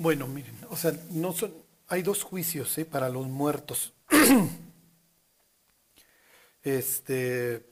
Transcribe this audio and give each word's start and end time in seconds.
Bueno, 0.00 0.26
miren, 0.26 0.56
o 0.70 0.78
sea, 0.78 0.94
no 1.10 1.34
son, 1.34 1.52
hay 1.86 2.00
dos 2.00 2.22
juicios 2.22 2.78
¿eh? 2.78 2.86
para 2.86 3.10
los 3.10 3.26
muertos. 3.26 3.92
este, 6.62 7.66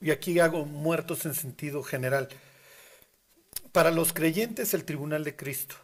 y 0.00 0.12
aquí 0.12 0.38
hago 0.38 0.64
muertos 0.64 1.26
en 1.26 1.34
sentido 1.34 1.82
general. 1.82 2.28
Para 3.72 3.90
los 3.90 4.12
creyentes, 4.12 4.72
el 4.72 4.84
tribunal 4.84 5.24
de 5.24 5.34
Cristo, 5.34 5.74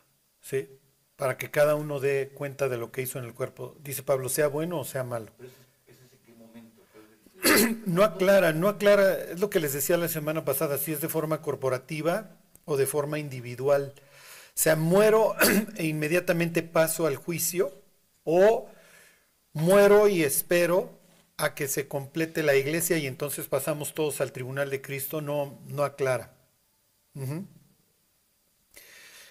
¿sí? 0.41 0.69
Para 1.17 1.37
que 1.39 1.51
cada 1.51 1.75
uno 1.75 1.99
dé 1.99 2.31
cuenta 2.33 2.69
de 2.69 2.77
lo 2.77 2.93
que 2.93 3.03
hizo 3.03 3.19
en 3.19 3.25
el 3.25 3.35
cuerpo. 3.35 3.77
Dice 3.83 4.05
Pablo, 4.05 4.29
sea 4.29 4.47
bueno 4.47 4.79
o 4.79 4.85
sea 4.85 5.03
malo. 5.03 5.33
No 7.85 8.05
aclara, 8.05 8.53
no 8.53 8.69
aclara, 8.69 9.25
es 9.25 9.41
lo 9.41 9.51
que 9.51 9.59
les 9.59 9.73
decía 9.73 9.97
la 9.97 10.07
semana 10.07 10.45
pasada, 10.45 10.79
si 10.79 10.93
es 10.93 11.01
de 11.01 11.09
forma 11.09 11.43
corporativa 11.43 12.37
o 12.65 12.77
de 12.77 12.87
forma 12.87 13.19
individual. 13.19 13.93
Sea, 14.59 14.75
muero 14.75 15.37
e 15.77 15.87
inmediatamente 15.87 16.65
paso 16.65 17.07
al 17.07 17.15
juicio 17.15 17.81
o 18.25 18.69
muero 19.53 20.09
y 20.09 20.25
espero 20.25 20.99
a 21.37 21.55
que 21.55 21.69
se 21.69 21.87
complete 21.87 22.43
la 22.43 22.57
iglesia 22.57 22.99
y 22.99 23.07
entonces 23.07 23.47
pasamos 23.47 23.95
todos 23.95 24.21
al 24.21 24.33
tribunal 24.33 24.69
de 24.69 24.83
Cristo, 24.83 25.21
no, 25.21 25.61
no 25.69 25.85
aclara. 25.85 26.35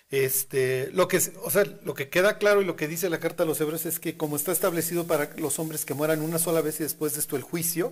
Este, 0.09 0.91
lo 0.93 1.09
que, 1.09 1.17
o 1.43 1.51
sea, 1.51 1.65
lo 1.83 1.93
que 1.93 2.07
queda 2.07 2.37
claro 2.37 2.61
y 2.61 2.65
lo 2.65 2.77
que 2.77 2.87
dice 2.87 3.09
la 3.09 3.19
carta 3.19 3.43
a 3.43 3.45
los 3.45 3.59
hebreos 3.59 3.85
es 3.85 3.99
que 3.99 4.15
como 4.15 4.37
está 4.37 4.53
establecido 4.53 5.07
para 5.07 5.35
los 5.35 5.59
hombres 5.59 5.83
que 5.83 5.93
mueran 5.93 6.21
una 6.21 6.39
sola 6.39 6.61
vez 6.61 6.79
y 6.79 6.83
después 6.83 7.15
de 7.15 7.19
esto 7.19 7.35
el 7.35 7.41
juicio, 7.41 7.91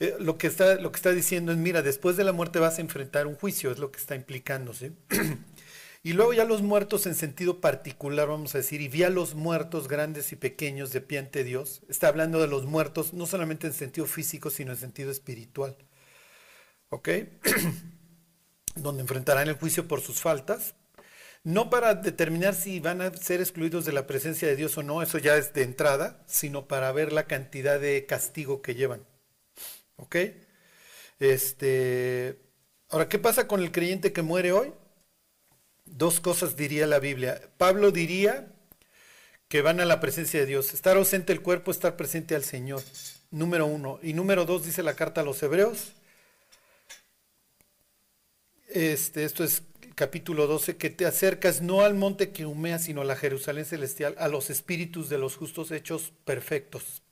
eh, 0.00 0.16
lo, 0.18 0.38
que 0.38 0.46
está, 0.46 0.76
lo 0.76 0.90
que 0.92 0.96
está 0.96 1.12
diciendo 1.12 1.52
es, 1.52 1.58
mira, 1.58 1.82
después 1.82 2.16
de 2.16 2.24
la 2.24 2.32
muerte 2.32 2.58
vas 2.58 2.78
a 2.78 2.82
enfrentar 2.82 3.26
un 3.26 3.36
juicio, 3.36 3.70
es 3.70 3.78
lo 3.78 3.90
que 3.90 4.00
está 4.00 4.14
implicándose. 4.14 4.92
y 6.02 6.12
luego 6.12 6.32
ya 6.32 6.44
los 6.44 6.62
muertos 6.62 7.06
en 7.06 7.14
sentido 7.14 7.60
particular, 7.60 8.28
vamos 8.28 8.54
a 8.54 8.58
decir, 8.58 8.80
y 8.80 8.88
vi 8.88 9.04
a 9.04 9.10
los 9.10 9.34
muertos 9.34 9.88
grandes 9.88 10.32
y 10.32 10.36
pequeños 10.36 10.92
de 10.92 11.00
pie 11.00 11.18
ante 11.18 11.44
Dios. 11.44 11.82
Está 11.88 12.08
hablando 12.08 12.40
de 12.40 12.48
los 12.48 12.66
muertos 12.66 13.14
no 13.14 13.26
solamente 13.26 13.66
en 13.66 13.72
sentido 13.72 14.06
físico, 14.06 14.50
sino 14.50 14.72
en 14.72 14.78
sentido 14.78 15.10
espiritual. 15.10 15.76
¿Ok? 16.90 17.08
donde 18.76 19.02
enfrentarán 19.02 19.48
el 19.48 19.54
juicio 19.54 19.86
por 19.86 20.00
sus 20.00 20.20
faltas, 20.20 20.74
no 21.42 21.68
para 21.70 21.94
determinar 21.94 22.54
si 22.54 22.80
van 22.80 23.02
a 23.02 23.12
ser 23.14 23.40
excluidos 23.40 23.84
de 23.84 23.92
la 23.92 24.06
presencia 24.06 24.48
de 24.48 24.56
Dios 24.56 24.76
o 24.78 24.82
no, 24.82 25.02
eso 25.02 25.18
ya 25.18 25.36
es 25.36 25.52
de 25.52 25.62
entrada, 25.62 26.22
sino 26.26 26.66
para 26.66 26.90
ver 26.92 27.12
la 27.12 27.26
cantidad 27.26 27.78
de 27.78 28.06
castigo 28.06 28.62
que 28.62 28.74
llevan. 28.74 29.04
¿Ok? 29.96 30.16
Este, 31.20 32.40
ahora, 32.88 33.08
¿qué 33.08 33.18
pasa 33.18 33.46
con 33.46 33.60
el 33.60 33.72
creyente 33.72 34.12
que 34.12 34.22
muere 34.22 34.52
hoy? 34.52 34.72
Dos 35.84 36.20
cosas 36.20 36.56
diría 36.56 36.86
la 36.86 36.98
Biblia. 36.98 37.40
Pablo 37.58 37.90
diría 37.90 38.52
que 39.48 39.62
van 39.62 39.80
a 39.80 39.84
la 39.84 40.00
presencia 40.00 40.40
de 40.40 40.46
Dios. 40.46 40.74
Estar 40.74 40.96
ausente 40.96 41.32
el 41.32 41.42
cuerpo, 41.42 41.70
estar 41.70 41.96
presente 41.96 42.34
al 42.34 42.44
Señor. 42.44 42.82
Número 43.30 43.66
uno. 43.66 43.98
Y 44.02 44.12
número 44.12 44.44
dos 44.44 44.64
dice 44.64 44.82
la 44.82 44.94
carta 44.94 45.20
a 45.20 45.24
los 45.24 45.42
hebreos 45.42 45.94
este, 48.74 49.24
esto 49.24 49.44
es 49.44 49.62
capítulo 49.94 50.48
12, 50.48 50.76
que 50.76 50.90
te 50.90 51.06
acercas 51.06 51.62
no 51.62 51.82
al 51.82 51.94
monte 51.94 52.30
que 52.30 52.44
humea, 52.44 52.80
sino 52.80 53.02
a 53.02 53.04
la 53.04 53.14
Jerusalén 53.14 53.64
celestial, 53.64 54.16
a 54.18 54.26
los 54.26 54.50
espíritus 54.50 55.08
de 55.08 55.16
los 55.16 55.36
justos 55.36 55.70
hechos 55.70 56.12
perfectos. 56.24 57.02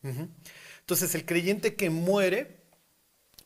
Entonces 0.80 1.14
el 1.14 1.24
creyente 1.24 1.76
que 1.76 1.88
muere 1.88 2.61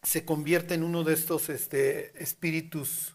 se 0.02 0.24
convierte 0.24 0.74
en 0.74 0.82
uno 0.82 1.04
de 1.04 1.14
estos 1.14 1.48
este, 1.48 2.22
espíritus 2.22 3.14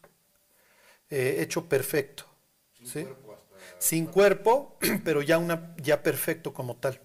eh, 1.10 1.38
hecho 1.40 1.68
perfecto. 1.68 2.26
Sin, 2.84 3.06
cuerpo, 3.06 3.38
Sin 3.80 4.06
cuerpo, 4.08 4.78
pero 5.04 5.22
ya, 5.22 5.38
una, 5.38 5.76
ya 5.78 6.02
perfecto 6.04 6.54
como 6.54 6.78
tal. 6.78 7.00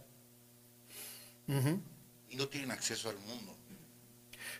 Y 2.28 2.36
no 2.36 2.48
tienen 2.48 2.70
acceso 2.70 3.08
al 3.08 3.18
mundo. 3.18 3.56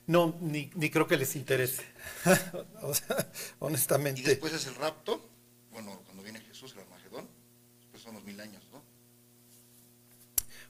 No, 0.07 0.37
ni, 0.41 0.71
ni 0.75 0.91
creo 0.91 1.09
que 1.09 1.17
les 1.17 1.35
interese. 1.35 1.83
honestamente. 3.59 4.21
Y 4.21 4.25
después 4.25 4.53
es 4.53 4.67
el 4.67 4.77
rapto, 4.77 5.29
bueno, 5.73 6.01
cuando 6.05 6.23
viene 6.23 6.41
Jesús, 6.41 6.73
el 6.75 6.81
Armagedón, 6.81 7.29
después 7.81 8.03
son 8.03 8.15
los 8.15 8.25
mil 8.25 8.41
años, 8.41 8.63
¿no? 8.73 8.83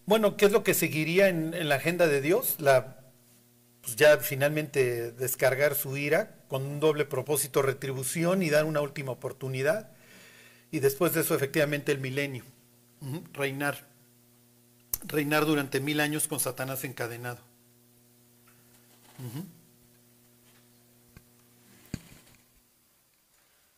Bueno, 0.06 0.36
¿qué 0.36 0.46
es 0.46 0.52
lo 0.52 0.62
que 0.62 0.72
seguiría 0.72 1.28
en, 1.28 1.68
la 1.68 1.74
agenda 1.74 2.06
de 2.06 2.20
Dios? 2.20 2.60
La, 2.60 3.05
pues 3.86 3.94
ya 3.94 4.18
finalmente 4.18 5.12
descargar 5.12 5.76
su 5.76 5.96
ira 5.96 6.34
con 6.48 6.66
un 6.66 6.80
doble 6.80 7.04
propósito, 7.04 7.62
retribución 7.62 8.42
y 8.42 8.50
dar 8.50 8.64
una 8.64 8.80
última 8.80 9.12
oportunidad. 9.12 9.92
Y 10.72 10.80
después 10.80 11.14
de 11.14 11.20
eso, 11.20 11.36
efectivamente, 11.36 11.92
el 11.92 12.00
milenio. 12.00 12.42
reinar. 13.32 13.86
Reinar 15.04 15.46
durante 15.46 15.78
mil 15.78 16.00
años 16.00 16.26
con 16.26 16.40
Satanás 16.40 16.82
encadenado. 16.82 17.38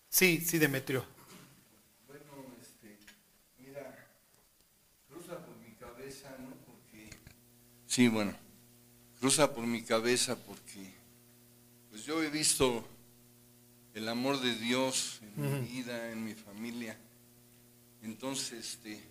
Sí, 0.09 0.41
sí, 0.41 0.57
Demetrio. 0.57 1.05
Bueno, 2.07 2.23
este, 2.63 2.97
mira, 3.59 4.09
cruza 5.07 5.45
por 5.45 5.55
mi 5.59 5.75
cabeza, 5.75 6.35
¿no? 6.39 6.57
Porque... 6.65 7.11
Sí, 7.87 8.09
bueno, 8.09 8.35
cruza 9.21 9.53
por 9.53 9.67
mi 9.67 9.83
cabeza 9.83 10.37
porque, 10.37 10.95
pues 11.91 12.05
yo 12.05 12.23
he 12.23 12.31
visto 12.31 12.87
el 13.95 14.09
amor 14.09 14.41
de 14.41 14.55
Dios 14.55 15.21
en 15.23 15.61
mi 15.61 15.69
vida, 15.69 16.13
en 16.13 16.25
mi 16.25 16.35
familia. 16.35 16.97
Entonces, 18.03 18.53
este, 18.53 19.03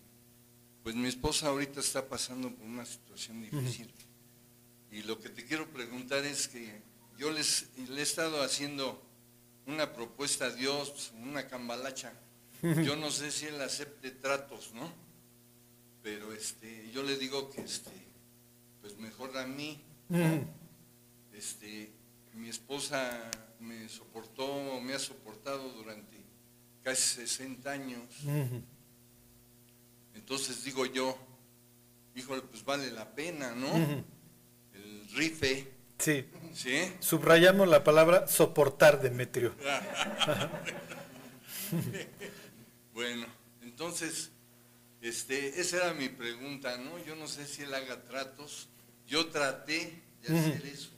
pues 0.83 0.95
mi 0.95 1.09
esposa 1.09 1.49
ahorita 1.49 1.81
está 1.81 2.07
pasando 2.07 2.49
por 2.49 2.65
una 2.65 2.85
situación 2.85 3.41
difícil. 3.41 3.91
Y 4.91 5.03
lo 5.03 5.19
que 5.19 5.29
te 5.29 5.45
quiero 5.45 5.67
preguntar 5.67 6.23
es 6.23 6.47
que 6.47 6.81
yo 7.17 7.31
les, 7.31 7.67
le 7.89 7.99
he 7.99 8.03
estado 8.03 8.41
haciendo 8.41 9.03
una 9.65 9.91
propuesta 9.93 10.45
a 10.45 10.51
Dios, 10.51 11.11
una 11.21 11.47
cambalacha. 11.47 12.13
Yo 12.61 12.95
no 12.95 13.11
sé 13.11 13.31
si 13.31 13.45
él 13.45 13.61
acepte 13.61 14.11
tratos, 14.11 14.73
¿no? 14.73 14.91
Pero 16.01 16.31
este, 16.31 16.89
yo 16.91 17.03
le 17.03 17.17
digo 17.17 17.51
que 17.51 17.61
este, 17.61 17.91
pues 18.81 18.97
mejor 18.97 19.37
a 19.37 19.45
mí, 19.45 19.79
Este, 21.33 21.91
mi 22.33 22.49
esposa 22.49 23.29
me 23.59 23.87
soportó, 23.89 24.79
me 24.81 24.93
ha 24.93 24.99
soportado 24.99 25.69
durante 25.73 26.17
casi 26.83 27.25
60 27.27 27.71
años. 27.71 28.03
Entonces 30.13 30.63
digo 30.63 30.85
yo, 30.85 31.17
híjole, 32.15 32.41
pues 32.43 32.63
vale 32.63 32.91
la 32.91 33.13
pena, 33.13 33.53
¿no? 33.55 33.73
El 34.73 35.07
rife 35.15 35.77
Sí. 35.99 36.25
Subrayamos 36.99 37.67
la 37.67 37.83
palabra 37.83 38.27
soportar, 38.27 39.01
Demetrio. 39.01 39.55
bueno, 42.93 43.25
entonces, 43.61 44.31
este, 45.01 45.59
esa 45.59 45.77
era 45.77 45.93
mi 45.93 46.09
pregunta, 46.09 46.77
¿no? 46.77 47.03
Yo 47.03 47.15
no 47.15 47.27
sé 47.27 47.45
si 47.45 47.63
él 47.63 47.73
haga 47.73 48.03
tratos. 48.03 48.69
Yo 49.07 49.27
traté 49.27 50.01
de 50.21 50.37
hacer 50.37 50.65
eso 50.65 50.91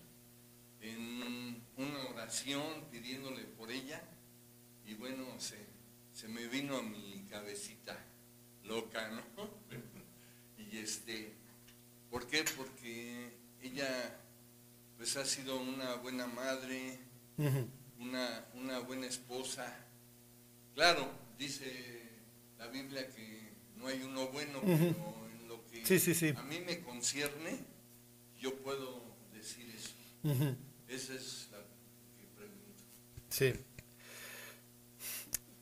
en 0.82 1.62
una 1.78 2.06
oración 2.10 2.86
pidiéndole 2.92 3.44
por 3.44 3.72
ella 3.72 4.02
y 4.86 4.96
bueno, 4.96 5.26
se, 5.40 5.58
se 6.14 6.28
me 6.28 6.48
vino 6.48 6.78
a 6.78 6.82
mi 6.82 7.28
cabecita 7.30 7.98
loca, 8.64 9.10
¿no? 9.10 9.50
y 10.58 10.80
este, 10.80 11.34
¿por 12.10 12.26
qué? 12.26 12.44
Porque 12.58 13.30
ella 13.62 14.20
pues 14.98 15.16
ha 15.16 15.26
sido 15.26 15.62
una 15.62 15.96
buena 15.96 16.28
madre, 16.28 17.00
una, 18.00 18.46
una 18.56 18.80
buena 18.80 19.06
esposa. 19.06 19.74
Claro, 20.76 21.10
dice 21.38 22.10
la 22.58 22.68
Biblia 22.68 23.08
que 23.08 23.54
no 23.78 23.88
hay 23.88 24.02
uno 24.02 24.28
bueno, 24.28 24.60
pero 24.62 25.28
en 25.32 25.48
lo 25.48 25.66
que 25.68 25.84
a 26.36 26.44
mí 26.44 26.60
me 26.66 26.82
concierne, 26.82 27.69
yo 28.40 28.56
puedo 28.58 29.04
decir 29.34 29.70
eso. 29.76 29.92
Esa 30.88 31.14
es 31.14 31.50
la 31.52 31.60
que 32.18 32.28
pregunto. 32.36 32.84
Sí. 33.30 33.54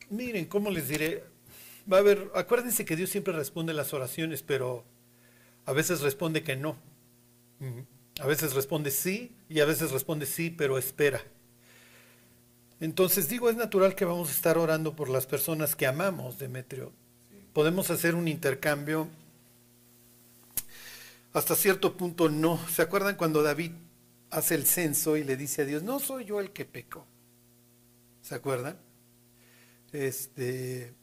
Miren, 0.10 0.46
¿cómo 0.46 0.70
les 0.72 0.88
diré? 0.88 1.24
Va 1.92 1.98
a 1.98 2.00
haber, 2.00 2.32
acuérdense 2.36 2.86
que 2.86 2.96
Dios 2.96 3.10
siempre 3.10 3.34
responde 3.34 3.74
las 3.74 3.94
oraciones, 3.94 4.44
pero 4.44 4.86
a 5.66 5.74
veces 5.74 6.02
responde 6.02 6.44
que 6.44 6.56
no. 6.56 6.78
A 8.20 8.28
veces 8.28 8.54
responde 8.54 8.92
sí 8.92 9.36
y 9.50 9.60
a 9.60 9.66
veces 9.66 9.92
responde 9.92 10.26
sí, 10.26 10.50
pero 10.50 10.78
espera. 10.78 11.24
Entonces 12.80 13.28
digo, 13.28 13.50
es 13.50 13.56
natural 13.56 13.96
que 13.96 14.06
vamos 14.06 14.30
a 14.30 14.34
estar 14.34 14.58
orando 14.58 14.96
por 14.96 15.10
las 15.10 15.26
personas 15.26 15.76
que 15.76 15.88
amamos, 15.88 16.38
Demetrio. 16.38 16.94
Podemos 17.54 17.90
hacer 17.90 18.16
un 18.16 18.28
intercambio. 18.28 19.10
Hasta 21.38 21.56
cierto 21.56 21.96
punto 21.96 22.30
no. 22.30 22.60
¿Se 22.68 22.82
acuerdan 22.82 23.16
cuando 23.16 23.44
David 23.44 23.74
hace 24.32 24.56
el 24.56 24.66
censo 24.66 25.18
y 25.18 25.24
le 25.24 25.38
dice 25.38 25.62
a 25.62 25.66
Dios, 25.66 25.84
no 25.84 26.00
soy 26.00 26.26
yo 26.26 26.40
el 26.40 26.50
que 26.50 26.66
peco? 26.66 27.06
¿Se 28.24 28.34
acuerdan? 28.34 28.80
Este, 29.92 30.96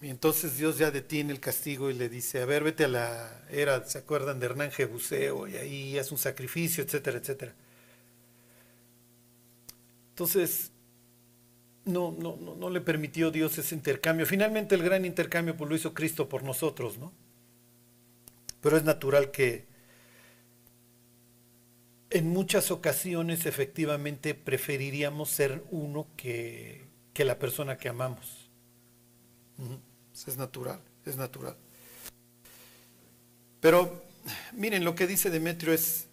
y 0.00 0.08
entonces 0.08 0.56
Dios 0.56 0.78
ya 0.78 0.90
detiene 0.90 1.30
el 1.30 1.40
castigo 1.40 1.90
y 1.90 1.92
le 1.92 2.08
dice, 2.08 2.40
a 2.40 2.46
ver, 2.46 2.64
vete 2.64 2.84
a 2.84 2.88
la 2.88 3.44
era, 3.50 3.84
¿se 3.84 3.98
acuerdan 3.98 4.40
de 4.40 4.46
Hernán 4.46 4.70
Jebuseo? 4.70 5.46
Y 5.46 5.56
ahí 5.56 5.98
haz 5.98 6.10
un 6.10 6.16
sacrificio, 6.16 6.82
etcétera, 6.82 7.18
etcétera. 7.18 7.54
Entonces, 10.08 10.72
no, 11.84 12.16
no, 12.18 12.36
no, 12.36 12.70
le 12.70 12.80
permitió 12.80 13.30
Dios 13.30 13.58
ese 13.58 13.74
intercambio. 13.74 14.24
Finalmente 14.24 14.74
el 14.74 14.82
gran 14.82 15.04
intercambio 15.04 15.54
pues, 15.54 15.68
lo 15.68 15.76
hizo 15.76 15.92
Cristo 15.92 16.30
por 16.30 16.42
nosotros, 16.42 16.96
¿no? 16.96 17.12
Pero 18.64 18.78
es 18.78 18.84
natural 18.84 19.30
que 19.30 19.66
en 22.08 22.30
muchas 22.30 22.70
ocasiones 22.70 23.44
efectivamente 23.44 24.34
preferiríamos 24.34 25.28
ser 25.28 25.62
uno 25.70 26.06
que, 26.16 26.86
que 27.12 27.26
la 27.26 27.38
persona 27.38 27.76
que 27.76 27.90
amamos. 27.90 28.48
Es 30.26 30.38
natural, 30.38 30.80
es 31.04 31.18
natural. 31.18 31.58
Pero 33.60 34.02
miren, 34.54 34.82
lo 34.82 34.94
que 34.94 35.06
dice 35.06 35.28
Demetrio 35.28 35.74
es, 35.74 36.06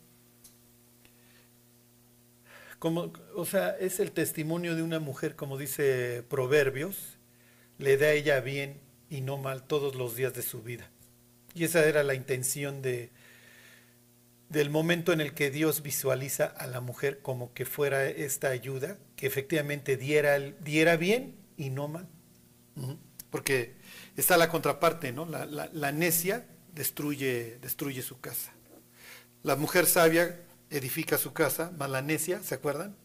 como, 2.80 3.13
o 3.33 3.45
sea, 3.45 3.77
es 3.77 4.01
el 4.01 4.12
testimonio 4.12 4.75
de 4.75 4.83
una 4.83 5.00
mujer, 5.00 5.38
como 5.38 5.57
dice 5.57 6.21
Proverbios, 6.30 7.18
le 7.77 7.95
da 7.95 8.12
ella 8.12 8.42
bien 8.42 8.81
y 9.09 9.21
no 9.21 9.38
mal 9.38 9.63
todos 9.63 9.95
los 9.95 10.18
días 10.18 10.33
de 10.33 10.42
su 10.42 10.62
vida. 10.62 10.92
Y 11.53 11.65
esa 11.65 11.86
era 11.86 12.03
la 12.03 12.13
intención 12.13 12.81
de, 12.81 13.12
del 14.51 14.69
momento 14.69 15.13
en 15.13 15.21
el 15.21 15.33
que 15.33 15.50
Dios 15.50 15.81
visualiza 15.81 16.45
a 16.45 16.68
la 16.68 16.81
mujer 16.81 17.21
como 17.21 17.53
que 17.53 17.65
fuera 17.65 18.06
esta 18.06 18.50
ayuda, 18.50 18.98
que 19.15 19.25
efectivamente 19.25 19.95
diera, 19.95 20.38
diera 20.39 20.98
bien 20.98 21.36
y 21.56 21.69
no 21.69 21.88
mal. 21.88 22.07
Porque 23.30 23.75
está 24.18 24.36
la 24.36 24.50
contraparte, 24.50 25.13
¿no? 25.13 25.25
La, 25.25 25.92
necia 25.94 26.45
destruye, 26.74 27.59
destruye 27.62 28.01
su 28.01 28.19
casa. 28.19 28.51
La 29.42 29.56
mujer 29.56 29.86
sabia 29.86 30.42
edifica 30.69 31.18
su 31.18 31.31
casa, 31.31 31.71
mas 31.77 31.89
la 31.89 32.01
necia, 32.01 32.44
¿se 32.44 32.56
acuerdan? 32.56 32.95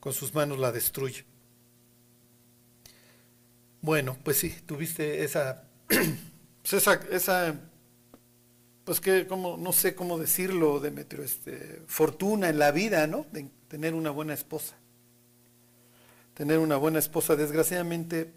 Con 0.00 0.12
sus 0.12 0.34
manos 0.34 0.58
la 0.58 0.72
destruye. 0.72 1.24
Bueno, 3.80 4.18
pues 4.24 4.38
sí, 4.38 4.50
tuviste 4.66 5.22
esa, 5.22 5.64
pues 6.70 6.86
esa, 7.10 7.54
pues 8.84 9.00
que, 9.00 9.26
como, 9.26 9.56
no 9.56 9.72
sé 9.72 9.94
cómo 9.94 10.18
decirlo, 10.18 10.80
Demetrio, 10.80 11.24
este, 11.24 11.82
fortuna 11.86 12.48
en 12.48 12.58
la 12.58 12.72
vida, 12.72 13.06
¿no? 13.06 13.26
De 13.32 13.48
tener 13.68 13.94
una 13.94 14.10
buena 14.10 14.34
esposa. 14.34 14.76
Tener 16.34 16.58
una 16.58 16.76
buena 16.76 16.98
esposa. 16.98 17.36
Desgraciadamente, 17.36 18.32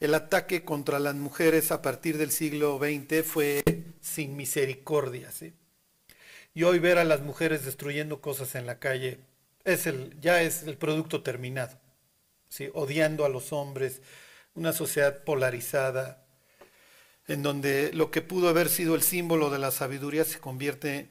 el 0.00 0.14
ataque 0.14 0.64
contra 0.64 0.98
las 0.98 1.14
mujeres 1.14 1.72
a 1.72 1.82
partir 1.82 2.18
del 2.18 2.30
siglo 2.30 2.78
XX 2.78 3.24
fue 3.26 3.62
sin 4.00 4.36
misericordia. 4.36 5.30
¿sí? 5.32 5.52
Y 6.54 6.62
hoy 6.62 6.78
ver 6.78 6.98
a 6.98 7.04
las 7.04 7.20
mujeres 7.20 7.64
destruyendo 7.64 8.20
cosas 8.20 8.54
en 8.54 8.66
la 8.66 8.78
calle 8.78 9.18
es 9.64 9.86
el, 9.86 10.18
ya 10.20 10.42
es 10.42 10.62
el 10.62 10.76
producto 10.76 11.22
terminado. 11.22 11.78
¿sí? 12.48 12.70
Odiando 12.74 13.24
a 13.24 13.28
los 13.28 13.52
hombres, 13.52 14.00
una 14.54 14.72
sociedad 14.72 15.24
polarizada, 15.24 16.27
en 17.28 17.42
donde 17.42 17.92
lo 17.92 18.10
que 18.10 18.22
pudo 18.22 18.48
haber 18.48 18.70
sido 18.70 18.94
el 18.94 19.02
símbolo 19.02 19.50
de 19.50 19.58
la 19.58 19.70
sabiduría 19.70 20.24
se 20.24 20.40
convierte 20.40 21.10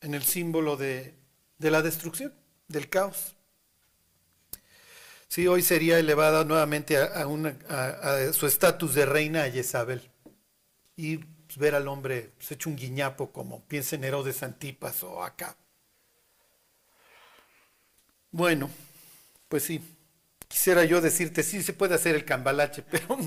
en 0.00 0.14
el 0.14 0.22
símbolo 0.22 0.76
de, 0.76 1.14
la 1.58 1.82
destrucción, 1.82 2.32
del 2.68 2.88
caos. 2.88 3.34
Sí, 5.26 5.48
hoy 5.48 5.62
sería 5.62 5.98
elevada 5.98 6.44
nuevamente 6.44 6.96
a, 6.96 8.32
su 8.32 8.46
estatus 8.46 8.94
de 8.94 9.06
reina 9.06 9.50
Jezabel. 9.50 10.08
Y 10.94 11.18
pues, 11.18 11.58
ver 11.58 11.74
al 11.74 11.88
hombre 11.88 12.30
pues, 12.36 12.52
hecho 12.52 12.70
un 12.70 12.76
guiñapo 12.76 13.32
como 13.32 13.64
piensa 13.66 13.96
en 13.96 14.04
Herodes 14.04 14.44
Antipas 14.44 15.02
o 15.02 15.24
acá. 15.24 15.56
Bueno, 18.30 18.70
pues 19.48 19.64
sí, 19.64 19.80
quisiera 20.46 20.84
yo 20.84 21.00
decirte, 21.00 21.42
sí 21.42 21.62
se 21.62 21.72
puede 21.72 21.96
hacer 21.96 22.14
el 22.14 22.24
cambalache, 22.24 22.82
pero 22.90 23.18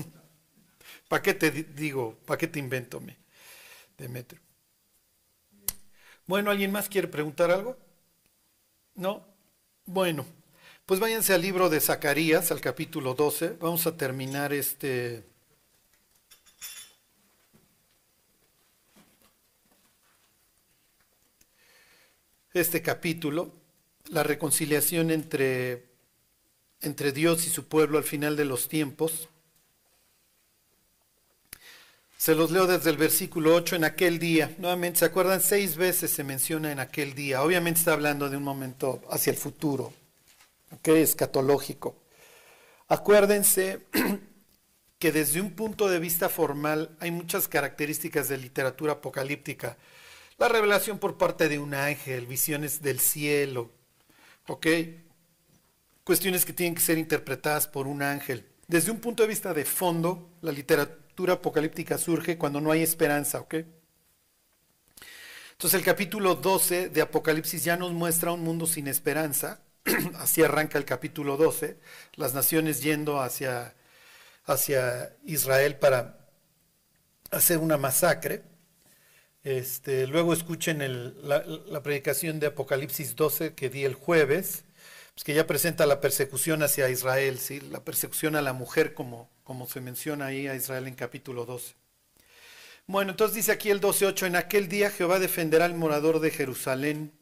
¿para 1.10 1.22
qué 1.22 1.34
te 1.34 1.50
digo, 1.50 2.16
para 2.24 2.38
qué 2.38 2.46
te 2.46 2.60
invento, 2.60 3.00
me, 3.00 3.16
Demetrio? 3.98 4.40
Bueno, 6.24 6.52
¿alguien 6.52 6.70
más 6.70 6.88
quiere 6.88 7.08
preguntar 7.08 7.50
algo? 7.50 7.76
¿No? 8.94 9.26
Bueno. 9.86 10.24
Pues 10.86 11.00
váyanse 11.00 11.34
al 11.34 11.42
libro 11.42 11.68
de 11.68 11.80
Zacarías, 11.80 12.52
al 12.52 12.60
capítulo 12.60 13.14
12. 13.14 13.56
Vamos 13.60 13.88
a 13.88 13.96
terminar 13.96 14.52
este... 14.52 15.24
Este 22.52 22.82
capítulo, 22.82 23.52
la 24.10 24.22
reconciliación 24.22 25.10
entre, 25.10 25.88
entre 26.80 27.10
Dios 27.10 27.46
y 27.48 27.50
su 27.50 27.66
pueblo 27.66 27.98
al 27.98 28.04
final 28.04 28.36
de 28.36 28.44
los 28.44 28.68
tiempos. 28.68 29.28
Se 32.20 32.34
los 32.34 32.50
leo 32.50 32.66
desde 32.66 32.90
el 32.90 32.98
versículo 32.98 33.54
8 33.54 33.76
en 33.76 33.84
aquel 33.84 34.18
día. 34.18 34.54
Nuevamente, 34.58 34.98
¿se 34.98 35.04
acuerdan? 35.06 35.40
Seis 35.40 35.76
veces 35.76 36.10
se 36.10 36.22
menciona 36.22 36.70
en 36.70 36.78
aquel 36.78 37.14
día. 37.14 37.42
Obviamente 37.42 37.78
está 37.78 37.94
hablando 37.94 38.28
de 38.28 38.36
un 38.36 38.42
momento 38.42 39.00
hacia 39.10 39.30
el 39.30 39.38
futuro 39.38 39.90
okay, 40.70 41.00
escatológico. 41.00 41.96
Acuérdense 42.88 43.86
que 44.98 45.12
desde 45.12 45.40
un 45.40 45.52
punto 45.52 45.88
de 45.88 45.98
vista 45.98 46.28
formal 46.28 46.94
hay 47.00 47.10
muchas 47.10 47.48
características 47.48 48.28
de 48.28 48.36
literatura 48.36 48.92
apocalíptica. 48.92 49.78
La 50.36 50.50
revelación 50.50 50.98
por 50.98 51.16
parte 51.16 51.48
de 51.48 51.58
un 51.58 51.72
ángel, 51.72 52.26
visiones 52.26 52.82
del 52.82 53.00
cielo, 53.00 53.70
¿ok? 54.46 54.66
Cuestiones 56.04 56.44
que 56.44 56.52
tienen 56.52 56.74
que 56.74 56.82
ser 56.82 56.98
interpretadas 56.98 57.66
por 57.66 57.86
un 57.86 58.02
ángel. 58.02 58.44
Desde 58.68 58.90
un 58.90 59.00
punto 59.00 59.22
de 59.22 59.30
vista 59.30 59.54
de 59.54 59.64
fondo, 59.64 60.28
la 60.42 60.52
literatura 60.52 60.99
apocalíptica 61.30 61.98
surge 61.98 62.38
cuando 62.38 62.60
no 62.60 62.72
hay 62.72 62.82
esperanza, 62.82 63.40
¿ok? 63.40 63.54
Entonces 65.52 65.78
el 65.78 65.84
capítulo 65.84 66.36
12 66.36 66.88
de 66.88 67.02
Apocalipsis 67.02 67.62
ya 67.62 67.76
nos 67.76 67.92
muestra 67.92 68.32
un 68.32 68.40
mundo 68.40 68.66
sin 68.66 68.88
esperanza, 68.88 69.60
así 70.14 70.42
arranca 70.42 70.78
el 70.78 70.86
capítulo 70.86 71.36
12, 71.36 71.78
las 72.14 72.32
naciones 72.32 72.82
yendo 72.82 73.20
hacia, 73.20 73.74
hacia 74.46 75.14
Israel 75.24 75.76
para 75.76 76.26
hacer 77.30 77.58
una 77.58 77.76
masacre. 77.76 78.42
Este, 79.44 80.06
luego 80.06 80.32
escuchen 80.32 80.78
la, 81.28 81.82
predicación 81.82 82.40
de 82.40 82.48
Apocalipsis 82.48 83.16
12 83.16 83.54
que 83.54 83.70
di 83.70 83.84
el 83.84 83.94
jueves, 83.94 84.64
pues 85.14 85.24
que 85.24 85.34
ya 85.34 85.46
presenta 85.46 85.86
la 85.86 86.00
persecución 86.00 86.62
hacia 86.62 86.88
Israel, 86.88 87.38
¿sí? 87.38 87.60
la 87.60 87.84
persecución 87.84 88.36
a 88.36 88.42
la 88.42 88.52
mujer 88.52 88.94
como, 88.94 89.30
como 89.44 89.66
se 89.66 89.80
menciona 89.80 90.26
ahí 90.26 90.46
a 90.46 90.54
Israel 90.54 90.86
en 90.86 90.94
capítulo 90.94 91.44
12. 91.44 91.74
Bueno, 92.86 93.12
entonces 93.12 93.36
dice 93.36 93.52
aquí 93.52 93.70
el 93.70 93.80
12.8, 93.80 94.26
en 94.26 94.36
aquel 94.36 94.68
día 94.68 94.90
Jehová 94.90 95.18
defenderá 95.18 95.64
al 95.64 95.74
morador 95.74 96.20
de 96.20 96.30
Jerusalén 96.30 97.12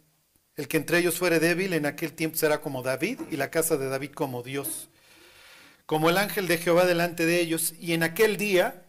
el 0.58 0.66
que 0.66 0.76
entre 0.76 0.98
ellos 0.98 1.18
fuere 1.18 1.38
débil 1.38 1.72
en 1.72 1.86
aquel 1.86 2.12
tiempo 2.12 2.36
será 2.36 2.60
como 2.60 2.82
David 2.82 3.20
y 3.30 3.36
la 3.36 3.48
casa 3.48 3.76
de 3.76 3.88
David 3.88 4.10
como 4.10 4.42
Dios, 4.42 4.88
como 5.86 6.10
el 6.10 6.18
ángel 6.18 6.48
de 6.48 6.58
Jehová 6.58 6.84
delante 6.84 7.26
de 7.26 7.40
ellos. 7.40 7.74
Y 7.78 7.92
en 7.92 8.02
aquel 8.02 8.36
día, 8.36 8.84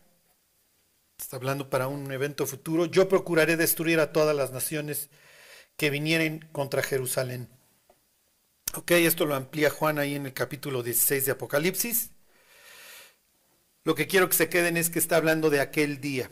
está 1.20 1.38
hablando 1.38 1.70
para 1.70 1.88
un 1.88 2.12
evento 2.12 2.48
futuro, 2.48 2.88
yo 2.88 3.08
procuraré 3.08 3.56
destruir 3.56 4.00
a 4.00 4.12
todas 4.12 4.36
las 4.36 4.51
naciones 4.51 5.12
que 5.77 5.91
vinieren 5.91 6.50
contra 6.51 6.82
Jerusalén. 6.82 7.48
Ok, 8.76 8.92
esto 8.92 9.26
lo 9.26 9.36
amplía 9.36 9.70
Juan 9.70 10.00
ahí 10.00 10.16
en 10.16 10.26
el 10.26 10.34
capítulo 10.34 10.84
16 10.84 11.26
de 11.26 11.32
Apocalipsis. 11.32 12.12
Lo 13.84 13.96
que 13.96 14.08
quiero 14.08 14.30
que 14.30 14.36
se 14.36 14.50
queden 14.50 14.78
es 14.78 14.90
que 14.90 15.00
está 15.00 15.18
hablando 15.18 15.50
de 15.50 15.60
aquel 15.60 16.00
día. 16.00 16.30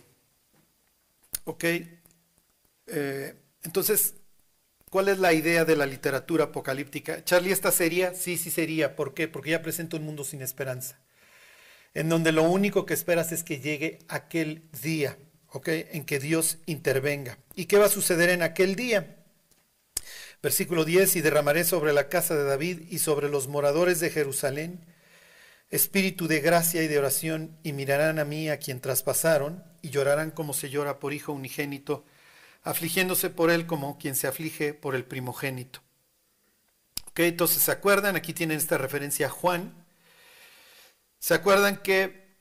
Ok, 1.46 1.63
eh, 2.88 3.36
entonces 3.63 4.15
¿Cuál 4.89 5.10
es 5.10 5.20
la 5.20 5.34
idea 5.34 5.65
de 5.65 5.75
la 5.75 5.86
literatura 5.86 6.46
apocalíptica? 6.46 7.22
Charlie, 7.25 7.51
¿esta 7.51 7.74
sería? 7.74 8.13
Sí, 8.13 8.38
sí 8.38 8.50
sería. 8.50 8.96
¿Por 8.96 9.13
qué? 9.13 9.27
Porque 9.27 9.50
ya 9.50 9.62
presenta 9.62 9.98
un 9.98 10.06
mundo 10.06 10.24
sin 10.24 10.41
esperanza, 10.41 10.98
en 11.94 12.08
donde 12.08 12.32
lo 12.32 12.44
único 12.44 12.86
que 12.86 12.94
esperas 12.94 13.34
es 13.34 13.44
que 13.44 13.60
llegue 13.60 14.00
aquel 14.08 14.70
día, 14.82 15.17
¿ok? 15.50 15.67
En 15.91 16.06
que 16.06 16.20
Dios 16.20 16.60
intervenga. 16.67 17.38
¿Y 17.53 17.65
qué 17.65 17.77
va 17.77 17.88
a 17.88 17.89
suceder 17.89 18.29
en 18.29 18.44
aquel 18.44 18.77
día? 18.77 19.25
Versículo 20.41 20.86
10, 20.86 21.15
y 21.15 21.22
derramaré 21.22 21.63
sobre 21.63 21.94
la 21.94 22.10
casa 22.10 22.36
de 22.36 22.44
David 22.44 22.82
y 22.89 23.00
sobre 23.00 23.29
los 23.29 23.48
moradores 23.48 24.00
de 24.00 24.10
Jerusalén 24.10 24.86
espíritu 25.70 26.27
de 26.27 26.39
gracia 26.39 26.84
y 26.84 26.88
de 26.88 26.98
oración, 26.98 27.58
y 27.63 27.74
mirarán 27.74 28.20
a 28.20 28.25
mí 28.25 28.50
a 28.50 28.58
quien 28.58 28.79
traspasaron, 28.79 29.63
y 29.82 29.89
llorarán 29.89 30.32
como 30.32 30.53
se 30.53 30.70
llora 30.70 31.00
por 31.00 31.13
hijo 31.13 31.34
unigénito 31.34 32.06
afligiéndose 32.63 33.29
por 33.29 33.50
él 33.50 33.65
como 33.65 33.98
quien 33.98 34.15
se 34.15 34.27
aflige 34.27 34.74
por 34.74 34.96
el 34.96 35.06
primogénito. 35.06 35.82
Ok, 37.08 37.20
entonces 37.20 37.62
se 37.63 37.72
acuerdan, 37.72 38.15
aquí 38.17 38.34
tienen 38.34 38.58
esta 38.58 38.77
referencia 38.77 39.27
a 39.27 39.29
Juan, 39.29 39.86
¿Se 41.20 41.34
acuerdan 41.34 41.77
que 41.77 42.38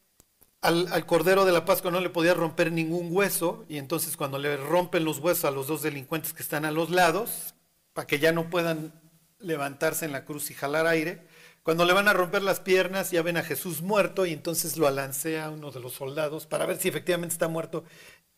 al, 0.60 0.88
al, 0.92 1.06
Cordero 1.06 1.46
de 1.46 1.52
la 1.52 1.64
Pascua 1.64 1.90
no 1.90 2.00
le 2.00 2.10
podía 2.10 2.34
romper 2.34 2.70
ningún 2.70 3.08
hueso? 3.10 3.64
Y 3.70 3.78
entonces 3.78 4.18
cuando 4.18 4.38
le 4.38 4.58
rompen 4.58 5.02
los 5.02 5.18
huesos 5.18 5.46
a 5.46 5.50
los 5.50 5.66
dos 5.66 5.80
delincuentes 5.80 6.34
que 6.34 6.42
están 6.42 6.66
a 6.66 6.70
los 6.70 6.90
lados, 6.90 7.54
para 7.96 8.06
que 8.06 8.18
ya 8.18 8.30
no 8.30 8.50
puedan 8.50 8.92
levantarse 9.38 10.04
en 10.04 10.12
la 10.12 10.26
cruz 10.26 10.50
y 10.50 10.54
jalar 10.54 10.86
aire, 10.86 11.26
cuando 11.62 11.86
le 11.86 11.94
van 11.94 12.08
a 12.08 12.12
romper 12.12 12.42
las 12.42 12.60
piernas 12.60 13.10
ya 13.10 13.22
ven 13.22 13.38
a 13.38 13.42
Jesús 13.42 13.80
muerto 13.80 14.26
y 14.26 14.34
entonces 14.34 14.76
lo 14.76 14.86
alancea 14.86 15.48
uno 15.48 15.70
de 15.70 15.80
los 15.80 15.94
soldados 15.94 16.44
para 16.44 16.66
ver 16.66 16.76
si 16.78 16.88
efectivamente 16.88 17.32
está 17.32 17.48
muerto. 17.48 17.84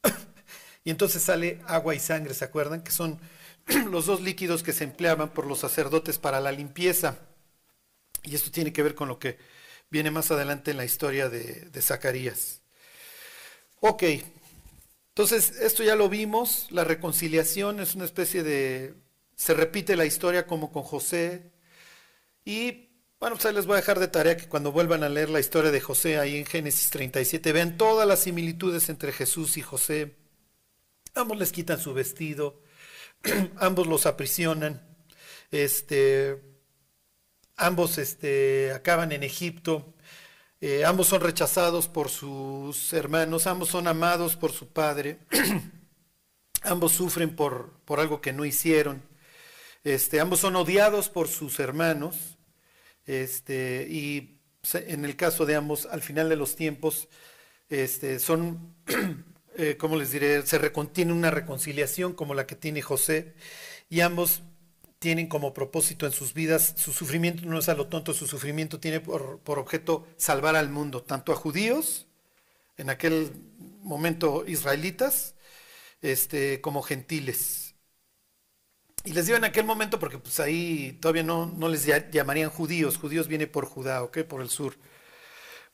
y 0.84 0.90
entonces 0.90 1.24
sale 1.24 1.60
agua 1.66 1.96
y 1.96 1.98
sangre, 1.98 2.34
¿se 2.34 2.44
acuerdan? 2.44 2.82
Que 2.82 2.92
son 2.92 3.18
los 3.90 4.06
dos 4.06 4.20
líquidos 4.20 4.62
que 4.62 4.72
se 4.72 4.84
empleaban 4.84 5.30
por 5.30 5.44
los 5.44 5.58
sacerdotes 5.58 6.18
para 6.18 6.38
la 6.38 6.52
limpieza. 6.52 7.18
Y 8.22 8.36
esto 8.36 8.52
tiene 8.52 8.72
que 8.72 8.84
ver 8.84 8.94
con 8.94 9.08
lo 9.08 9.18
que 9.18 9.38
viene 9.90 10.12
más 10.12 10.30
adelante 10.30 10.70
en 10.70 10.76
la 10.76 10.84
historia 10.84 11.28
de, 11.28 11.68
de 11.68 11.82
Zacarías. 11.82 12.62
Ok, 13.80 14.04
entonces 15.08 15.50
esto 15.60 15.82
ya 15.82 15.96
lo 15.96 16.08
vimos, 16.08 16.68
la 16.70 16.84
reconciliación 16.84 17.80
es 17.80 17.96
una 17.96 18.04
especie 18.04 18.44
de... 18.44 19.07
Se 19.38 19.54
repite 19.54 19.94
la 19.94 20.04
historia 20.04 20.48
como 20.48 20.72
con 20.72 20.82
José 20.82 21.52
y 22.44 22.88
bueno, 23.20 23.36
pues 23.36 23.54
les 23.54 23.66
voy 23.66 23.74
a 23.74 23.80
dejar 23.80 24.00
de 24.00 24.08
tarea 24.08 24.36
que 24.36 24.48
cuando 24.48 24.72
vuelvan 24.72 25.04
a 25.04 25.08
leer 25.08 25.30
la 25.30 25.38
historia 25.38 25.70
de 25.70 25.80
José 25.80 26.18
ahí 26.18 26.36
en 26.36 26.44
Génesis 26.44 26.90
37, 26.90 27.52
vean 27.52 27.76
todas 27.76 28.06
las 28.06 28.18
similitudes 28.20 28.88
entre 28.88 29.12
Jesús 29.12 29.56
y 29.56 29.62
José. 29.62 30.16
Ambos 31.14 31.38
les 31.38 31.52
quitan 31.52 31.80
su 31.80 31.94
vestido, 31.94 32.60
ambos 33.56 33.86
los 33.86 34.06
aprisionan, 34.06 34.84
este, 35.52 36.42
ambos 37.56 37.98
este, 37.98 38.72
acaban 38.72 39.12
en 39.12 39.22
Egipto, 39.22 39.94
eh, 40.60 40.84
ambos 40.84 41.06
son 41.06 41.20
rechazados 41.20 41.86
por 41.86 42.08
sus 42.08 42.92
hermanos, 42.92 43.46
ambos 43.46 43.68
son 43.68 43.86
amados 43.86 44.34
por 44.34 44.50
su 44.50 44.68
padre, 44.72 45.20
ambos 46.62 46.90
sufren 46.92 47.36
por, 47.36 47.78
por 47.84 48.00
algo 48.00 48.20
que 48.20 48.32
no 48.32 48.44
hicieron, 48.44 49.07
este, 49.94 50.20
ambos 50.20 50.40
son 50.40 50.56
odiados 50.56 51.08
por 51.08 51.28
sus 51.28 51.58
hermanos. 51.60 52.36
Este, 53.06 53.86
y 53.88 54.38
en 54.74 55.04
el 55.04 55.16
caso 55.16 55.46
de 55.46 55.56
ambos, 55.56 55.86
al 55.86 56.02
final 56.02 56.28
de 56.28 56.36
los 56.36 56.56
tiempos, 56.56 57.08
este, 57.70 58.18
son, 58.18 58.74
eh, 59.56 59.76
¿cómo 59.78 59.96
les 59.96 60.12
diré? 60.12 60.46
Se 60.46 60.58
tiene 60.92 61.12
una 61.12 61.30
reconciliación 61.30 62.12
como 62.12 62.34
la 62.34 62.46
que 62.46 62.54
tiene 62.54 62.82
José, 62.82 63.34
y 63.88 64.00
ambos 64.00 64.42
tienen 64.98 65.28
como 65.28 65.54
propósito 65.54 66.06
en 66.06 66.12
sus 66.12 66.34
vidas, 66.34 66.74
su 66.76 66.92
sufrimiento 66.92 67.46
no 67.46 67.58
es 67.58 67.68
a 67.68 67.74
lo 67.74 67.86
tonto, 67.86 68.12
su 68.12 68.26
sufrimiento 68.26 68.80
tiene 68.80 69.00
por, 69.00 69.38
por 69.40 69.58
objeto 69.58 70.06
salvar 70.16 70.56
al 70.56 70.68
mundo, 70.68 71.02
tanto 71.02 71.32
a 71.32 71.36
judíos, 71.36 72.06
en 72.76 72.90
aquel 72.90 73.32
momento 73.80 74.44
israelitas, 74.46 75.34
como 76.60 76.82
gentiles. 76.82 77.67
Y 79.08 79.12
les 79.14 79.24
digo 79.24 79.38
en 79.38 79.44
aquel 79.44 79.64
momento 79.64 79.98
porque 79.98 80.18
pues 80.18 80.38
ahí 80.38 80.98
todavía 81.00 81.22
no, 81.22 81.46
no 81.46 81.70
les 81.70 81.86
llamarían 82.12 82.50
judíos, 82.50 82.98
judíos 82.98 83.26
viene 83.26 83.46
por 83.46 83.64
Judá, 83.64 84.02
¿ok? 84.02 84.18
Por 84.24 84.42
el 84.42 84.50
sur. 84.50 84.76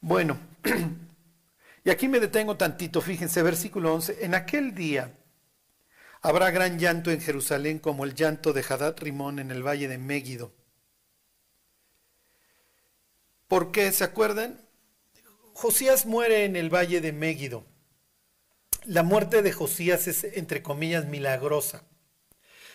Bueno, 0.01 0.39
y 1.85 1.91
aquí 1.91 2.07
me 2.07 2.21
detengo 2.21 2.57
tantito, 2.57 3.01
fíjense, 3.01 3.43
versículo 3.43 3.93
11, 3.93 4.25
en 4.25 4.37
aquel 4.37 4.73
día 4.77 5.19
habrá 6.23 6.53
gran 6.53 6.79
llanto 6.79 7.11
en 7.11 7.21
Jerusalén 7.21 7.81
como 7.81 8.05
el 8.05 8.15
llanto 8.15 8.53
de 8.53 8.65
Hadad 8.69 8.95
Rimón 9.01 9.41
en 9.41 9.51
el 9.51 9.67
valle 9.67 9.89
de 9.89 9.99
Megiddo. 9.99 10.55
¿Por 13.49 13.73
qué? 13.73 13.91
¿Se 13.91 14.05
acuerdan? 14.05 14.61
Josías 15.55 16.07
muere 16.07 16.45
en 16.45 16.55
el 16.55 16.73
valle 16.73 17.01
de 17.01 17.11
Megiddo. 17.11 17.67
La 18.85 19.03
muerte 19.03 19.43
de 19.43 19.51
Josías 19.51 20.07
es, 20.07 20.23
entre 20.23 20.63
comillas, 20.63 21.07
milagrosa. 21.07 21.83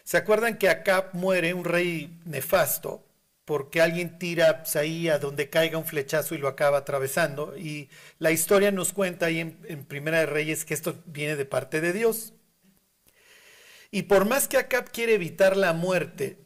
¿Se 0.10 0.18
acuerdan 0.18 0.58
que 0.58 0.70
acá 0.70 1.12
muere 1.14 1.54
un 1.54 1.64
rey 1.64 2.20
nefasto? 2.26 3.06
porque 3.46 3.82
alguien 3.82 4.20
tira 4.20 4.62
pues, 4.62 4.76
ahí 4.76 5.10
a 5.10 5.18
donde 5.18 5.50
caiga 5.50 5.80
un 5.80 5.86
flechazo 5.86 6.36
y 6.36 6.38
lo 6.38 6.48
acaba 6.48 6.78
atravesando. 6.78 7.58
Y 7.58 7.90
la 8.20 8.30
historia 8.30 8.72
nos 8.72 8.94
cuenta 8.94 9.26
ahí 9.26 9.40
en, 9.40 9.86
Primera 9.86 10.20
de 10.20 10.28
Reyes 10.28 10.66
que 10.66 10.76
esto 10.76 11.02
viene 11.08 11.36
de 11.36 11.46
parte 11.46 11.82
de 11.82 11.92
Dios. 11.92 12.34
Y 13.90 14.04
por 14.04 14.26
más 14.26 14.48
que 14.48 14.58
Acab 14.58 14.92
quiere 14.92 15.16
evitar 15.16 15.58
la 15.58 15.74
muerte, 15.74 16.38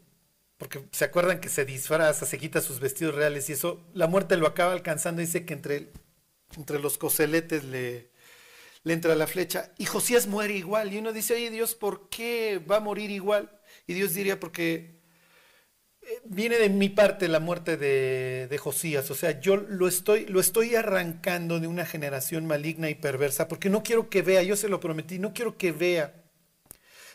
porque 0.57 0.85
se 0.91 1.03
acuerdan 1.03 1.41
que 1.41 1.49
se 1.49 1.65
disfraza, 1.65 2.25
se 2.25 2.37
quita 2.37 2.61
sus 2.61 2.79
vestidos 2.79 3.15
reales 3.15 3.49
y 3.49 3.53
eso, 3.53 3.85
la 3.93 4.07
muerte 4.07 4.37
lo 4.37 4.47
acaba 4.47 4.71
alcanzando, 4.71 5.19
dice 5.19 5.45
que 5.45 5.53
entre, 5.53 5.89
entre 6.55 6.79
los 6.79 6.97
coseletes 6.97 7.65
le, 7.65 8.12
le 8.83 8.93
entra 8.93 9.15
la 9.15 9.27
flecha 9.27 9.71
y 9.77 9.85
Josías 9.85 10.27
muere 10.27 10.55
igual. 10.55 10.93
Y 10.93 10.97
uno 10.97 11.13
dice, 11.13 11.33
oye 11.35 11.49
Dios, 11.49 11.75
¿por 11.75 12.09
qué 12.09 12.59
va 12.59 12.77
a 12.77 12.81
morir 12.81 13.11
igual? 13.11 13.51
Y 13.87 13.93
Dios 13.93 14.13
diría, 14.13 14.39
porque 14.39 15.01
eh, 16.01 16.21
viene 16.25 16.57
de 16.57 16.69
mi 16.69 16.89
parte 16.89 17.27
la 17.27 17.39
muerte 17.39 17.77
de, 17.77 18.47
de, 18.49 18.57
Josías. 18.57 19.09
O 19.09 19.15
sea, 19.15 19.39
yo 19.39 19.55
lo 19.57 19.87
estoy, 19.87 20.25
lo 20.25 20.39
estoy 20.39 20.75
arrancando 20.75 21.59
de 21.59 21.67
una 21.67 21.85
generación 21.85 22.45
maligna 22.45 22.89
y 22.89 22.95
perversa, 22.95 23.47
porque 23.47 23.69
no 23.69 23.83
quiero 23.83 24.09
que 24.09 24.21
vea, 24.21 24.43
yo 24.43 24.55
se 24.55 24.69
lo 24.69 24.79
prometí, 24.79 25.19
no 25.19 25.33
quiero 25.33 25.57
que 25.57 25.71
vea 25.71 26.23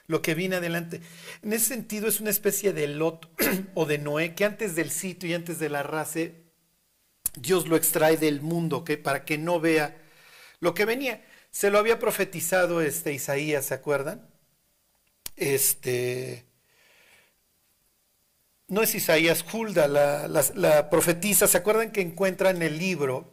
lo 0.08 0.22
que 0.22 0.34
viene 0.34 0.56
adelante. 0.56 1.02
En 1.42 1.52
ese 1.52 1.66
sentido 1.66 2.08
es 2.08 2.18
una 2.18 2.30
especie 2.30 2.72
de 2.72 2.88
Lot 2.88 3.30
o 3.75 3.84
de 3.87 3.98
Noé, 3.98 4.34
que 4.34 4.44
antes 4.44 4.75
del 4.75 4.90
sitio 4.90 5.28
y 5.28 5.34
antes 5.34 5.58
de 5.58 5.68
la 5.68 5.82
raza, 5.82 6.20
Dios 7.37 7.68
lo 7.68 7.76
extrae 7.76 8.16
del 8.16 8.40
mundo, 8.40 8.78
¿okay? 8.78 8.96
para 8.96 9.25
que 9.25 9.38
no 9.38 9.60
vea 9.60 9.96
lo 10.60 10.75
que 10.75 10.87
venía. 10.87 11.25
Se 11.50 11.71
lo 11.71 11.78
había 11.78 11.99
profetizado 11.99 12.81
este 12.81 13.12
Isaías, 13.12 13.67
¿se 13.67 13.75
acuerdan? 13.75 14.28
Este 15.37 16.49
no 18.69 18.83
es 18.83 18.95
Isaías, 18.95 19.45
Hulda, 19.50 19.88
la, 19.88 20.28
la, 20.28 20.90
¿se 21.33 21.57
acuerdan 21.57 21.90
que 21.90 22.02
encuentran 22.02 22.61
el 22.62 22.78
libro? 22.78 23.33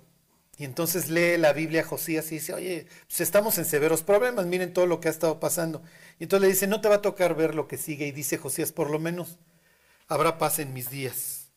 Y 0.58 0.64
entonces 0.64 1.10
lee 1.10 1.38
la 1.38 1.52
Biblia 1.52 1.82
a 1.82 1.86
Josías 1.86 2.32
y 2.32 2.36
dice, 2.36 2.54
oye, 2.54 2.88
pues 3.08 3.20
estamos 3.20 3.58
en 3.58 3.66
severos 3.66 4.02
problemas, 4.02 4.46
miren 4.46 4.74
todo 4.74 4.86
lo 4.86 5.02
que 5.02 5.10
ha 5.10 5.12
estado 5.12 5.42
pasando. 5.42 5.84
Y 6.18 6.24
entonces 6.24 6.48
le 6.48 6.54
dice, 6.54 6.68
no 6.68 6.80
te 6.80 6.88
va 6.88 6.96
a 6.96 7.02
tocar 7.02 7.36
ver 7.36 7.54
lo 7.54 7.68
que 7.68 7.78
sigue. 7.78 8.08
Y 8.08 8.14
dice 8.14 8.38
Josías, 8.38 8.72
por 8.72 8.90
lo 8.90 8.98
menos 8.98 9.38
habrá 10.08 10.38
paz 10.38 10.60
en 10.60 10.74
mis 10.74 10.90
días. 10.90 11.50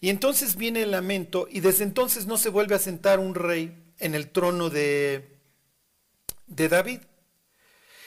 Y 0.00 0.08
entonces 0.10 0.56
viene 0.56 0.82
el 0.82 0.90
lamento 0.90 1.46
y 1.48 1.60
desde 1.60 1.84
entonces 1.84 2.26
no 2.26 2.36
se 2.36 2.48
vuelve 2.48 2.74
a 2.74 2.80
sentar 2.80 3.20
un 3.20 3.36
rey 3.36 3.94
en 4.00 4.16
el 4.16 4.28
trono 4.30 4.68
de, 4.68 5.31
de 6.54 6.68
David. 6.68 7.00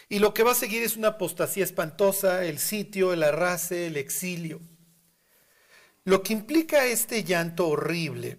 Y 0.07 0.19
lo 0.19 0.33
que 0.33 0.43
va 0.43 0.51
a 0.51 0.55
seguir 0.55 0.83
es 0.83 0.97
una 0.97 1.09
apostasía 1.09 1.63
espantosa, 1.63 2.45
el 2.45 2.59
sitio, 2.59 3.11
el 3.11 3.23
arrase, 3.23 3.87
el 3.87 3.97
exilio. 3.97 4.61
Lo 6.03 6.21
que 6.21 6.33
implica 6.33 6.85
este 6.85 7.23
llanto 7.23 7.67
horrible 7.67 8.37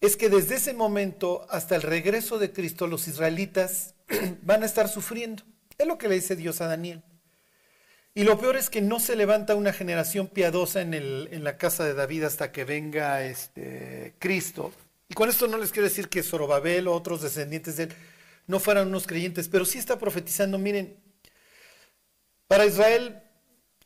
es 0.00 0.16
que 0.16 0.28
desde 0.28 0.56
ese 0.56 0.74
momento 0.74 1.46
hasta 1.50 1.74
el 1.74 1.82
regreso 1.82 2.38
de 2.38 2.52
Cristo 2.52 2.86
los 2.86 3.08
israelitas 3.08 3.94
van 4.42 4.62
a 4.62 4.66
estar 4.66 4.88
sufriendo. 4.88 5.42
Es 5.78 5.86
lo 5.86 5.98
que 5.98 6.08
le 6.08 6.14
dice 6.14 6.36
Dios 6.36 6.60
a 6.60 6.68
Daniel. 6.68 7.02
Y 8.14 8.24
lo 8.24 8.38
peor 8.38 8.56
es 8.56 8.70
que 8.70 8.80
no 8.80 8.98
se 8.98 9.16
levanta 9.16 9.56
una 9.56 9.74
generación 9.74 10.28
piadosa 10.28 10.80
en, 10.80 10.94
el, 10.94 11.28
en 11.32 11.44
la 11.44 11.58
casa 11.58 11.84
de 11.84 11.92
David 11.92 12.24
hasta 12.24 12.50
que 12.50 12.64
venga 12.64 13.22
este, 13.24 14.14
Cristo. 14.18 14.72
Y 15.08 15.14
con 15.14 15.28
esto 15.28 15.48
no 15.48 15.58
les 15.58 15.70
quiero 15.70 15.88
decir 15.88 16.08
que 16.08 16.22
Zorobabel 16.22 16.88
o 16.88 16.94
otros 16.94 17.20
descendientes 17.20 17.76
de 17.76 17.84
él 17.84 17.94
no 18.46 18.60
fueran 18.60 18.88
unos 18.88 19.06
creyentes, 19.06 19.48
pero 19.48 19.64
sí 19.64 19.78
está 19.78 19.98
profetizando, 19.98 20.58
miren, 20.58 20.96
para 22.46 22.66
Israel 22.66 23.22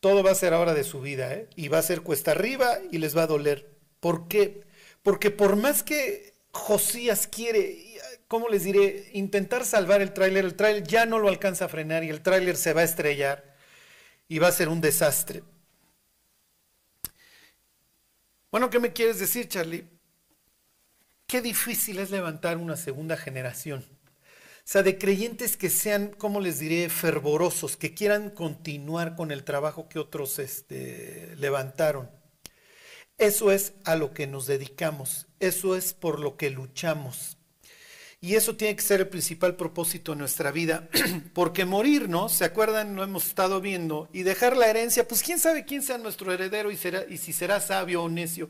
todo 0.00 0.23
va 0.23 0.31
a 0.31 0.35
ser 0.35 0.55
ahora 0.55 0.75
de 0.75 0.85
su 0.85 1.00
vida, 1.00 1.33
¿eh? 1.35 1.49
y 1.57 1.69
va 1.69 1.79
a 1.79 1.83
ser 1.83 2.02
cuesta 2.02 2.33
arriba 2.33 2.79
y 2.90 2.99
les 2.99 3.17
va 3.17 3.25
a 3.25 3.26
doler. 3.26 3.79
¿Por 4.00 4.29
qué? 4.29 4.64
Porque 5.02 5.31
por 5.31 5.57
más 5.57 5.83
que 5.83 6.35
Josías 6.52 7.26
quiere, 7.26 7.99
¿cómo 8.26 8.49
les 8.49 8.64
diré?, 8.64 9.11
intentar 9.12 9.64
salvar 9.64 10.00
el 10.00 10.12
tráiler, 10.12 10.45
el 10.45 10.57
tráiler 10.57 10.85
ya 10.85 11.07
no 11.07 11.19
lo 11.19 11.29
alcanza 11.29 11.67
a 11.67 11.69
frenar 11.69 12.02
y 12.05 12.11
el 12.11 12.23
tráiler 12.23 12.57
se 12.57 12.73
va 12.73 12.81
a 12.81 12.85
estrellar 12.85 13.57
y 14.29 14.38
va 14.38 14.49
a 14.49 14.52
ser 14.52 14.69
un 14.69 14.81
desastre. 14.81 15.43
Bueno, 18.50 18.69
¿qué 18.69 18.79
me 18.79 18.93
quieres 18.93 19.19
decir, 19.19 19.49
Charlie? 19.49 19.87
Qué 21.26 21.40
difícil 21.40 21.99
es 21.99 22.11
levantar 22.11 22.57
una 22.57 22.76
segunda 22.76 23.17
generación 23.17 24.00
sea, 24.72 24.84
de 24.84 24.98
creyentes 24.98 25.56
que 25.56 25.68
sean, 25.68 26.14
¿cómo 26.16 26.40
les 26.40 26.60
diré?, 26.60 26.88
fervorosos, 26.88 27.76
que 27.76 27.92
quieran 27.92 28.30
continuar 28.30 29.16
con 29.16 29.32
el 29.32 29.42
trabajo 29.42 29.88
que 29.88 29.98
otros 29.98 30.38
este, 30.38 31.34
levantaron. 31.40 32.08
Eso 33.18 33.50
es 33.50 33.72
a 33.84 33.96
lo 33.96 34.14
que 34.14 34.28
nos 34.28 34.46
dedicamos, 34.46 35.26
eso 35.40 35.74
es 35.74 35.92
por 35.92 36.20
lo 36.20 36.36
que 36.36 36.50
luchamos. 36.50 37.36
Y 38.20 38.36
eso 38.36 38.54
tiene 38.54 38.76
que 38.76 38.82
ser 38.82 39.00
el 39.00 39.08
principal 39.08 39.56
propósito 39.56 40.12
de 40.12 40.18
nuestra 40.18 40.52
vida, 40.52 40.88
porque 41.34 41.64
morirnos, 41.64 42.30
¿se 42.30 42.44
acuerdan? 42.44 42.94
Lo 42.94 43.02
hemos 43.02 43.26
estado 43.26 43.60
viendo, 43.60 44.08
y 44.12 44.22
dejar 44.22 44.56
la 44.56 44.68
herencia, 44.68 45.08
pues 45.08 45.24
quién 45.24 45.40
sabe 45.40 45.64
quién 45.64 45.82
sea 45.82 45.98
nuestro 45.98 46.32
heredero 46.32 46.70
y, 46.70 46.76
será, 46.76 47.04
y 47.08 47.18
si 47.18 47.32
será 47.32 47.58
sabio 47.60 48.04
o 48.04 48.08
necio. 48.08 48.48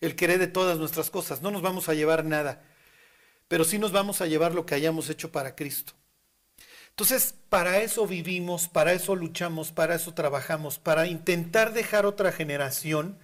el 0.00 0.14
que 0.14 0.28
de 0.28 0.46
todas 0.46 0.78
nuestras 0.78 1.10
cosas. 1.10 1.42
No 1.42 1.50
nos 1.50 1.62
vamos 1.62 1.88
a 1.88 1.94
llevar 1.94 2.24
nada, 2.24 2.62
pero 3.48 3.64
sí 3.64 3.78
nos 3.78 3.92
vamos 3.92 4.20
a 4.20 4.26
llevar 4.26 4.54
lo 4.54 4.66
que 4.66 4.74
hayamos 4.74 5.10
hecho 5.10 5.32
para 5.32 5.54
Cristo. 5.54 5.92
Entonces, 6.90 7.34
para 7.50 7.82
eso 7.82 8.06
vivimos, 8.06 8.68
para 8.68 8.94
eso 8.94 9.14
luchamos, 9.14 9.70
para 9.70 9.94
eso 9.94 10.14
trabajamos, 10.14 10.78
para 10.78 11.06
intentar 11.06 11.74
dejar 11.74 12.06
otra 12.06 12.32
generación 12.32 13.18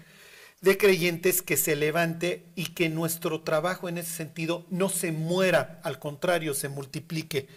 de 0.60 0.76
creyentes 0.76 1.42
que 1.42 1.56
se 1.56 1.74
levante 1.74 2.44
y 2.54 2.66
que 2.74 2.88
nuestro 2.88 3.40
trabajo 3.40 3.88
en 3.88 3.98
ese 3.98 4.10
sentido 4.10 4.66
no 4.70 4.88
se 4.88 5.10
muera, 5.10 5.80
al 5.82 5.98
contrario, 5.98 6.54
se 6.54 6.68
multiplique. 6.68 7.48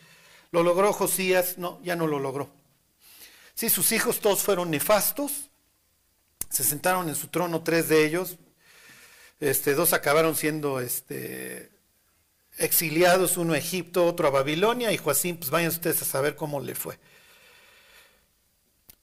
¿Lo 0.52 0.64
logró 0.64 0.94
Josías? 0.94 1.58
No, 1.58 1.80
ya 1.84 1.96
no 1.96 2.08
lo 2.08 2.20
logró. 2.20 2.50
Sí, 3.54 3.70
sus 3.70 3.92
hijos 3.92 4.22
todos 4.22 4.42
fueron 4.42 4.72
nefastos, 4.72 5.50
se 6.50 6.64
sentaron 6.64 7.10
en 7.10 7.16
su 7.16 7.28
trono 7.28 7.62
tres 7.62 7.90
de 7.90 8.06
ellos, 8.06 8.38
este, 9.40 9.76
dos 9.76 9.94
acabaron 9.94 10.36
siendo 10.36 10.80
este, 10.80 11.75
exiliados, 12.58 13.38
uno 13.38 13.54
a 13.54 13.58
Egipto, 13.58 14.06
otro 14.06 14.28
a 14.28 14.32
Babilonia, 14.32 14.92
y 14.92 14.98
Joacín, 14.98 15.38
pues 15.38 15.50
vayan 15.50 15.70
ustedes 15.70 16.02
a 16.02 16.06
saber 16.06 16.36
cómo 16.36 16.60
le 16.60 16.76
fue. 16.76 16.98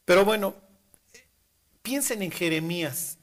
Pero 0.04 0.24
bueno, 0.24 0.54
piensen 1.82 2.22
en 2.22 2.30
Jeremías, 2.30 3.18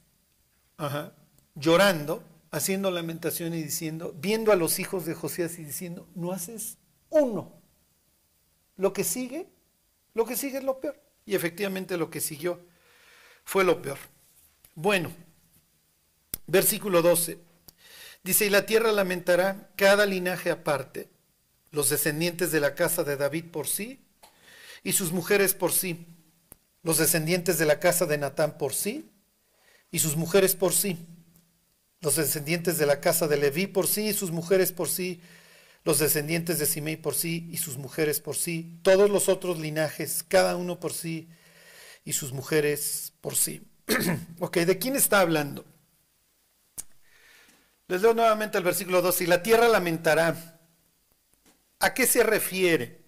llorando, 1.54 2.22
haciendo 2.50 2.90
lamentación 2.90 3.54
y 3.54 3.62
diciendo, 3.62 4.14
viendo 4.18 4.52
a 4.52 4.56
los 4.56 4.78
hijos 4.78 5.04
de 5.06 5.14
Josías 5.14 5.58
y 5.58 5.64
diciendo, 5.64 6.08
no 6.14 6.32
haces 6.32 6.78
uno. 7.10 7.60
Lo 8.76 8.92
que 8.92 9.04
sigue, 9.04 9.48
lo 10.14 10.24
que 10.24 10.36
sigue 10.36 10.58
es 10.58 10.64
lo 10.64 10.80
peor. 10.80 11.00
Y 11.26 11.34
efectivamente 11.34 11.96
lo 11.96 12.10
que 12.10 12.20
siguió 12.20 12.60
fue 13.44 13.62
lo 13.62 13.82
peor. 13.82 13.98
Bueno, 14.74 15.12
versículo 16.46 17.02
12. 17.02 17.49
Dice, 18.22 18.46
y 18.46 18.50
la 18.50 18.66
tierra 18.66 18.92
lamentará 18.92 19.70
cada 19.76 20.04
linaje 20.04 20.50
aparte, 20.50 21.08
los 21.70 21.88
descendientes 21.88 22.52
de 22.52 22.60
la 22.60 22.74
casa 22.74 23.02
de 23.04 23.16
David 23.16 23.46
por 23.50 23.66
sí, 23.66 24.04
y 24.82 24.92
sus 24.92 25.12
mujeres 25.12 25.54
por 25.54 25.72
sí, 25.72 26.06
los 26.82 26.98
descendientes 26.98 27.58
de 27.58 27.66
la 27.66 27.80
casa 27.80 28.06
de 28.06 28.18
Natán 28.18 28.58
por 28.58 28.74
sí, 28.74 29.10
y 29.90 30.00
sus 30.00 30.16
mujeres 30.16 30.54
por 30.54 30.72
sí, 30.72 30.98
los 32.00 32.16
descendientes 32.16 32.78
de 32.78 32.86
la 32.86 33.00
casa 33.00 33.26
de 33.26 33.36
Leví 33.36 33.66
por 33.66 33.86
sí, 33.86 34.08
y 34.08 34.12
sus 34.12 34.30
mujeres 34.30 34.72
por 34.72 34.88
sí, 34.88 35.20
los 35.84 35.98
descendientes 35.98 36.58
de 36.58 36.66
Simei 36.66 36.96
por 36.96 37.14
sí, 37.14 37.48
y 37.50 37.56
sus 37.56 37.78
mujeres 37.78 38.20
por 38.20 38.36
sí, 38.36 38.80
todos 38.82 39.08
los 39.08 39.28
otros 39.28 39.58
linajes, 39.58 40.22
cada 40.26 40.56
uno 40.56 40.78
por 40.78 40.92
sí, 40.92 41.28
y 42.04 42.12
sus 42.12 42.32
mujeres 42.32 43.12
por 43.20 43.34
sí. 43.34 43.62
ok, 44.40 44.58
¿de 44.58 44.78
quién 44.78 44.96
está 44.96 45.20
hablando? 45.20 45.64
Les 47.90 48.00
leo 48.02 48.14
nuevamente 48.14 48.56
el 48.56 48.62
versículo 48.62 49.02
2. 49.02 49.22
Y 49.22 49.26
la 49.26 49.42
tierra 49.42 49.66
lamentará. 49.66 50.60
¿A 51.80 51.92
qué 51.92 52.06
se 52.06 52.22
refiere? 52.22 53.04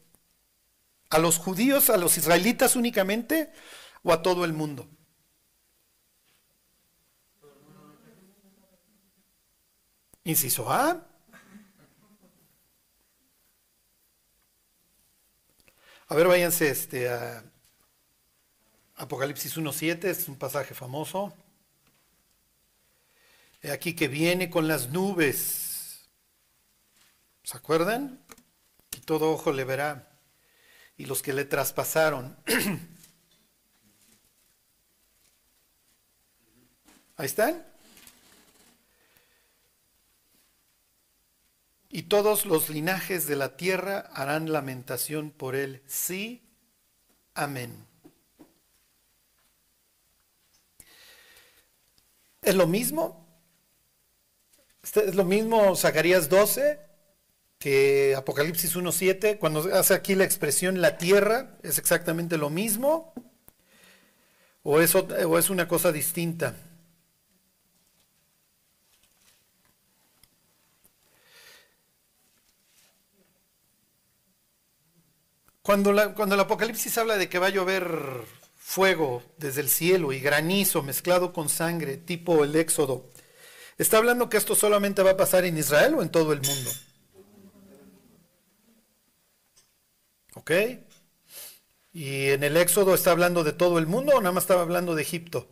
¿A 1.08 1.20
los 1.20 1.38
judíos, 1.38 1.88
a 1.88 1.96
los 1.96 2.18
israelitas 2.18 2.74
únicamente 2.74 3.52
o 4.02 4.12
a 4.12 4.22
todo 4.22 4.44
el 4.44 4.52
mundo? 4.52 4.88
Inciso 10.24 10.68
A. 10.68 11.06
A 16.08 16.14
ver, 16.16 16.26
váyanse 16.26 16.70
este, 16.70 17.08
a 17.08 17.44
Apocalipsis 18.96 19.56
1.7, 19.56 20.04
es 20.06 20.28
un 20.28 20.36
pasaje 20.36 20.74
famoso 20.74 21.32
aquí 23.70 23.94
que 23.94 24.08
viene 24.08 24.50
con 24.50 24.66
las 24.66 24.88
nubes. 24.90 26.08
¿Se 27.44 27.56
acuerdan? 27.56 28.20
Y 28.96 29.00
todo 29.00 29.30
ojo 29.30 29.52
le 29.52 29.64
verá. 29.64 30.18
Y 30.96 31.06
los 31.06 31.22
que 31.22 31.32
le 31.32 31.44
traspasaron. 31.44 32.36
Ahí 37.16 37.26
están. 37.26 37.64
Y 41.88 42.02
todos 42.04 42.46
los 42.46 42.70
linajes 42.70 43.26
de 43.26 43.36
la 43.36 43.56
tierra 43.56 44.10
harán 44.14 44.50
lamentación 44.50 45.30
por 45.30 45.54
él. 45.54 45.82
Sí. 45.86 46.42
Amén. 47.34 47.86
¿Es 52.40 52.54
lo 52.54 52.66
mismo? 52.66 53.21
Este 54.82 55.08
es 55.08 55.14
lo 55.14 55.24
mismo 55.24 55.76
Zacarías 55.76 56.28
12 56.28 56.80
que 57.62 58.16
Apocalipsis 58.16 58.74
1.7, 58.74 59.38
cuando 59.38 59.72
hace 59.72 59.94
aquí 59.94 60.16
la 60.16 60.24
expresión 60.24 60.80
la 60.80 60.98
tierra, 60.98 61.58
es 61.62 61.78
exactamente 61.78 62.36
lo 62.36 62.50
mismo, 62.50 63.14
o 64.64 64.80
es, 64.80 64.92
o 64.96 65.38
es 65.38 65.48
una 65.48 65.68
cosa 65.68 65.92
distinta. 65.92 66.56
Cuando, 75.62 75.92
la, 75.92 76.14
cuando 76.14 76.34
el 76.34 76.40
Apocalipsis 76.40 76.98
habla 76.98 77.16
de 77.16 77.28
que 77.28 77.38
va 77.38 77.46
a 77.46 77.50
llover 77.50 78.26
fuego 78.56 79.22
desde 79.38 79.60
el 79.60 79.68
cielo 79.68 80.12
y 80.12 80.18
granizo 80.18 80.82
mezclado 80.82 81.32
con 81.32 81.48
sangre, 81.48 81.96
tipo 81.96 82.42
el 82.42 82.56
Éxodo, 82.56 83.11
¿Está 83.78 83.98
hablando 83.98 84.28
que 84.28 84.36
esto 84.36 84.54
solamente 84.54 85.02
va 85.02 85.12
a 85.12 85.16
pasar 85.16 85.44
en 85.44 85.56
Israel 85.56 85.94
o 85.94 86.02
en 86.02 86.10
todo 86.10 86.32
el 86.32 86.40
mundo? 86.40 86.70
¿Ok? 90.34 90.50
¿Y 91.92 92.28
en 92.28 92.42
el 92.42 92.56
Éxodo 92.56 92.94
está 92.94 93.10
hablando 93.10 93.44
de 93.44 93.52
todo 93.52 93.78
el 93.78 93.86
mundo 93.86 94.12
o 94.16 94.20
nada 94.20 94.32
más 94.32 94.44
estaba 94.44 94.62
hablando 94.62 94.94
de 94.94 95.02
Egipto? 95.02 95.48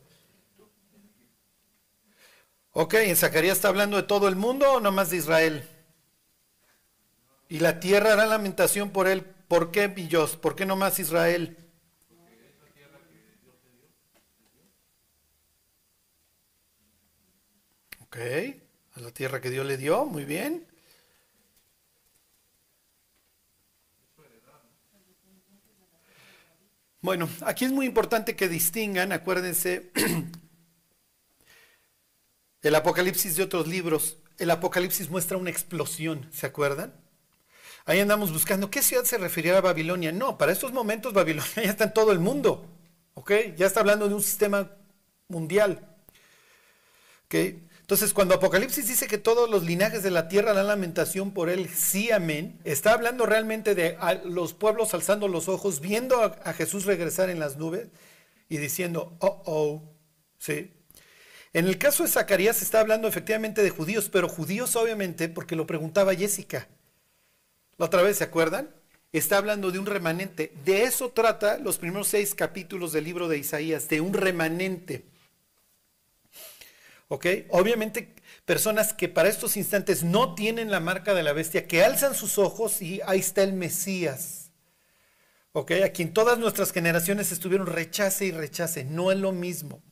Ok, 2.72 2.94
¿en 2.94 3.16
Zacarías 3.16 3.56
está 3.56 3.68
hablando 3.68 3.96
de 3.96 4.04
todo 4.04 4.28
el 4.28 4.37
mundo 4.37 4.72
o 4.72 4.80
nada 4.80 4.92
más 4.92 5.11
de 5.11 5.16
Israel? 5.16 5.68
Y 7.48 7.59
la 7.59 7.80
tierra 7.80 8.12
hará 8.12 8.26
lamentación 8.26 8.90
por 8.90 9.09
él. 9.09 9.24
¿Por 9.48 9.72
qué, 9.72 9.88
Dios? 9.88 10.37
¿Por 10.37 10.54
qué 10.54 10.64
no 10.64 10.76
más 10.76 10.98
Israel? 11.00 11.56
Ok, 18.11 18.18
a 18.94 19.01
la 19.01 19.12
tierra 19.12 19.40
que 19.40 19.51
Dios 19.51 19.64
le 19.64 19.77
dio, 19.77 20.05
muy 20.05 20.25
bien. 20.25 20.66
Bueno, 27.01 27.29
aquí 27.42 27.66
es 27.66 27.70
muy 27.70 27.87
importante 27.87 28.35
que 28.35 28.49
distingan, 28.49 29.12
acuérdense, 29.12 29.92
el 32.62 32.75
Apocalipsis 32.75 33.37
de 33.37 33.44
otros 33.44 33.68
libros. 33.68 34.16
El 34.38 34.51
Apocalipsis 34.51 35.09
muestra 35.09 35.38
una 35.38 35.51
explosión, 35.51 36.29
¿se 36.33 36.46
acuerdan? 36.46 36.92
Ahí 37.85 38.01
andamos 38.01 38.33
buscando, 38.33 38.73
¿qué 38.73 38.83
ciudad 38.83 39.05
se 39.05 39.18
refería 39.18 39.57
a 39.57 39.61
Babilonia? 39.61 40.11
No, 40.11 40.37
para 40.37 40.51
estos 40.51 40.73
momentos 40.73 41.12
Babilonia 41.12 41.53
ya 41.55 41.70
está 41.70 41.85
en 41.85 41.94
todo 41.94 42.11
el 42.11 42.18
mundo, 42.18 42.66
¿ok? 43.14 43.31
Ya 43.57 43.66
está 43.66 43.79
hablando 43.79 44.09
de 44.09 44.14
un 44.14 44.23
sistema 44.23 44.68
mundial, 45.29 45.88
¿ok? 47.27 47.69
Entonces, 47.90 48.14
cuando 48.14 48.37
Apocalipsis 48.37 48.87
dice 48.87 49.09
que 49.09 49.18
todos 49.18 49.50
los 49.50 49.64
linajes 49.64 50.05
de 50.05 50.12
la 50.12 50.29
tierra 50.29 50.53
dan 50.53 50.68
lamentación 50.68 51.33
por 51.33 51.50
él, 51.50 51.68
sí, 51.68 52.12
amén, 52.12 52.61
está 52.62 52.92
hablando 52.92 53.26
realmente 53.26 53.74
de 53.74 53.98
los 54.26 54.55
pueblos 54.55 54.94
alzando 54.94 55.26
los 55.26 55.48
ojos, 55.48 55.81
viendo 55.81 56.22
a, 56.22 56.53
Jesús 56.53 56.85
regresar 56.85 57.31
en 57.31 57.40
las 57.40 57.57
nubes 57.57 57.88
y 58.48 58.59
diciendo, 58.59 59.16
oh, 59.18 59.42
oh, 59.44 59.83
sí. 60.38 60.72
En 61.53 61.66
el 61.66 61.79
caso 61.79 62.05
de 62.05 62.11
Zacarías 62.11 62.62
está 62.62 62.79
hablando 62.79 63.09
efectivamente 63.09 63.61
de 63.61 63.70
judíos, 63.70 64.09
pero 64.09 64.29
judíos 64.29 64.76
obviamente, 64.76 65.29
porque 65.29 65.57
lo 65.57 65.66
preguntaba 65.66 66.14
Jessica. 66.14 66.68
La 67.76 67.87
otra 67.87 68.03
vez, 68.03 68.18
¿se 68.18 68.22
acuerdan? 68.22 68.72
Está 69.12 69.38
hablando 69.38 69.72
de 69.72 69.81
un 69.81 69.87
remanente. 69.87 70.53
De 70.64 70.85
eso 70.85 71.11
trata 71.11 71.59
los 71.59 71.79
primeros 71.79 72.07
seis 72.07 72.37
capítulos 72.37 72.92
del 72.92 73.03
libro 73.03 73.26
de 73.26 73.38
Isaías, 73.38 73.88
de 73.88 74.00
un 74.00 74.14
remanente. 74.14 75.11
Obviamente 77.11 78.14
personas 78.44 78.92
que 78.92 79.09
para 79.09 79.29
estos 79.29 79.57
instantes 79.57 80.05
no 80.05 80.37
tienen 80.37 80.70
la 80.70 80.79
marca 80.79 81.12
de 81.12 81.25
la 81.25 81.33
bestia, 81.33 81.66
que 81.66 81.85
alzan 81.85 82.14
sus 82.14 82.38
ojos 82.38 82.81
y 82.83 83.01
ahí 83.05 83.18
está 83.18 83.42
el 83.42 83.53
Mesías. 83.53 84.53
¿Ok? 85.53 85.73
A 85.85 85.88
quien 85.88 86.12
todas 86.14 86.38
nuestras 86.38 86.70
generaciones 86.70 87.33
estuvieron 87.33 87.66
rechace 87.66 88.27
y 88.27 88.31
rechace. 88.31 88.85
No 88.85 89.11
es 89.11 89.18
lo 89.18 89.33
mismo. 89.33 89.83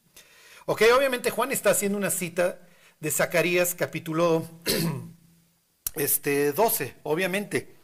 ¿Ok? 0.66 0.82
Obviamente 0.96 1.30
Juan 1.30 1.50
está 1.50 1.70
haciendo 1.70 1.98
una 1.98 2.10
cita 2.10 2.60
de 3.00 3.10
Zacarías 3.10 3.74
capítulo 3.74 4.48
este, 5.96 6.52
12, 6.52 6.94
obviamente. 7.02 7.74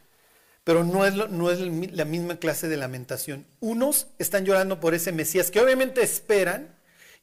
Pero 0.62 0.85
no 0.85 1.05
es, 1.05 1.14
no 1.14 1.51
es 1.51 1.59
la 1.59 2.05
misma 2.05 2.37
clase 2.37 2.68
de 2.68 2.77
lamentación. 2.77 3.47
Unos 3.59 4.07
están 4.20 4.44
llorando 4.44 4.79
por 4.79 4.94
ese 4.94 5.11
Mesías 5.11 5.51
que 5.51 5.61
obviamente 5.61 6.03
esperan 6.03 6.73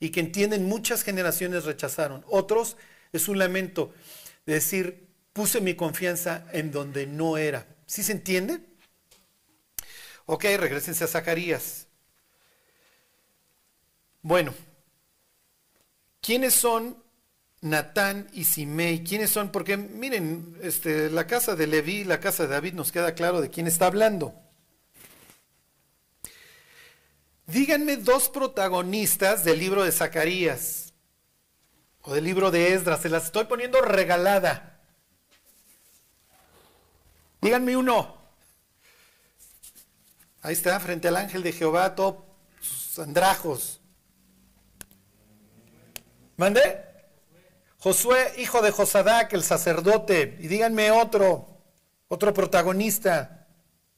y 0.01 0.09
que 0.09 0.19
entienden 0.19 0.65
muchas 0.65 1.03
generaciones 1.03 1.63
rechazaron. 1.63 2.25
Otros 2.27 2.75
es 3.13 3.29
un 3.29 3.37
lamento 3.37 3.93
de 4.47 4.55
decir, 4.55 5.07
puse 5.31 5.61
mi 5.61 5.75
confianza 5.75 6.47
en 6.51 6.71
donde 6.71 7.05
no 7.05 7.37
era. 7.37 7.67
¿Sí 7.85 8.01
se 8.03 8.11
entiende? 8.11 8.59
Ok, 10.25 10.43
regresense 10.57 11.03
a 11.03 11.07
Zacarías. 11.07 11.87
Bueno, 14.23 14.55
¿quiénes 16.19 16.55
son 16.55 16.97
Natán 17.61 18.27
y 18.33 18.45
Simei? 18.45 19.03
¿Quiénes 19.03 19.29
son? 19.29 19.51
Porque 19.51 19.77
miren, 19.77 20.57
este, 20.63 21.11
la 21.11 21.27
casa 21.27 21.55
de 21.55 21.67
Leví, 21.67 22.05
la 22.05 22.19
casa 22.19 22.43
de 22.43 22.49
David, 22.49 22.73
nos 22.73 22.91
queda 22.91 23.13
claro 23.13 23.39
de 23.39 23.51
quién 23.51 23.67
está 23.67 23.85
hablando. 23.85 24.33
Díganme 27.51 27.97
dos 27.97 28.29
protagonistas 28.29 29.43
del 29.43 29.59
libro 29.59 29.83
de 29.83 29.91
Zacarías 29.91 30.93
o 32.01 32.13
del 32.13 32.23
libro 32.23 32.49
de 32.49 32.73
Esdras. 32.73 33.01
Se 33.01 33.09
las 33.09 33.25
estoy 33.25 33.43
poniendo 33.43 33.81
regalada. 33.81 34.79
Díganme 37.41 37.75
uno. 37.75 38.15
Ahí 40.41 40.53
está, 40.53 40.79
frente 40.79 41.09
al 41.09 41.17
ángel 41.17 41.43
de 41.43 41.51
Jehová, 41.51 41.93
todos 41.93 42.23
sus 42.61 42.99
andrajos. 42.99 43.81
¿Mande? 46.37 46.85
Josué, 47.79 48.33
hijo 48.37 48.61
de 48.61 48.71
Josadac, 48.71 49.33
el 49.33 49.43
sacerdote. 49.43 50.37
Y 50.39 50.47
díganme 50.47 50.91
otro, 50.91 51.61
otro 52.07 52.33
protagonista, 52.33 53.49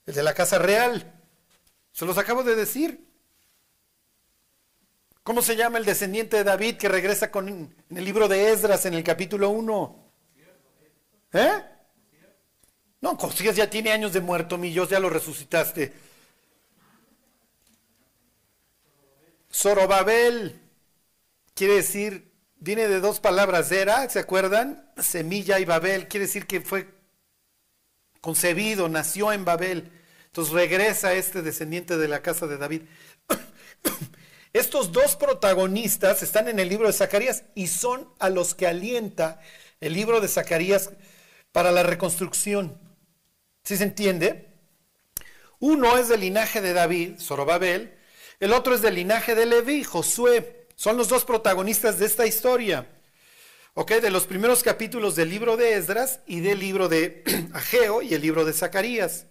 el 0.08 0.16
de 0.16 0.24
la 0.24 0.34
casa 0.34 0.58
real. 0.58 1.22
Se 1.92 2.06
los 2.08 2.18
acabo 2.18 2.44
de 2.44 2.56
decir. 2.56 3.13
¿Cómo 5.24 5.42
se 5.42 5.56
llama 5.56 5.78
el 5.78 5.86
descendiente 5.86 6.38
de 6.38 6.44
David 6.44 6.76
que 6.76 6.90
regresa 6.90 7.32
con, 7.32 7.48
en 7.48 7.76
el 7.90 8.04
libro 8.04 8.28
de 8.28 8.52
Esdras 8.52 8.86
en 8.86 8.94
el 8.94 9.04
capítulo 9.04 9.50
1? 9.50 10.12
¿Eh? 11.34 11.64
No, 13.00 13.16
Josías 13.16 13.56
ya 13.56 13.70
tiene 13.70 13.92
años 13.92 14.12
de 14.14 14.22
muerto, 14.22 14.58
mi 14.58 14.70
Dios, 14.70 14.90
ya 14.90 15.00
lo 15.00 15.10
resucitaste. 15.10 15.94
Zorobabel 19.52 20.60
quiere 21.54 21.76
decir, 21.76 22.32
viene 22.58 22.88
de 22.88 23.00
dos 23.00 23.20
palabras, 23.20 23.72
era, 23.72 24.10
¿se 24.10 24.20
acuerdan? 24.20 24.92
Semilla 24.98 25.60
y 25.60 25.66
Babel, 25.66 26.08
quiere 26.08 26.26
decir 26.26 26.48
que 26.48 26.62
fue 26.62 26.88
concebido, 28.20 28.90
nació 28.90 29.32
en 29.32 29.46
Babel. 29.46 29.92
Entonces 30.28 30.54
regresa 30.54 31.14
este 31.14 31.42
descendiente 31.42 31.98
de 31.98 32.08
la 32.08 32.22
casa 32.22 32.48
de 32.48 32.58
David. 32.58 32.82
Estos 34.54 34.92
dos 34.92 35.16
protagonistas 35.16 36.22
están 36.22 36.48
en 36.48 36.60
el 36.60 36.70
libro 36.70 36.86
de 36.86 36.94
Zacarías 36.94 37.44
y 37.56 37.68
son 37.68 38.08
a 38.20 38.30
los 38.30 38.54
que 38.54 38.68
alienta 38.68 39.42
el 39.82 39.94
libro 39.94 40.22
de 40.22 40.28
Zacarías 40.28 40.92
para 41.52 41.72
la 41.72 41.82
reconstrucción. 41.82 42.80
¿Sí 43.64 43.78
se 43.78 43.84
entiende? 43.84 44.54
Uno 45.60 45.98
es 45.98 46.08
del 46.08 46.22
linaje 46.22 46.62
de 46.62 46.74
David, 46.74 47.20
Zorobabel, 47.20 47.98
el 48.40 48.54
otro 48.54 48.76
es 48.76 48.84
del 48.84 48.96
linaje 48.96 49.34
de 49.34 49.48
Leví, 49.48 49.84
Josué. 49.84 50.68
Son 50.76 50.98
los 50.98 51.08
dos 51.08 51.26
protagonistas 51.26 51.98
de 51.98 52.06
esta 52.06 52.28
historia. 52.28 52.88
¿Ok? 53.74 53.94
De 53.94 54.12
los 54.12 54.26
primeros 54.26 54.62
capítulos 54.62 55.16
del 55.16 55.30
libro 55.30 55.58
de 55.58 55.74
Esdras 55.74 56.20
y 56.28 56.42
del 56.42 56.60
libro 56.60 56.90
de 56.90 57.24
Ageo 57.54 58.04
y 58.04 58.14
el 58.14 58.22
libro 58.22 58.46
de 58.46 58.54
Zacarías. 58.54 59.26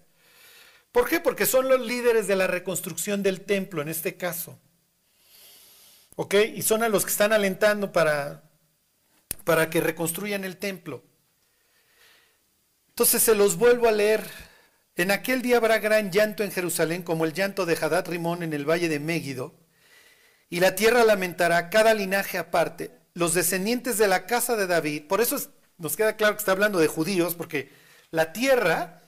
¿Por 0.91 1.09
qué? 1.09 1.21
Porque 1.21 1.47
son 1.47 1.69
los 1.69 1.81
líderes 1.81 2.27
de 2.27 2.35
la 2.35 2.49
reconstrucción 2.49 3.23
del 3.23 3.43
templo 3.43 3.83
en 3.83 3.89
este 3.89 4.17
caso. 4.17 4.59
¿Ok? 6.17 6.35
Y 6.55 6.63
son 6.63 6.83
a 6.83 6.89
los 6.89 7.05
que 7.05 7.11
están 7.11 7.33
alentando 7.33 7.93
para, 7.93 8.43
para 9.45 9.71
que 9.71 9.81
reconstruyan 9.81 10.45
el 10.45 10.57
templo. 10.57 11.03
Entonces 12.89 13.23
se 13.23 13.35
los 13.35 13.57
vuelvo 13.57 13.89
a 13.89 13.93
leer. 13.93 14.23
En 14.97 15.11
aquel 15.11 15.41
día 15.41 15.57
habrá 15.57 15.79
gran 15.79 16.11
llanto 16.11 16.45
en 16.45 16.53
Jerusalén, 16.53 17.03
como 17.03 17.25
el 17.25 17.33
llanto 17.33 17.65
de 17.65 17.79
Hadad 17.81 18.07
Rimón 18.07 18.43
en 18.43 18.53
el 18.53 18.69
valle 18.69 18.91
de 18.91 19.01
Megiddo, 19.01 19.55
y 20.51 20.61
la 20.61 20.75
tierra 20.75 21.03
lamentará 21.03 21.71
cada 21.71 21.95
linaje 21.95 22.37
aparte, 22.37 22.91
los 23.15 23.33
descendientes 23.33 23.97
de 23.97 24.07
la 24.07 24.27
casa 24.27 24.55
de 24.55 24.67
David. 24.67 25.07
Por 25.09 25.23
eso 25.23 25.39
nos 25.79 25.97
queda 25.97 26.17
claro 26.17 26.35
que 26.35 26.41
está 26.41 26.53
hablando 26.53 26.79
de 26.79 26.89
judíos, 26.89 27.35
porque 27.35 27.71
la 28.11 28.35
tierra, 28.35 29.03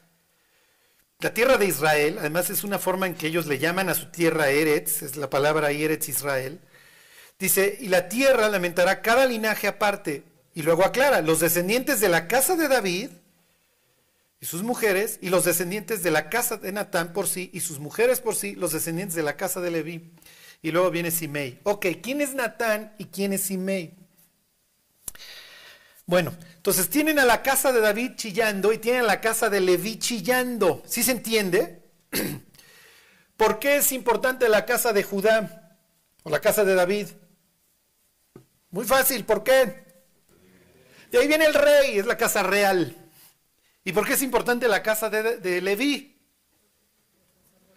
la 1.20 1.34
tierra 1.34 1.58
de 1.58 1.66
Israel, 1.66 2.16
además 2.18 2.48
es 2.48 2.64
una 2.64 2.78
forma 2.78 3.06
en 3.06 3.14
que 3.14 3.26
ellos 3.26 3.44
le 3.44 3.58
llaman 3.58 3.90
a 3.90 3.94
su 3.94 4.10
tierra 4.10 4.48
Eretz, 4.48 5.02
es 5.02 5.16
la 5.16 5.28
palabra 5.28 5.70
Eretz 5.70 6.08
Israel. 6.08 6.60
Dice, 7.38 7.76
y 7.80 7.88
la 7.88 8.08
tierra 8.08 8.48
lamentará 8.48 9.02
cada 9.02 9.26
linaje 9.26 9.66
aparte. 9.66 10.24
Y 10.54 10.62
luego 10.62 10.84
aclara, 10.84 11.20
los 11.20 11.40
descendientes 11.40 12.00
de 12.00 12.08
la 12.08 12.28
casa 12.28 12.56
de 12.56 12.68
David 12.68 13.10
y 14.40 14.46
sus 14.46 14.62
mujeres, 14.62 15.18
y 15.22 15.30
los 15.30 15.44
descendientes 15.44 16.02
de 16.02 16.10
la 16.10 16.28
casa 16.28 16.58
de 16.58 16.70
Natán 16.70 17.12
por 17.12 17.26
sí, 17.26 17.50
y 17.52 17.60
sus 17.60 17.80
mujeres 17.80 18.20
por 18.20 18.36
sí, 18.36 18.54
los 18.54 18.72
descendientes 18.72 19.16
de 19.16 19.22
la 19.22 19.36
casa 19.36 19.60
de 19.60 19.70
Leví. 19.70 20.12
Y 20.62 20.70
luego 20.70 20.90
viene 20.90 21.10
Simei. 21.10 21.60
Ok, 21.64 21.86
¿quién 22.02 22.20
es 22.20 22.34
Natán 22.34 22.94
y 22.98 23.06
quién 23.06 23.32
es 23.32 23.42
Simei? 23.42 23.94
Bueno, 26.06 26.34
entonces 26.56 26.90
tienen 26.90 27.18
a 27.18 27.24
la 27.24 27.42
casa 27.42 27.72
de 27.72 27.80
David 27.80 28.12
chillando 28.16 28.72
y 28.72 28.78
tienen 28.78 29.02
a 29.02 29.06
la 29.06 29.20
casa 29.20 29.48
de 29.48 29.60
Leví 29.60 29.98
chillando. 29.98 30.82
¿Sí 30.86 31.02
se 31.02 31.12
entiende? 31.12 31.82
¿Por 33.36 33.58
qué 33.58 33.76
es 33.76 33.92
importante 33.92 34.48
la 34.48 34.66
casa 34.66 34.92
de 34.92 35.02
Judá 35.02 35.78
o 36.22 36.30
la 36.30 36.40
casa 36.40 36.64
de 36.64 36.74
David? 36.74 37.08
Muy 38.74 38.84
fácil, 38.84 39.24
¿por 39.24 39.44
qué? 39.44 39.84
De 41.12 41.18
ahí 41.18 41.28
viene 41.28 41.44
el 41.44 41.54
rey, 41.54 41.96
es 41.96 42.06
la 42.06 42.16
casa 42.16 42.42
real. 42.42 42.96
¿Y 43.84 43.92
por 43.92 44.04
qué 44.04 44.14
es 44.14 44.22
importante 44.22 44.66
la 44.66 44.82
casa 44.82 45.08
de, 45.08 45.60
Leví? 45.60 46.20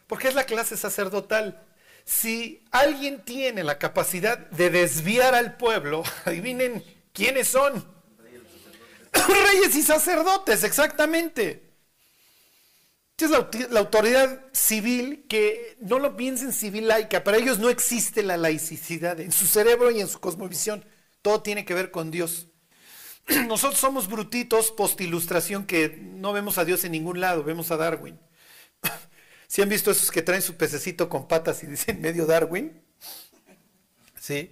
Porque 0.08 0.28
es 0.28 0.34
la 0.34 0.46
clase 0.46 0.76
sacerdotal. 0.76 1.64
Si 2.04 2.66
alguien 2.72 3.24
tiene 3.24 3.64
la 3.64 3.78
capacidad 3.78 4.40
de 4.40 4.72
desviar 4.72 5.36
al 5.36 5.56
pueblo, 5.56 6.02
adivinen 6.26 6.84
quiénes 7.14 7.48
son. 7.48 7.86
Reyes 9.14 9.76
y 9.76 9.84
sacerdotes, 9.84 10.64
exactamente. 10.64 11.67
Es 13.20 13.32
la, 13.32 13.50
la, 13.72 13.80
autoridad 13.80 14.46
civil 14.52 15.26
que 15.28 15.76
no 15.82 15.98
lo 15.98 16.16
piensen 16.16 16.54
civil 16.54 16.88
laica, 16.88 17.24
para 17.24 17.38
ellos 17.38 17.58
no 17.58 17.70
existe 17.70 18.22
la 18.22 18.38
laicidad 18.38 19.20
en 19.20 19.32
su 19.32 19.48
cerebro 19.48 19.90
y 19.90 20.00
en 20.00 20.08
su 20.08 20.20
cosmovisión. 20.20 20.86
Todo 21.24 21.42
tiene 21.42 21.66
que 21.66 21.74
ver 21.74 21.90
con 21.90 22.12
Dios. 22.12 22.48
Nosotros 23.48 23.80
somos 23.80 24.08
brutitos 24.08 24.72
post-ilustración 24.72 25.66
que 25.66 25.98
no 26.00 26.32
vemos 26.32 26.60
a 26.60 26.66
Dios 26.66 26.84
en 26.84 26.92
ningún 26.92 27.20
lado, 27.20 27.44
vemos 27.44 27.72
a 27.72 27.78
Darwin. 27.78 28.20
¿Sí 29.48 29.64
han 29.64 29.70
visto 29.70 29.90
esos 29.90 30.12
que 30.12 30.22
traen 30.22 30.44
su 30.44 30.56
pececito 30.56 31.10
con 31.10 31.28
patas 31.28 31.64
y 31.64 31.68
dicen 31.68 32.00
medio 32.00 32.28
Darwin? 32.28 32.82
Sí. 34.20 34.52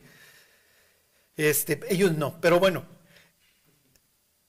Este, 1.38 1.80
ellos 1.90 2.14
no, 2.18 2.40
pero 2.42 2.60
bueno, 2.60 2.86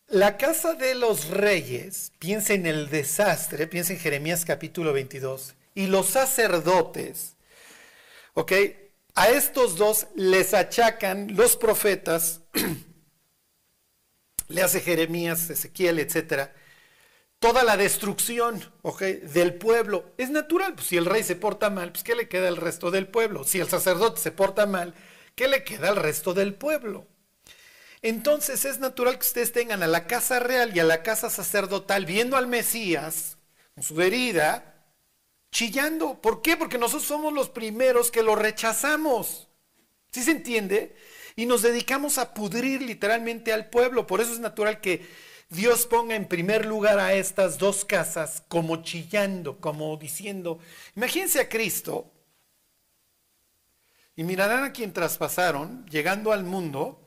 la 0.08 0.36
casa 0.36 0.74
de 0.74 0.94
los 0.94 1.28
reyes, 1.28 2.12
piensa 2.18 2.54
en 2.54 2.66
el 2.66 2.88
desastre, 2.88 3.66
piensa 3.66 3.92
en 3.92 3.98
Jeremías 3.98 4.44
capítulo 4.44 4.92
22, 4.92 5.54
y 5.74 5.88
los 5.88 6.06
sacerdotes, 6.06 7.36
¿ok? 8.34 8.52
A 9.14 9.28
estos 9.28 9.76
dos 9.76 10.06
les 10.14 10.54
achacan 10.54 11.34
los 11.34 11.56
profetas, 11.56 12.42
le 14.48 14.62
hace 14.62 14.80
Jeremías, 14.80 15.50
Ezequiel, 15.50 15.98
etcétera, 15.98 16.54
toda 17.38 17.64
la 17.64 17.76
destrucción 17.76 18.62
¿ok? 18.82 19.02
del 19.02 19.54
pueblo. 19.54 20.12
Es 20.18 20.30
natural, 20.30 20.74
pues, 20.74 20.86
si 20.86 20.96
el 20.96 21.06
rey 21.06 21.22
se 21.22 21.36
porta 21.36 21.70
mal, 21.70 21.92
pues 21.92 22.04
¿qué 22.04 22.14
le 22.14 22.28
queda 22.28 22.48
al 22.48 22.56
resto 22.56 22.90
del 22.90 23.08
pueblo? 23.08 23.44
Si 23.44 23.58
el 23.58 23.68
sacerdote 23.68 24.20
se 24.20 24.32
porta 24.32 24.66
mal, 24.66 24.94
¿qué 25.34 25.48
le 25.48 25.64
queda 25.64 25.88
al 25.88 25.96
resto 25.96 26.34
del 26.34 26.54
pueblo? 26.54 27.06
Entonces 28.08 28.64
es 28.64 28.78
natural 28.78 29.14
que 29.14 29.26
ustedes 29.26 29.50
tengan 29.50 29.82
a 29.82 29.88
la 29.88 30.06
casa 30.06 30.38
real 30.38 30.70
y 30.72 30.78
a 30.78 30.84
la 30.84 31.02
casa 31.02 31.28
sacerdotal 31.28 32.06
viendo 32.06 32.36
al 32.36 32.46
Mesías 32.46 33.36
con 33.74 33.82
su 33.82 34.00
herida, 34.00 34.76
chillando. 35.50 36.22
¿Por 36.22 36.40
qué? 36.40 36.56
Porque 36.56 36.78
nosotros 36.78 37.08
somos 37.08 37.32
los 37.32 37.50
primeros 37.50 38.12
que 38.12 38.22
lo 38.22 38.36
rechazamos. 38.36 39.48
¿Sí 40.12 40.22
se 40.22 40.30
entiende? 40.30 40.94
Y 41.34 41.46
nos 41.46 41.62
dedicamos 41.62 42.18
a 42.18 42.32
pudrir 42.32 42.80
literalmente 42.80 43.52
al 43.52 43.70
pueblo. 43.70 44.06
Por 44.06 44.20
eso 44.20 44.32
es 44.32 44.38
natural 44.38 44.80
que 44.80 45.04
Dios 45.48 45.84
ponga 45.86 46.14
en 46.14 46.28
primer 46.28 46.64
lugar 46.64 47.00
a 47.00 47.12
estas 47.14 47.58
dos 47.58 47.84
casas 47.84 48.44
como 48.46 48.84
chillando, 48.84 49.58
como 49.60 49.96
diciendo, 49.96 50.60
imagínense 50.94 51.40
a 51.40 51.48
Cristo 51.48 52.12
y 54.14 54.22
mirarán 54.22 54.62
a 54.62 54.72
quien 54.72 54.92
traspasaron, 54.92 55.84
llegando 55.86 56.32
al 56.32 56.44
mundo, 56.44 57.02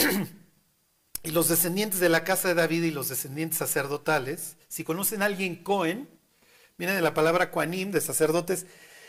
y 1.22 1.30
los 1.30 1.48
descendientes 1.48 2.00
de 2.00 2.08
la 2.08 2.24
casa 2.24 2.48
de 2.48 2.54
David 2.54 2.84
y 2.84 2.90
los 2.90 3.08
descendientes 3.08 3.58
sacerdotales, 3.58 4.56
si 4.68 4.84
conocen 4.84 5.22
a 5.22 5.26
alguien 5.26 5.62
Cohen, 5.62 6.08
viene 6.78 6.94
de 6.94 7.02
la 7.02 7.14
palabra 7.14 7.50
Coanim, 7.50 7.90
de 7.90 8.00
sacerdotes, 8.00 8.66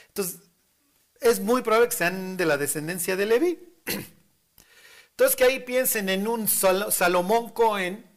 entonces 0.08 0.40
es 1.22 1.40
muy 1.40 1.62
probable 1.62 1.90
que 1.90 1.96
sean 1.96 2.36
de 2.36 2.46
la 2.46 2.58
descendencia 2.58 3.16
de 3.16 3.26
Levi. 3.26 3.60
Entonces 5.12 5.36
que 5.36 5.44
ahí 5.44 5.60
piensen 5.60 6.10
en 6.10 6.28
un 6.28 6.48
Salomón 6.48 7.50
Cohen 7.52 8.10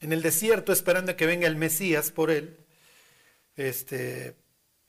en 0.00 0.12
el 0.12 0.22
desierto 0.22 0.72
esperando 0.72 1.12
a 1.12 1.16
que 1.16 1.26
venga 1.26 1.46
el 1.46 1.56
Mesías 1.56 2.10
por 2.10 2.30
él, 2.30 2.64
este, 3.56 4.36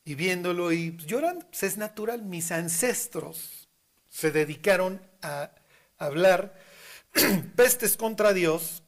y 0.05 0.15
viéndolo 0.15 0.71
y 0.71 0.95
llorando, 0.97 1.45
pues 1.47 1.63
es 1.63 1.77
natural, 1.77 2.23
mis 2.23 2.51
ancestros 2.51 3.69
se 4.07 4.31
dedicaron 4.31 5.01
a 5.21 5.51
hablar 5.97 6.57
pestes 7.55 7.97
contra 7.97 8.33
Dios 8.33 8.83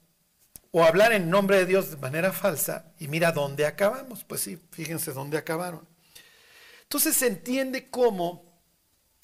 o 0.71 0.83
hablar 0.83 1.13
en 1.13 1.29
nombre 1.29 1.57
de 1.57 1.65
Dios 1.65 1.91
de 1.91 1.97
manera 1.97 2.31
falsa 2.31 2.91
y 2.99 3.07
mira 3.07 3.31
dónde 3.31 3.65
acabamos, 3.65 4.23
pues 4.23 4.41
sí, 4.41 4.59
fíjense 4.71 5.13
dónde 5.13 5.37
acabaron. 5.37 5.87
Entonces 6.83 7.15
se 7.15 7.27
entiende 7.27 7.89
cómo, 7.89 8.61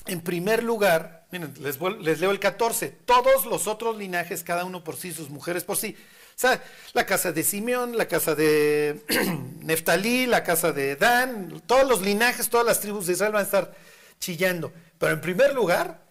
en 0.05 0.21
primer 0.21 0.63
lugar, 0.63 1.27
miren, 1.31 1.53
les, 1.59 1.79
les 1.99 2.19
leo 2.19 2.31
el 2.31 2.39
14, 2.39 2.89
todos 3.05 3.45
los 3.45 3.67
otros 3.67 3.97
linajes, 3.97 4.43
cada 4.43 4.65
uno 4.65 4.83
por 4.83 4.95
sí, 4.95 5.13
sus 5.13 5.29
mujeres 5.29 5.63
por 5.63 5.77
sí, 5.77 5.95
o 6.35 6.39
sea, 6.39 6.63
la 6.93 7.05
casa 7.05 7.31
de 7.31 7.43
Simeón, 7.43 7.95
la 7.95 8.07
casa 8.07 8.33
de 8.33 9.01
Neftalí, 9.59 10.25
la 10.25 10.43
casa 10.43 10.71
de 10.71 10.95
Dan, 10.95 11.61
todos 11.67 11.87
los 11.87 12.01
linajes, 12.01 12.49
todas 12.49 12.65
las 12.65 12.79
tribus 12.79 13.05
de 13.05 13.13
Israel 13.13 13.33
van 13.33 13.41
a 13.41 13.45
estar 13.45 13.75
chillando. 14.19 14.73
Pero 14.97 15.13
en 15.13 15.21
primer 15.21 15.53
lugar, 15.53 16.03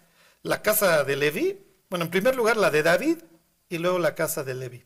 la 0.42 0.62
casa 0.62 1.02
de 1.02 1.16
Leví, 1.16 1.58
bueno, 1.92 2.06
en 2.06 2.10
primer 2.10 2.34
lugar 2.34 2.56
la 2.56 2.70
de 2.70 2.82
David 2.82 3.18
y 3.68 3.76
luego 3.76 3.98
la 3.98 4.14
casa 4.14 4.42
de 4.42 4.54
Leví. 4.54 4.82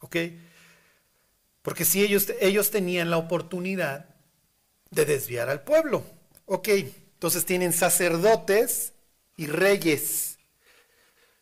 ¿Ok? 0.00 0.16
Porque 1.62 1.86
si 1.86 2.02
ellos, 2.02 2.30
ellos 2.42 2.70
tenían 2.70 3.08
la 3.08 3.16
oportunidad 3.16 4.14
de 4.90 5.06
desviar 5.06 5.48
al 5.48 5.62
pueblo. 5.62 6.04
Ok, 6.44 6.68
entonces 6.68 7.46
tienen 7.46 7.72
sacerdotes 7.72 8.92
y 9.34 9.46
reyes. 9.46 10.40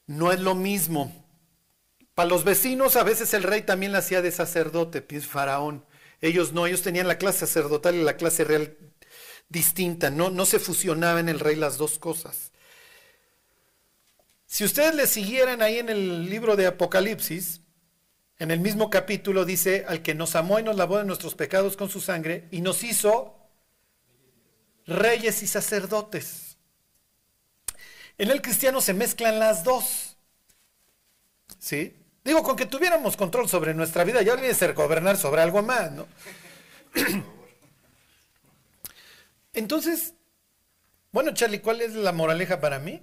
No 0.06 0.30
es 0.30 0.38
lo 0.38 0.54
mismo. 0.54 1.26
Para 2.14 2.28
los 2.28 2.44
vecinos 2.44 2.94
a 2.94 3.02
veces 3.02 3.34
el 3.34 3.42
rey 3.42 3.62
también 3.62 3.90
la 3.90 3.98
hacía 3.98 4.22
de 4.22 4.30
sacerdote, 4.30 5.02
pues, 5.02 5.26
faraón. 5.26 5.84
Ellos 6.20 6.52
no, 6.52 6.68
ellos 6.68 6.82
tenían 6.82 7.08
la 7.08 7.18
clase 7.18 7.40
sacerdotal 7.40 7.96
y 7.96 8.04
la 8.04 8.16
clase 8.16 8.44
real 8.44 8.78
distinta, 9.48 10.08
no, 10.08 10.30
no 10.30 10.46
se 10.46 10.60
fusionaba 10.60 11.18
en 11.18 11.28
el 11.28 11.40
rey 11.40 11.56
las 11.56 11.78
dos 11.78 11.98
cosas. 11.98 12.49
Si 14.50 14.64
ustedes 14.64 14.96
le 14.96 15.06
siguieran 15.06 15.62
ahí 15.62 15.78
en 15.78 15.88
el 15.90 16.28
libro 16.28 16.56
de 16.56 16.66
Apocalipsis, 16.66 17.60
en 18.36 18.50
el 18.50 18.58
mismo 18.58 18.90
capítulo 18.90 19.44
dice, 19.44 19.84
al 19.86 20.02
que 20.02 20.12
nos 20.12 20.34
amó 20.34 20.58
y 20.58 20.64
nos 20.64 20.74
lavó 20.74 20.98
de 20.98 21.04
nuestros 21.04 21.36
pecados 21.36 21.76
con 21.76 21.88
su 21.88 22.00
sangre 22.00 22.48
y 22.50 22.60
nos 22.60 22.82
hizo 22.82 23.38
reyes 24.88 25.44
y 25.44 25.46
sacerdotes. 25.46 26.56
En 28.18 28.32
el 28.32 28.42
cristiano 28.42 28.80
se 28.80 28.92
mezclan 28.92 29.38
las 29.38 29.62
dos. 29.62 30.16
¿Sí? 31.60 31.96
Digo, 32.24 32.42
con 32.42 32.56
que 32.56 32.66
tuviéramos 32.66 33.16
control 33.16 33.48
sobre 33.48 33.72
nuestra 33.72 34.02
vida, 34.02 34.20
ya 34.20 34.32
olvídense 34.32 34.58
ser 34.58 34.74
gobernar 34.74 35.16
sobre 35.16 35.42
algo 35.42 35.62
más, 35.62 35.92
¿no? 35.92 36.08
Entonces, 39.52 40.14
bueno, 41.12 41.32
Charlie, 41.34 41.60
¿cuál 41.60 41.82
es 41.82 41.94
la 41.94 42.10
moraleja 42.10 42.60
para 42.60 42.80
mí? 42.80 43.00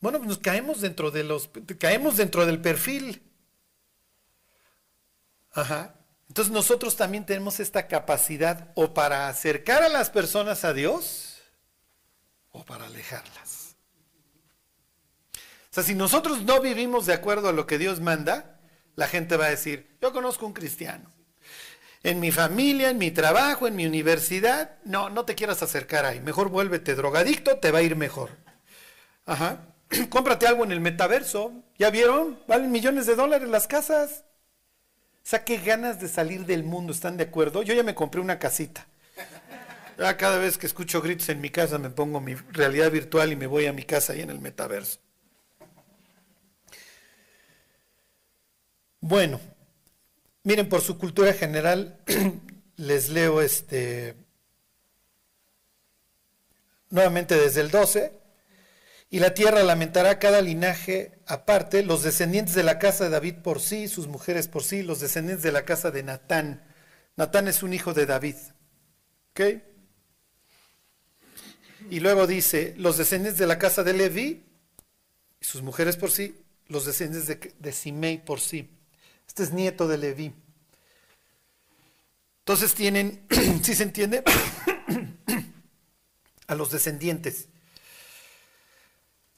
Bueno, 0.00 0.18
pues 0.18 0.28
nos 0.28 0.38
caemos 0.38 0.80
dentro 0.80 1.10
de 1.10 1.24
los, 1.24 1.50
caemos 1.78 2.16
dentro 2.16 2.46
del 2.46 2.60
perfil. 2.60 3.22
Ajá. 5.52 5.94
Entonces 6.28 6.52
nosotros 6.52 6.96
también 6.96 7.26
tenemos 7.26 7.60
esta 7.60 7.88
capacidad 7.88 8.72
o 8.76 8.94
para 8.94 9.28
acercar 9.28 9.82
a 9.82 9.88
las 9.88 10.10
personas 10.10 10.64
a 10.64 10.72
Dios 10.72 11.42
o 12.50 12.64
para 12.64 12.86
alejarlas. 12.86 13.74
O 15.34 15.72
sea, 15.72 15.82
si 15.82 15.94
nosotros 15.94 16.42
no 16.42 16.60
vivimos 16.60 17.06
de 17.06 17.14
acuerdo 17.14 17.48
a 17.48 17.52
lo 17.52 17.66
que 17.66 17.78
Dios 17.78 18.00
manda, 18.00 18.60
la 18.96 19.06
gente 19.06 19.36
va 19.36 19.46
a 19.46 19.50
decir, 19.50 19.96
yo 20.00 20.12
conozco 20.12 20.46
un 20.46 20.52
cristiano. 20.52 21.12
En 22.02 22.18
mi 22.18 22.32
familia, 22.32 22.90
en 22.90 22.98
mi 22.98 23.10
trabajo, 23.10 23.66
en 23.66 23.76
mi 23.76 23.84
universidad, 23.84 24.78
no, 24.84 25.10
no 25.10 25.24
te 25.24 25.34
quieras 25.34 25.62
acercar 25.62 26.06
ahí. 26.06 26.20
Mejor 26.20 26.48
vuélvete 26.48 26.94
drogadicto, 26.94 27.58
te 27.58 27.70
va 27.70 27.80
a 27.80 27.82
ir 27.82 27.94
mejor. 27.94 28.30
Ajá. 29.26 29.69
Cómprate 30.08 30.46
algo 30.46 30.64
en 30.64 30.72
el 30.72 30.80
metaverso. 30.80 31.52
¿Ya 31.78 31.90
vieron? 31.90 32.38
Valen 32.46 32.70
millones 32.70 33.06
de 33.06 33.16
dólares 33.16 33.48
las 33.48 33.66
casas. 33.66 34.24
O 35.22 35.28
sea, 35.30 35.44
qué 35.44 35.58
ganas 35.58 36.00
de 36.00 36.08
salir 36.08 36.46
del 36.46 36.64
mundo, 36.64 36.92
¿están 36.92 37.16
de 37.16 37.24
acuerdo? 37.24 37.62
Yo 37.62 37.74
ya 37.74 37.82
me 37.82 37.94
compré 37.94 38.20
una 38.20 38.38
casita. 38.38 38.86
Ya 39.98 40.16
cada 40.16 40.38
vez 40.38 40.56
que 40.56 40.66
escucho 40.66 41.02
gritos 41.02 41.28
en 41.28 41.42
mi 41.42 41.50
casa 41.50 41.76
me 41.78 41.90
pongo 41.90 42.20
mi 42.20 42.34
realidad 42.34 42.90
virtual 42.90 43.32
y 43.32 43.36
me 43.36 43.46
voy 43.46 43.66
a 43.66 43.72
mi 43.72 43.82
casa 43.82 44.14
ahí 44.14 44.22
en 44.22 44.30
el 44.30 44.40
metaverso. 44.40 44.98
Bueno, 49.00 49.40
miren, 50.42 50.68
por 50.68 50.80
su 50.80 50.96
cultura 50.96 51.32
general, 51.34 51.98
les 52.76 53.10
leo 53.10 53.42
este 53.42 54.16
nuevamente 56.88 57.36
desde 57.36 57.60
el 57.60 57.70
12. 57.70 58.19
Y 59.12 59.18
la 59.18 59.34
tierra 59.34 59.64
lamentará 59.64 60.20
cada 60.20 60.40
linaje 60.40 61.18
aparte, 61.26 61.82
los 61.82 62.04
descendientes 62.04 62.54
de 62.54 62.62
la 62.62 62.78
casa 62.78 63.04
de 63.04 63.10
David 63.10 63.34
por 63.42 63.60
sí, 63.60 63.88
sus 63.88 64.06
mujeres 64.06 64.46
por 64.46 64.62
sí, 64.62 64.84
los 64.84 65.00
descendientes 65.00 65.42
de 65.42 65.50
la 65.50 65.64
casa 65.64 65.90
de 65.90 66.04
Natán. 66.04 66.62
Natán 67.16 67.48
es 67.48 67.64
un 67.64 67.72
hijo 67.72 67.92
de 67.92 68.06
David. 68.06 68.36
¿Ok? 69.32 69.40
Y 71.90 71.98
luego 71.98 72.28
dice, 72.28 72.74
los 72.78 72.98
descendientes 72.98 73.40
de 73.40 73.48
la 73.48 73.58
casa 73.58 73.82
de 73.82 73.94
Leví, 73.94 74.44
sus 75.40 75.62
mujeres 75.62 75.96
por 75.96 76.12
sí, 76.12 76.36
los 76.68 76.86
descendientes 76.86 77.26
de, 77.26 77.52
de 77.58 77.72
Simei 77.72 78.24
por 78.24 78.38
sí. 78.38 78.70
Este 79.26 79.42
es 79.42 79.52
nieto 79.52 79.88
de 79.88 79.98
Leví. 79.98 80.32
Entonces 82.40 82.74
tienen, 82.74 83.26
si 83.62 83.74
se 83.74 83.82
entiende, 83.82 84.22
a 86.46 86.54
los 86.54 86.70
descendientes. 86.70 87.48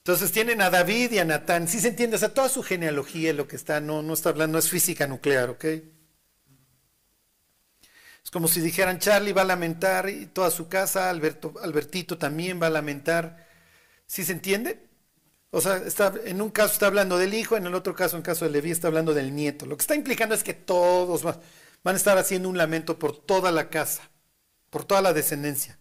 Entonces 0.05 0.33
tienen 0.33 0.61
a 0.61 0.69
David 0.69 1.13
y 1.13 1.19
a 1.21 1.25
Natán. 1.25 1.69
Si 1.69 1.79
se 1.79 1.89
entiende, 1.89 2.17
o 2.17 2.19
sea, 2.19 2.35
toda 2.35 2.49
su 2.49 2.65
genealogía, 2.65 3.33
lo 3.33 3.47
que 3.47 3.55
está, 3.55 3.81
no, 3.81 4.03
no 4.03 4.15
está 4.15 4.31
hablando, 4.31 4.59
es 4.59 4.69
física 4.69 5.07
nuclear, 5.07 5.51
¿ok? 5.51 5.65
Es 8.25 8.31
como 8.33 8.49
si 8.49 8.61
dijeran, 8.61 8.99
Charlie 8.99 9.33
va 9.33 9.43
a 9.43 9.45
lamentar 9.45 10.09
y 10.09 10.27
toda 10.27 10.51
su 10.51 10.69
casa, 10.69 11.09
Alberto, 11.09 11.55
Albertito 11.63 12.19
también 12.19 12.61
va 12.61 12.67
a 12.67 12.71
lamentar. 12.71 13.47
¿Sí 14.07 14.25
se 14.25 14.33
entiende? 14.33 14.89
O 15.51 15.61
sea, 15.61 15.77
está, 15.77 16.13
en 16.25 16.43
un 16.43 16.51
caso 16.51 16.73
está 16.73 16.87
hablando 16.89 17.17
del 17.17 17.35
hijo, 17.35 17.57
en 17.57 17.67
el 17.67 17.75
otro 17.75 17.95
caso, 17.95 18.17
en 18.17 18.23
el 18.23 18.27
caso 18.27 18.45
de 18.45 18.51
Leví, 18.51 18.73
está 18.73 18.89
hablando 18.89 19.15
del 19.15 19.33
nieto. 19.35 19.67
Lo 19.67 19.77
que 19.77 19.83
está 19.83 19.95
implicando 19.95 20.35
es 20.35 20.43
que 20.43 20.55
todos 20.55 21.23
van, 21.23 21.37
a 21.85 21.93
estar 21.93 22.19
haciendo 22.19 22.49
un 22.49 22.59
lamento 22.59 22.99
por 22.99 23.17
toda 23.17 23.53
la 23.53 23.69
casa, 23.71 24.11
por 24.69 24.85
toda 24.85 25.01
la 25.01 25.13
descendencia. 25.13 25.79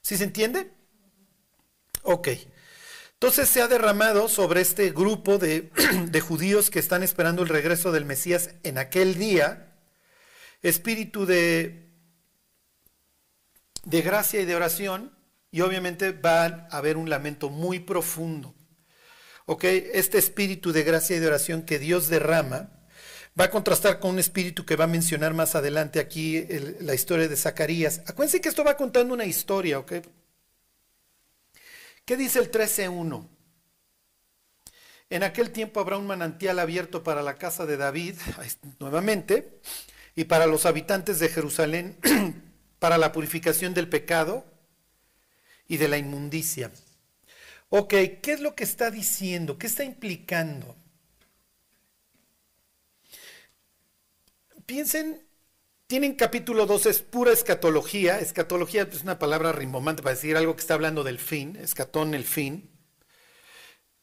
¿Sí 0.00 0.16
se 0.16 0.24
entiende? 0.24 0.70
Ok. 2.02 2.28
Entonces 3.24 3.48
se 3.48 3.62
ha 3.62 3.68
derramado 3.68 4.28
sobre 4.28 4.60
este 4.60 4.90
grupo 4.90 5.38
de, 5.38 5.70
de 6.10 6.20
judíos 6.20 6.68
que 6.68 6.78
están 6.78 7.02
esperando 7.02 7.40
el 7.40 7.48
regreso 7.48 7.90
del 7.90 8.04
Mesías 8.04 8.50
en 8.64 8.76
aquel 8.76 9.14
día, 9.14 9.72
espíritu 10.60 11.24
de, 11.24 11.88
de 13.84 14.02
gracia 14.02 14.42
y 14.42 14.44
de 14.44 14.54
oración, 14.54 15.10
y 15.50 15.62
obviamente 15.62 16.12
va 16.12 16.44
a 16.44 16.76
haber 16.76 16.98
un 16.98 17.08
lamento 17.08 17.48
muy 17.48 17.80
profundo. 17.80 18.54
¿ok? 19.46 19.64
Este 19.64 20.18
espíritu 20.18 20.72
de 20.72 20.82
gracia 20.82 21.16
y 21.16 21.20
de 21.20 21.26
oración 21.26 21.62
que 21.62 21.78
Dios 21.78 22.08
derrama 22.08 22.72
va 23.40 23.44
a 23.44 23.50
contrastar 23.50 24.00
con 24.00 24.10
un 24.10 24.18
espíritu 24.18 24.66
que 24.66 24.76
va 24.76 24.84
a 24.84 24.88
mencionar 24.88 25.32
más 25.32 25.54
adelante 25.54 25.98
aquí 25.98 26.46
la 26.80 26.92
historia 26.92 27.26
de 27.26 27.36
Zacarías. 27.36 28.02
Acuérdense 28.06 28.42
que 28.42 28.50
esto 28.50 28.64
va 28.64 28.76
contando 28.76 29.14
una 29.14 29.24
historia, 29.24 29.78
¿ok? 29.78 29.92
¿Qué 32.04 32.16
dice 32.16 32.38
el 32.38 32.50
13.1? 32.50 33.28
En 35.10 35.22
aquel 35.22 35.50
tiempo 35.50 35.80
habrá 35.80 35.96
un 35.96 36.06
manantial 36.06 36.58
abierto 36.58 37.02
para 37.02 37.22
la 37.22 37.36
casa 37.36 37.66
de 37.66 37.76
David, 37.76 38.16
nuevamente, 38.78 39.60
y 40.14 40.24
para 40.24 40.46
los 40.46 40.66
habitantes 40.66 41.18
de 41.18 41.28
Jerusalén, 41.28 41.98
para 42.78 42.98
la 42.98 43.12
purificación 43.12 43.74
del 43.74 43.88
pecado 43.88 44.44
y 45.66 45.78
de 45.78 45.88
la 45.88 45.98
inmundicia. 45.98 46.70
Ok, 47.70 47.94
¿qué 48.22 48.32
es 48.32 48.40
lo 48.40 48.54
que 48.54 48.64
está 48.64 48.90
diciendo? 48.90 49.58
¿Qué 49.58 49.66
está 49.66 49.82
implicando? 49.84 50.76
Piensen, 54.66 55.26
tienen 55.86 56.14
capítulo 56.14 56.66
2, 56.66 56.86
es 56.86 57.02
pura 57.02 57.32
escatología. 57.32 58.18
Escatología 58.18 58.88
es 58.90 59.02
una 59.02 59.18
palabra 59.18 59.52
rimbomante 59.52 60.02
para 60.02 60.14
decir 60.14 60.36
algo 60.36 60.54
que 60.54 60.60
está 60.60 60.74
hablando 60.74 61.04
del 61.04 61.18
fin, 61.18 61.56
escatón 61.56 62.14
el 62.14 62.24
fin. 62.24 62.70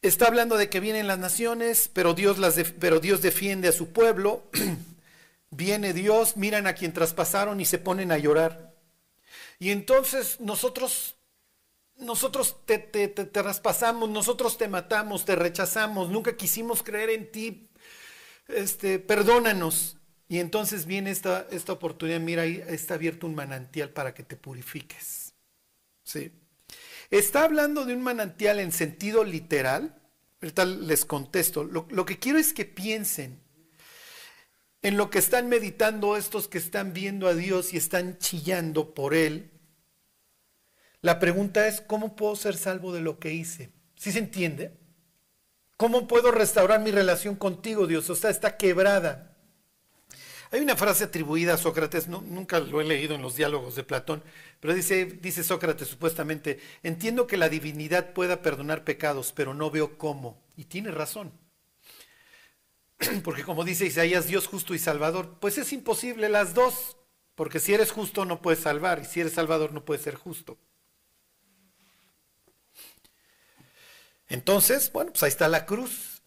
Está 0.00 0.26
hablando 0.26 0.56
de 0.56 0.68
que 0.68 0.80
vienen 0.80 1.06
las 1.06 1.18
naciones, 1.18 1.88
pero 1.92 2.14
Dios, 2.14 2.38
las 2.38 2.56
pero 2.80 3.00
Dios 3.00 3.22
defiende 3.22 3.68
a 3.68 3.72
su 3.72 3.92
pueblo. 3.92 4.44
Viene 5.54 5.92
Dios, 5.92 6.38
miran 6.38 6.66
a 6.66 6.72
quien 6.72 6.94
traspasaron 6.94 7.60
y 7.60 7.66
se 7.66 7.78
ponen 7.78 8.10
a 8.10 8.16
llorar. 8.16 8.74
Y 9.58 9.70
entonces 9.70 10.40
nosotros 10.40 11.16
nosotros 11.96 12.56
te, 12.64 12.78
te, 12.78 13.08
te, 13.08 13.42
raspasamos, 13.42 14.08
nosotros 14.08 14.58
te 14.58 14.66
matamos, 14.66 15.24
te 15.24 15.36
rechazamos, 15.36 16.08
nunca 16.08 16.36
quisimos 16.36 16.82
creer 16.82 17.10
en 17.10 17.30
ti, 17.30 17.68
este, 18.48 18.98
perdónanos. 18.98 19.98
Y 20.32 20.40
entonces 20.40 20.86
viene 20.86 21.10
esta, 21.10 21.46
esta 21.50 21.74
oportunidad, 21.74 22.18
mira, 22.18 22.44
ahí 22.44 22.64
está 22.66 22.94
abierto 22.94 23.26
un 23.26 23.34
manantial 23.34 23.90
para 23.90 24.14
que 24.14 24.22
te 24.22 24.34
purifiques. 24.34 25.34
¿Sí? 26.04 26.32
Está 27.10 27.44
hablando 27.44 27.84
de 27.84 27.94
un 27.94 28.00
manantial 28.00 28.58
en 28.58 28.72
sentido 28.72 29.24
literal. 29.24 29.94
Ahorita 30.40 30.64
les 30.64 31.04
contesto. 31.04 31.64
Lo, 31.64 31.86
lo 31.90 32.06
que 32.06 32.18
quiero 32.18 32.38
es 32.38 32.54
que 32.54 32.64
piensen 32.64 33.42
en 34.80 34.96
lo 34.96 35.10
que 35.10 35.18
están 35.18 35.50
meditando 35.50 36.16
estos 36.16 36.48
que 36.48 36.56
están 36.56 36.94
viendo 36.94 37.28
a 37.28 37.34
Dios 37.34 37.74
y 37.74 37.76
están 37.76 38.16
chillando 38.16 38.94
por 38.94 39.12
Él. 39.12 39.50
La 41.02 41.18
pregunta 41.18 41.68
es, 41.68 41.82
¿cómo 41.82 42.16
puedo 42.16 42.36
ser 42.36 42.56
salvo 42.56 42.94
de 42.94 43.02
lo 43.02 43.18
que 43.18 43.34
hice? 43.34 43.70
¿Sí 43.96 44.12
se 44.12 44.20
entiende? 44.20 44.80
¿Cómo 45.76 46.08
puedo 46.08 46.30
restaurar 46.30 46.80
mi 46.80 46.90
relación 46.90 47.36
contigo, 47.36 47.86
Dios? 47.86 48.08
O 48.08 48.14
sea, 48.14 48.30
está 48.30 48.56
quebrada. 48.56 49.31
Hay 50.52 50.60
una 50.60 50.76
frase 50.76 51.04
atribuida 51.04 51.54
a 51.54 51.56
Sócrates, 51.56 52.08
nunca 52.08 52.60
lo 52.60 52.82
he 52.82 52.84
leído 52.84 53.14
en 53.14 53.22
los 53.22 53.36
diálogos 53.36 53.74
de 53.74 53.84
Platón, 53.84 54.22
pero 54.60 54.74
dice, 54.74 55.06
dice 55.06 55.42
Sócrates 55.42 55.88
supuestamente, 55.88 56.60
entiendo 56.82 57.26
que 57.26 57.38
la 57.38 57.48
divinidad 57.48 58.12
pueda 58.12 58.42
perdonar 58.42 58.84
pecados, 58.84 59.32
pero 59.34 59.54
no 59.54 59.70
veo 59.70 59.96
cómo. 59.96 60.42
Y 60.54 60.64
tiene 60.64 60.90
razón. 60.90 61.32
Porque 63.24 63.44
como 63.44 63.64
dice 63.64 63.86
Isaías, 63.86 64.26
Dios 64.26 64.46
justo 64.46 64.74
y 64.74 64.78
salvador, 64.78 65.38
pues 65.40 65.56
es 65.56 65.72
imposible 65.72 66.28
las 66.28 66.52
dos, 66.52 66.98
porque 67.34 67.58
si 67.58 67.72
eres 67.72 67.90
justo 67.90 68.26
no 68.26 68.42
puedes 68.42 68.60
salvar, 68.60 69.00
y 69.00 69.06
si 69.06 69.20
eres 69.20 69.32
salvador 69.32 69.72
no 69.72 69.86
puedes 69.86 70.04
ser 70.04 70.16
justo. 70.16 70.58
Entonces, 74.28 74.92
bueno, 74.92 75.12
pues 75.12 75.22
ahí 75.22 75.30
está 75.30 75.48
la 75.48 75.64
cruz. 75.64 76.22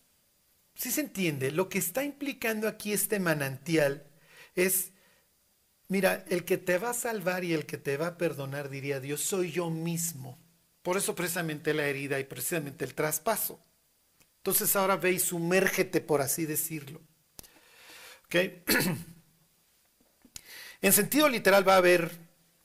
Si 0.73 0.89
se 0.89 1.01
entiende, 1.01 1.51
lo 1.51 1.69
que 1.69 1.77
está 1.77 2.03
implicando 2.03 2.67
aquí 2.67 2.91
este 2.91 3.19
manantial 3.19 4.07
es, 4.55 4.91
mira, 5.87 6.25
el 6.29 6.45
que 6.45 6.57
te 6.57 6.77
va 6.77 6.91
a 6.91 6.93
salvar 6.93 7.43
y 7.43 7.53
el 7.53 7.65
que 7.65 7.77
te 7.77 7.97
va 7.97 8.07
a 8.07 8.17
perdonar, 8.17 8.69
diría 8.69 8.99
Dios, 8.99 9.21
soy 9.21 9.51
yo 9.51 9.69
mismo. 9.69 10.39
Por 10.81 10.97
eso 10.97 11.15
precisamente 11.15 11.73
la 11.73 11.87
herida 11.87 12.19
y 12.19 12.23
precisamente 12.23 12.85
el 12.85 12.93
traspaso. 12.93 13.59
Entonces 14.37 14.75
ahora 14.75 14.97
ve 14.97 15.11
y 15.11 15.19
sumérgete, 15.19 16.01
por 16.01 16.21
así 16.21 16.45
decirlo. 16.45 17.01
en 20.81 20.93
sentido 20.93 21.29
literal 21.29 21.67
va 21.67 21.75
a 21.75 21.77
haber 21.77 22.11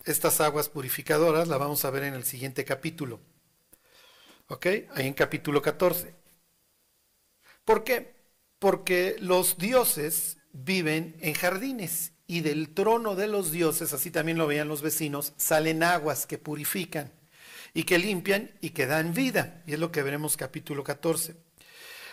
estas 0.04 0.40
aguas 0.40 0.68
purificadoras, 0.68 1.48
la 1.48 1.58
vamos 1.58 1.84
a 1.84 1.90
ver 1.90 2.02
en 2.04 2.14
el 2.14 2.24
siguiente 2.24 2.64
capítulo. 2.64 3.20
¿Ok? 4.48 4.66
Ahí 4.94 5.06
en 5.06 5.14
capítulo 5.14 5.62
14. 5.62 6.12
¿Por 7.64 7.84
qué? 7.84 8.16
Porque 8.58 9.16
los 9.20 9.58
dioses 9.58 10.39
viven 10.52 11.16
en 11.20 11.34
jardines 11.34 12.12
y 12.26 12.40
del 12.40 12.74
trono 12.74 13.16
de 13.16 13.26
los 13.26 13.50
dioses, 13.50 13.92
así 13.92 14.10
también 14.10 14.38
lo 14.38 14.46
veían 14.46 14.68
los 14.68 14.82
vecinos, 14.82 15.32
salen 15.36 15.82
aguas 15.82 16.26
que 16.26 16.38
purifican 16.38 17.12
y 17.74 17.84
que 17.84 17.98
limpian 17.98 18.52
y 18.60 18.70
que 18.70 18.86
dan 18.86 19.14
vida. 19.14 19.62
Y 19.66 19.74
es 19.74 19.78
lo 19.78 19.90
que 19.90 20.02
veremos 20.02 20.36
capítulo 20.36 20.84
14. 20.84 21.36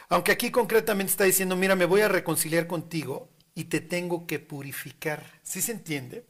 Aunque 0.10 0.32
aquí 0.32 0.52
concretamente 0.52 1.12
está 1.12 1.23
diciendo, 1.26 1.56
mira, 1.56 1.76
me 1.76 1.86
voy 1.86 2.02
a 2.02 2.08
reconciliar 2.08 2.67
contigo 2.67 3.30
y 3.54 3.65
te 3.65 3.82
tengo 3.82 4.26
que 4.26 4.39
purificar. 4.39 5.39
¿Sí 5.43 5.62
se 5.62 5.73
entiende? 5.73 6.26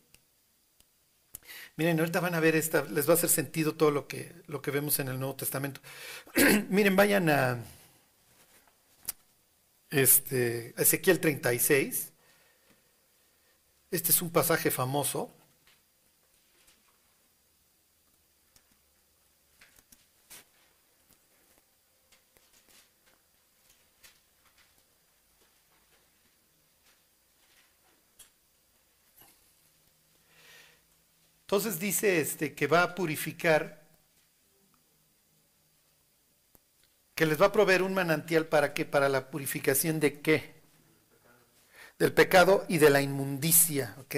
Miren, 1.76 2.00
ahorita 2.00 2.20
van 2.20 2.34
a 2.34 2.40
ver 2.40 2.56
esta, 2.56 2.84
les 2.86 3.08
va 3.08 3.12
a 3.12 3.18
hacer 3.18 3.30
sentido 3.30 3.76
todo 3.76 3.92
lo 3.92 4.08
que, 4.08 4.34
lo 4.48 4.62
que 4.62 4.72
vemos 4.72 5.00
en 5.00 5.10
el 5.10 5.20
Nuevo 5.20 5.36
Testamento. 5.36 5.80
Miren, 6.70 6.96
vayan 6.96 7.30
a 7.30 7.60
este, 9.90 10.74
Ezequiel 10.82 11.20
36. 11.20 12.12
Este 13.92 14.12
es 14.12 14.22
un 14.22 14.32
pasaje 14.32 14.72
famoso. 14.72 15.34
Entonces 31.48 31.80
dice 31.80 32.20
este 32.20 32.54
que 32.54 32.68
va 32.68 32.84
a 32.84 32.94
purificar, 32.94 33.87
que 37.18 37.26
les 37.26 37.42
va 37.42 37.48
a 37.48 37.52
proveer 37.52 37.82
un 37.82 37.96
manantial 37.96 38.46
para 38.46 38.76
que 38.76 38.86
para 38.86 39.10
la 39.10 39.32
purificación 39.32 40.00
de 40.00 40.22
qué? 40.22 40.54
Del 41.98 42.14
pecado 42.14 42.64
y 42.70 42.78
de 42.78 42.92
la 42.92 43.02
inmundicia, 43.02 43.96
¿ok? 43.98 44.16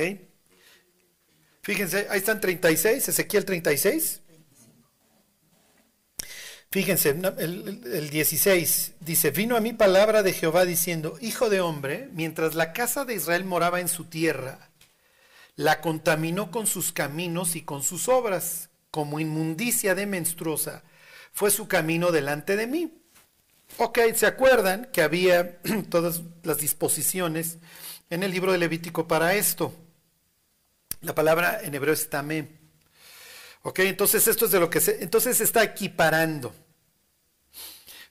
Fíjense, 1.61 2.07
ahí 2.09 2.17
están 2.17 2.41
36, 2.41 3.07
Ezequiel 3.07 3.45
36. 3.45 4.21
Fíjense, 6.69 7.11
el, 7.11 7.81
el, 7.85 8.09
16 8.09 8.95
dice, 8.99 9.31
vino 9.31 9.55
a 9.55 9.61
mí 9.61 9.71
palabra 9.71 10.21
de 10.21 10.33
Jehová 10.33 10.65
diciendo, 10.65 11.17
hijo 11.21 11.49
de 11.49 11.61
hombre, 11.61 12.09
mientras 12.11 12.53
la 12.53 12.73
casa 12.73 13.05
de 13.05 13.15
Israel 13.15 13.45
moraba 13.45 13.79
en 13.79 13.87
su 13.87 14.05
tierra, 14.05 14.71
la 15.55 15.79
contaminó 15.79 16.51
con 16.51 16.67
sus 16.67 16.91
caminos 16.91 17.55
y 17.55 17.61
con 17.61 17.81
sus 17.81 18.09
obras, 18.09 18.69
como 18.91 19.21
inmundicia 19.21 19.95
de 19.95 20.05
menstruosa, 20.05 20.83
fue 21.31 21.51
su 21.51 21.67
camino 21.67 22.11
delante 22.11 22.55
de 22.55 22.67
mí. 22.67 22.93
Ok, 23.77 23.99
¿se 24.15 24.25
acuerdan 24.25 24.89
que 24.91 25.01
había 25.01 25.59
todas 25.89 26.21
las 26.43 26.57
disposiciones 26.57 27.57
en 28.09 28.23
el 28.23 28.31
libro 28.31 28.51
de 28.51 28.57
Levítico 28.57 29.07
para 29.07 29.35
esto? 29.35 29.73
La 31.01 31.15
palabra 31.15 31.61
en 31.63 31.73
hebreo 31.75 31.93
es 31.93 32.09
tamé. 32.09 32.59
Ok, 33.61 33.79
entonces 33.79 34.27
esto 34.27 34.45
es 34.45 34.51
de 34.51 34.59
lo 34.59 34.69
que 34.69 34.79
se, 34.79 35.03
entonces 35.03 35.37
se 35.37 35.43
está 35.43 35.63
equiparando. 35.63 36.53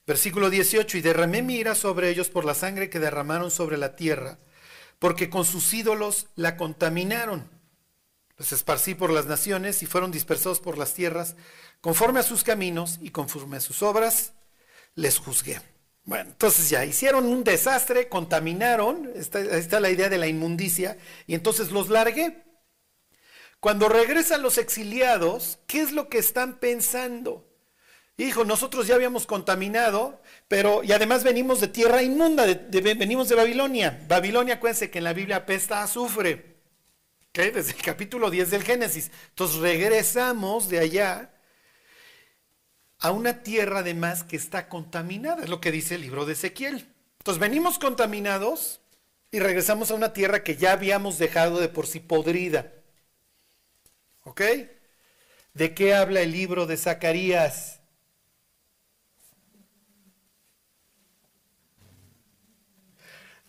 Versículo 0.07 0.49
18, 0.49 0.97
y 0.97 1.01
derramé 1.01 1.41
mi 1.41 1.55
ira 1.55 1.75
sobre 1.75 2.09
ellos 2.09 2.29
por 2.29 2.45
la 2.45 2.55
sangre 2.55 2.89
que 2.89 2.99
derramaron 2.99 3.51
sobre 3.51 3.77
la 3.77 3.95
tierra 3.95 4.39
porque 4.99 5.29
con 5.29 5.45
sus 5.45 5.73
ídolos 5.73 6.27
la 6.35 6.57
contaminaron. 6.57 7.49
Los 8.37 8.51
esparcí 8.51 8.95
por 8.95 9.09
las 9.09 9.25
naciones 9.25 9.81
y 9.81 9.85
fueron 9.85 10.11
dispersados 10.11 10.59
por 10.59 10.77
las 10.77 10.93
tierras, 10.93 11.35
conforme 11.81 12.19
a 12.19 12.23
sus 12.23 12.43
caminos 12.43 12.99
y 13.01 13.11
conforme 13.11 13.57
a 13.57 13.61
sus 13.61 13.81
obras, 13.83 14.33
les 14.95 15.17
juzgué. 15.17 15.61
Bueno, 16.03 16.31
entonces 16.31 16.69
ya 16.69 16.85
hicieron 16.85 17.25
un 17.25 17.43
desastre, 17.43 18.09
contaminaron, 18.09 19.11
está, 19.15 19.39
está 19.39 19.79
la 19.79 19.91
idea 19.91 20.09
de 20.09 20.17
la 20.17 20.27
inmundicia, 20.27 20.97
y 21.27 21.35
entonces 21.35 21.71
los 21.71 21.89
largué. 21.89 22.43
Cuando 23.59 23.89
regresan 23.89 24.41
los 24.41 24.57
exiliados, 24.57 25.59
¿qué 25.67 25.81
es 25.81 25.91
lo 25.91 26.09
que 26.09 26.17
están 26.17 26.59
pensando? 26.59 27.45
Hijo, 28.17 28.43
nosotros 28.43 28.87
ya 28.87 28.95
habíamos 28.95 29.25
contaminado, 29.25 30.21
pero 30.47 30.83
y 30.83 30.91
además 30.91 31.23
venimos 31.23 31.61
de 31.61 31.69
tierra 31.69 32.01
inmunda, 32.01 32.45
venimos 32.69 33.29
de 33.29 33.35
Babilonia. 33.35 34.03
Babilonia, 34.07 34.55
acuérdense 34.55 34.89
que 34.89 34.97
en 34.97 35.05
la 35.05 35.13
Biblia 35.13 35.37
apesta 35.37 35.83
azufre. 35.83 36.57
Desde 37.31 37.71
el 37.71 37.81
capítulo 37.81 38.29
10 38.29 38.51
del 38.51 38.63
Génesis. 38.63 39.11
Entonces 39.29 39.59
regresamos 39.59 40.67
de 40.67 40.79
allá 40.79 41.31
a 42.99 43.11
una 43.11 43.43
tierra 43.43 43.79
además 43.79 44.23
que 44.23 44.35
está 44.35 44.67
contaminada, 44.67 45.43
es 45.43 45.49
lo 45.49 45.61
que 45.61 45.71
dice 45.71 45.95
el 45.95 46.01
libro 46.01 46.25
de 46.25 46.33
Ezequiel. 46.33 46.93
Entonces 47.19 47.39
venimos 47.39 47.79
contaminados 47.79 48.81
y 49.31 49.39
regresamos 49.39 49.91
a 49.91 49.95
una 49.95 50.13
tierra 50.13 50.43
que 50.43 50.57
ya 50.57 50.73
habíamos 50.73 51.17
dejado 51.17 51.59
de 51.59 51.69
por 51.69 51.87
sí 51.87 51.99
podrida. 51.99 52.73
¿Ok? 54.23 54.41
¿De 55.53 55.73
qué 55.73 55.93
habla 55.93 56.21
el 56.21 56.31
libro 56.31 56.65
de 56.65 56.77
Zacarías? 56.77 57.79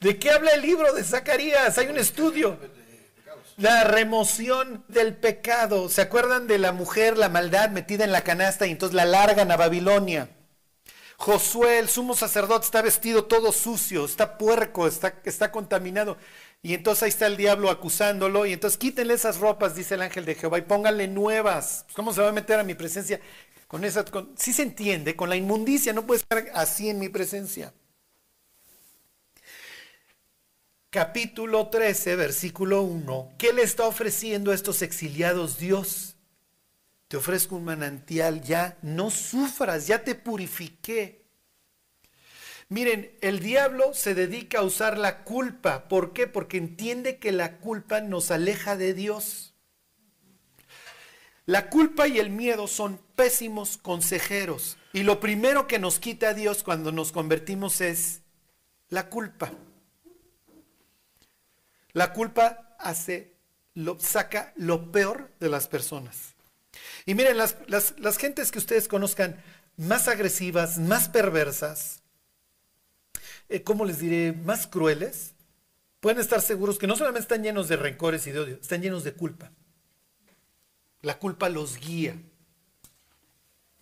¿De 0.00 0.18
qué 0.18 0.30
habla 0.30 0.52
el 0.52 0.62
libro 0.62 0.94
de 0.94 1.04
Zacarías? 1.04 1.76
Hay 1.76 1.88
un 1.88 1.98
estudio. 1.98 2.58
La 3.60 3.84
remoción 3.84 4.84
del 4.88 5.14
pecado. 5.14 5.90
¿Se 5.90 6.00
acuerdan 6.00 6.46
de 6.46 6.56
la 6.56 6.72
mujer, 6.72 7.18
la 7.18 7.28
maldad 7.28 7.68
metida 7.68 8.04
en 8.04 8.12
la 8.12 8.24
canasta 8.24 8.66
y 8.66 8.70
entonces 8.70 8.94
la 8.94 9.04
largan 9.04 9.50
a 9.50 9.58
Babilonia? 9.58 10.30
Josué, 11.18 11.78
el 11.78 11.90
sumo 11.90 12.16
sacerdote, 12.16 12.64
está 12.64 12.80
vestido 12.80 13.26
todo 13.26 13.52
sucio, 13.52 14.06
está 14.06 14.38
puerco, 14.38 14.86
está, 14.86 15.52
contaminado. 15.52 16.16
Y 16.62 16.72
entonces 16.72 17.02
ahí 17.02 17.08
está 17.10 17.26
el 17.26 17.36
diablo 17.36 17.68
acusándolo. 17.68 18.46
Y 18.46 18.54
entonces 18.54 18.78
quítenle 18.78 19.12
esas 19.12 19.36
ropas, 19.36 19.74
dice 19.74 19.96
el 19.96 20.00
ángel 20.00 20.24
de 20.24 20.36
Jehová, 20.36 20.56
y 20.56 20.62
pónganle 20.62 21.06
nuevas. 21.06 21.84
¿Cómo 21.92 22.14
se 22.14 22.22
va 22.22 22.30
a 22.30 22.32
meter 22.32 22.58
a 22.58 22.64
mi 22.64 22.72
presencia? 22.72 23.20
Con 23.68 23.84
esa, 23.84 24.06
sí 24.36 24.54
se 24.54 24.62
entiende, 24.62 25.16
con 25.16 25.28
la 25.28 25.36
inmundicia, 25.36 25.92
no 25.92 26.06
puede 26.06 26.22
estar 26.22 26.46
así 26.54 26.88
en 26.88 26.98
mi 26.98 27.10
presencia 27.10 27.74
capítulo 30.90 31.68
13, 31.68 32.16
versículo 32.16 32.82
1, 32.82 33.32
¿qué 33.38 33.52
le 33.52 33.62
está 33.62 33.86
ofreciendo 33.86 34.50
a 34.52 34.54
estos 34.54 34.82
exiliados 34.82 35.58
Dios? 35.58 36.16
te 37.10 37.16
ofrezco 37.16 37.56
un 37.56 37.64
manantial, 37.64 38.40
ya 38.40 38.78
no 38.82 39.10
sufras, 39.10 39.88
ya 39.88 40.04
te 40.04 40.14
purifiqué. 40.14 41.24
Miren, 42.68 43.10
el 43.20 43.40
diablo 43.40 43.94
se 43.94 44.14
dedica 44.14 44.60
a 44.60 44.62
usar 44.62 44.96
la 44.96 45.24
culpa. 45.24 45.88
¿Por 45.88 46.12
qué? 46.12 46.28
Porque 46.28 46.56
entiende 46.56 47.18
que 47.18 47.32
la 47.32 47.56
culpa 47.58 48.00
nos 48.00 48.30
aleja 48.30 48.76
de 48.76 48.94
Dios. 48.94 49.54
La 51.46 51.68
culpa 51.68 52.06
y 52.06 52.20
el 52.20 52.30
miedo 52.30 52.68
son 52.68 53.00
pésimos 53.16 53.76
consejeros. 53.76 54.76
Y 54.92 55.02
lo 55.02 55.18
primero 55.18 55.66
que 55.66 55.80
nos 55.80 55.98
quita 55.98 56.28
a 56.28 56.34
Dios 56.34 56.62
cuando 56.62 56.92
nos 56.92 57.10
convertimos 57.10 57.80
es 57.80 58.20
la 58.88 59.08
culpa. 59.08 59.50
La 61.92 62.12
culpa 62.12 62.76
hace, 62.78 63.36
saca 63.98 64.52
lo 64.56 64.92
peor 64.92 65.30
de 65.40 65.48
las 65.48 65.68
personas. 65.68 66.34
Y 67.06 67.14
miren, 67.14 67.36
las, 67.36 67.56
las 67.68 68.16
gentes 68.16 68.50
que 68.50 68.58
ustedes 68.58 68.88
conozcan 68.88 69.42
más 69.76 70.08
agresivas, 70.08 70.78
más 70.78 71.08
perversas, 71.08 72.02
eh, 73.48 73.62
¿cómo 73.62 73.84
les 73.84 73.98
diré?, 73.98 74.32
más 74.32 74.66
crueles, 74.66 75.34
pueden 76.00 76.20
estar 76.20 76.40
seguros 76.40 76.78
que 76.78 76.86
no 76.86 76.96
solamente 76.96 77.22
están 77.22 77.42
llenos 77.42 77.68
de 77.68 77.76
rencores 77.76 78.26
y 78.26 78.30
de 78.30 78.40
odio, 78.40 78.58
están 78.60 78.82
llenos 78.82 79.04
de 79.04 79.12
culpa. 79.12 79.50
La 81.02 81.18
culpa 81.18 81.48
los 81.48 81.78
guía. 81.78 82.16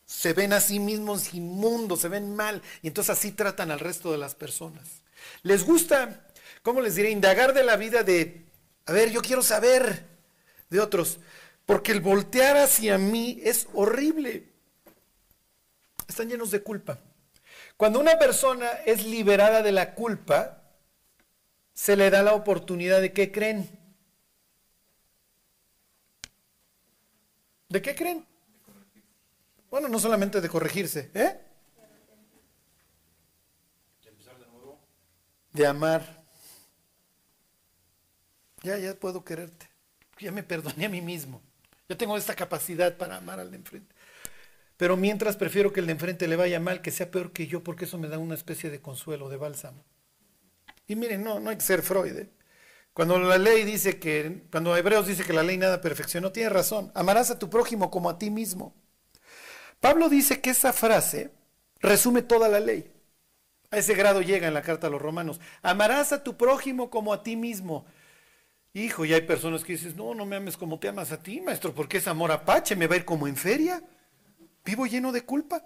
Se 0.06 0.32
ven 0.32 0.54
a 0.54 0.60
sí 0.60 0.80
mismos 0.80 1.34
inmundos, 1.34 2.00
se 2.00 2.08
ven 2.08 2.34
mal, 2.34 2.62
y 2.80 2.88
entonces 2.88 3.10
así 3.10 3.32
tratan 3.32 3.70
al 3.70 3.80
resto 3.80 4.10
de 4.10 4.18
las 4.18 4.34
personas. 4.34 5.02
Les 5.42 5.64
gusta, 5.64 6.27
¿cómo 6.68 6.82
les 6.82 6.96
diré?, 6.96 7.08
indagar 7.08 7.54
de 7.54 7.64
la 7.64 7.76
vida 7.76 8.02
de, 8.02 8.44
a 8.84 8.92
ver, 8.92 9.10
yo 9.10 9.22
quiero 9.22 9.42
saber 9.42 10.04
de 10.68 10.80
otros, 10.80 11.18
porque 11.64 11.92
el 11.92 12.02
voltear 12.02 12.58
hacia 12.58 12.98
mí 12.98 13.40
es 13.42 13.68
horrible. 13.72 14.52
Están 16.06 16.28
llenos 16.28 16.50
de 16.50 16.62
culpa. 16.62 16.98
Cuando 17.78 17.98
una 17.98 18.18
persona 18.18 18.68
es 18.84 19.06
liberada 19.06 19.62
de 19.62 19.72
la 19.72 19.94
culpa, 19.94 20.62
se 21.72 21.96
le 21.96 22.10
da 22.10 22.22
la 22.22 22.34
oportunidad 22.34 23.00
de 23.00 23.14
qué 23.14 23.32
creen. 23.32 23.66
¿De 27.70 27.80
qué 27.80 27.94
creen? 27.94 28.26
Bueno, 29.70 29.88
no 29.88 29.98
solamente 29.98 30.42
de 30.42 30.50
corregirse, 30.50 31.10
¿eh? 31.14 31.40
De 35.54 35.66
amar. 35.66 36.17
Ya, 38.68 38.76
ya 38.76 38.94
puedo 38.94 39.24
quererte. 39.24 39.66
Ya 40.18 40.30
me 40.30 40.42
perdoné 40.42 40.84
a 40.84 40.88
mí 40.90 41.00
mismo. 41.00 41.40
Yo 41.88 41.96
tengo 41.96 42.18
esta 42.18 42.34
capacidad 42.34 42.98
para 42.98 43.16
amar 43.16 43.40
al 43.40 43.50
de 43.50 43.56
enfrente. 43.56 43.94
Pero 44.76 44.94
mientras 44.98 45.36
prefiero 45.36 45.72
que 45.72 45.80
el 45.80 45.86
de 45.86 45.92
enfrente 45.92 46.28
le 46.28 46.36
vaya 46.36 46.60
mal, 46.60 46.82
que 46.82 46.90
sea 46.90 47.10
peor 47.10 47.32
que 47.32 47.46
yo, 47.46 47.64
porque 47.64 47.86
eso 47.86 47.96
me 47.96 48.08
da 48.08 48.18
una 48.18 48.34
especie 48.34 48.68
de 48.68 48.82
consuelo, 48.82 49.30
de 49.30 49.38
bálsamo. 49.38 49.86
Y 50.86 50.96
miren, 50.96 51.24
no, 51.24 51.40
no 51.40 51.48
hay 51.48 51.56
que 51.56 51.62
ser 51.62 51.80
Freud. 51.80 52.14
¿eh? 52.14 52.30
Cuando 52.92 53.18
la 53.18 53.38
ley 53.38 53.64
dice 53.64 53.98
que, 53.98 54.42
cuando 54.50 54.76
Hebreos 54.76 55.06
dice 55.06 55.24
que 55.24 55.32
la 55.32 55.42
ley 55.42 55.56
nada 55.56 55.80
perfeccionó, 55.80 56.30
tiene 56.30 56.50
razón. 56.50 56.92
Amarás 56.94 57.30
a 57.30 57.38
tu 57.38 57.48
prójimo 57.48 57.90
como 57.90 58.10
a 58.10 58.18
ti 58.18 58.28
mismo. 58.28 58.74
Pablo 59.80 60.10
dice 60.10 60.42
que 60.42 60.50
esa 60.50 60.74
frase 60.74 61.32
resume 61.80 62.20
toda 62.20 62.50
la 62.50 62.60
ley. 62.60 62.92
A 63.70 63.78
ese 63.78 63.94
grado 63.94 64.20
llega 64.20 64.46
en 64.46 64.52
la 64.52 64.60
carta 64.60 64.88
a 64.88 64.90
los 64.90 65.00
romanos. 65.00 65.40
Amarás 65.62 66.12
a 66.12 66.22
tu 66.22 66.36
prójimo 66.36 66.90
como 66.90 67.14
a 67.14 67.22
ti 67.22 67.34
mismo. 67.34 67.86
Hijo, 68.74 69.04
y 69.04 69.14
hay 69.14 69.22
personas 69.22 69.64
que 69.64 69.72
dices, 69.72 69.96
no, 69.96 70.14
no 70.14 70.26
me 70.26 70.36
ames 70.36 70.56
como 70.56 70.78
te 70.78 70.88
amas 70.88 71.10
a 71.12 71.22
ti, 71.22 71.40
maestro, 71.40 71.74
porque 71.74 71.98
es 71.98 72.06
amor 72.06 72.30
apache, 72.30 72.76
me 72.76 72.86
va 72.86 72.94
a 72.94 72.98
ir 72.98 73.04
como 73.04 73.26
en 73.26 73.36
feria. 73.36 73.82
Vivo 74.64 74.86
lleno 74.86 75.12
de 75.12 75.22
culpa. 75.22 75.64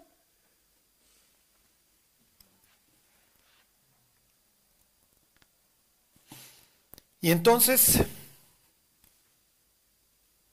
Y 7.20 7.30
entonces, 7.30 8.00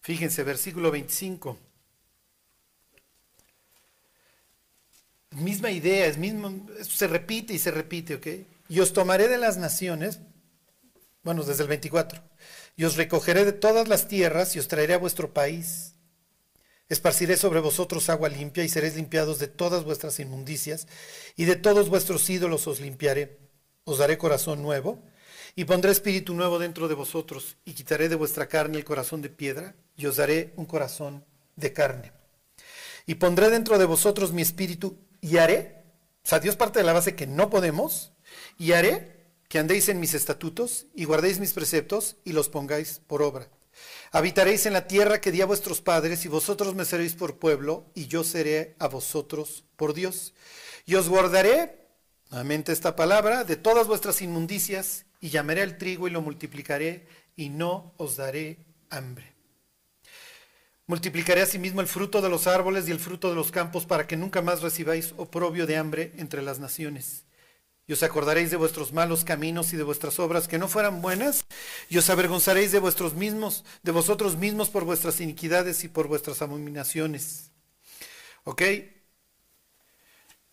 fíjense, 0.01 0.43
versículo 0.43 0.91
25. 0.91 1.57
Misma 5.31 5.71
idea, 5.71 6.05
es 6.05 6.17
mismo, 6.17 6.67
se 6.81 7.07
repite 7.07 7.53
y 7.53 7.59
se 7.59 7.71
repite, 7.71 8.15
¿ok? 8.15 8.27
Y 8.69 8.79
os 8.79 8.93
tomaré 8.93 9.27
de 9.27 9.37
las 9.37 9.57
naciones, 9.57 10.19
bueno, 11.23 11.43
desde 11.43 11.63
el 11.63 11.69
24, 11.69 12.21
y 12.75 12.85
os 12.85 12.95
recogeré 12.95 13.45
de 13.45 13.53
todas 13.53 13.87
las 13.87 14.07
tierras 14.07 14.55
y 14.55 14.59
os 14.59 14.67
traeré 14.67 14.93
a 14.93 14.99
vuestro 14.99 15.33
país 15.33 15.95
Esparciré 16.89 17.37
sobre 17.37 17.59
vosotros 17.59 18.09
agua 18.09 18.29
limpia 18.29 18.63
y 18.63 18.69
seréis 18.69 18.95
limpiados 18.95 19.37
de 19.37 19.47
todas 19.47 19.83
vuestras 19.83 20.19
inmundicias 20.19 20.87
y 21.35 21.45
de 21.45 21.55
todos 21.55 21.87
vuestros 21.87 22.27
ídolos 22.31 22.65
os 22.65 22.79
limpiaré. 22.79 23.37
Os 23.83 23.99
daré 23.99 24.17
corazón 24.17 24.63
nuevo 24.63 24.99
y 25.55 25.65
pondré 25.65 25.91
espíritu 25.91 26.33
nuevo 26.33 26.57
dentro 26.57 26.87
de 26.87 26.95
vosotros 26.95 27.57
y 27.63 27.73
quitaré 27.73 28.09
de 28.09 28.15
vuestra 28.15 28.47
carne 28.47 28.79
el 28.79 28.85
corazón 28.85 29.21
de 29.21 29.29
piedra 29.29 29.75
y 29.95 30.07
os 30.07 30.15
daré 30.15 30.51
un 30.55 30.65
corazón 30.65 31.23
de 31.55 31.73
carne. 31.73 32.11
Y 33.05 33.15
pondré 33.15 33.51
dentro 33.51 33.77
de 33.77 33.85
vosotros 33.85 34.33
mi 34.33 34.41
espíritu 34.41 34.97
y 35.21 35.37
haré, 35.37 35.83
o 36.25 36.27
sea, 36.27 36.39
Dios 36.39 36.55
parte 36.55 36.79
de 36.79 36.85
la 36.85 36.93
base 36.93 37.15
que 37.15 37.27
no 37.27 37.51
podemos, 37.51 38.13
y 38.57 38.71
haré 38.71 39.18
que 39.49 39.59
andéis 39.59 39.89
en 39.89 39.99
mis 39.99 40.13
estatutos 40.13 40.85
y 40.95 41.03
guardéis 41.03 41.39
mis 41.39 41.51
preceptos 41.51 42.15
y 42.23 42.31
los 42.31 42.47
pongáis 42.47 43.01
por 43.05 43.21
obra 43.21 43.49
Habitaréis 44.11 44.65
en 44.65 44.73
la 44.73 44.87
tierra 44.87 45.21
que 45.21 45.31
di 45.31 45.41
a 45.41 45.45
vuestros 45.45 45.81
padres, 45.81 46.25
y 46.25 46.27
vosotros 46.27 46.75
me 46.75 46.85
seréis 46.85 47.13
por 47.13 47.37
pueblo, 47.37 47.85
y 47.93 48.07
yo 48.07 48.23
seré 48.23 48.75
a 48.79 48.87
vosotros 48.87 49.65
por 49.75 49.93
Dios. 49.93 50.33
Y 50.85 50.95
os 50.95 51.09
guardaré, 51.09 51.87
nuevamente 52.31 52.71
esta 52.71 52.95
palabra, 52.95 53.43
de 53.43 53.55
todas 53.55 53.87
vuestras 53.87 54.21
inmundicias, 54.21 55.05
y 55.21 55.29
llamaré 55.29 55.61
al 55.61 55.77
trigo 55.77 56.07
y 56.07 56.11
lo 56.11 56.21
multiplicaré, 56.21 57.07
y 57.35 57.49
no 57.49 57.93
os 57.97 58.17
daré 58.17 58.65
hambre. 58.89 59.33
Multiplicaré 60.87 61.43
asimismo 61.43 61.81
el 61.81 61.87
fruto 61.87 62.19
de 62.21 62.29
los 62.29 62.47
árboles 62.47 62.87
y 62.87 62.91
el 62.91 62.99
fruto 62.99 63.29
de 63.29 63.35
los 63.35 63.51
campos, 63.51 63.85
para 63.85 64.07
que 64.07 64.17
nunca 64.17 64.41
más 64.41 64.61
recibáis 64.61 65.13
oprobio 65.17 65.67
de 65.67 65.77
hambre 65.77 66.13
entre 66.17 66.41
las 66.41 66.59
naciones 66.59 67.25
y 67.89 67.93
os 67.93 68.03
acordaréis 68.03 68.51
de 68.51 68.57
vuestros 68.57 68.93
malos 68.93 69.23
caminos 69.23 69.73
y 69.73 69.75
de 69.75 69.81
vuestras 69.81 70.19
obras 70.19 70.47
que 70.47 70.59
no 70.59 70.67
fueran 70.67 71.01
buenas, 71.01 71.43
y 71.89 71.97
os 71.97 72.07
avergonzaréis 72.11 72.71
de 72.71 72.77
vuestros 72.77 73.15
mismos, 73.15 73.65
de 73.81 73.91
vosotros 73.91 74.37
mismos 74.37 74.69
por 74.69 74.85
vuestras 74.85 75.19
iniquidades 75.19 75.83
y 75.83 75.87
por 75.87 76.07
vuestras 76.07 76.43
abominaciones. 76.43 77.49
¿Ok? 78.43 78.61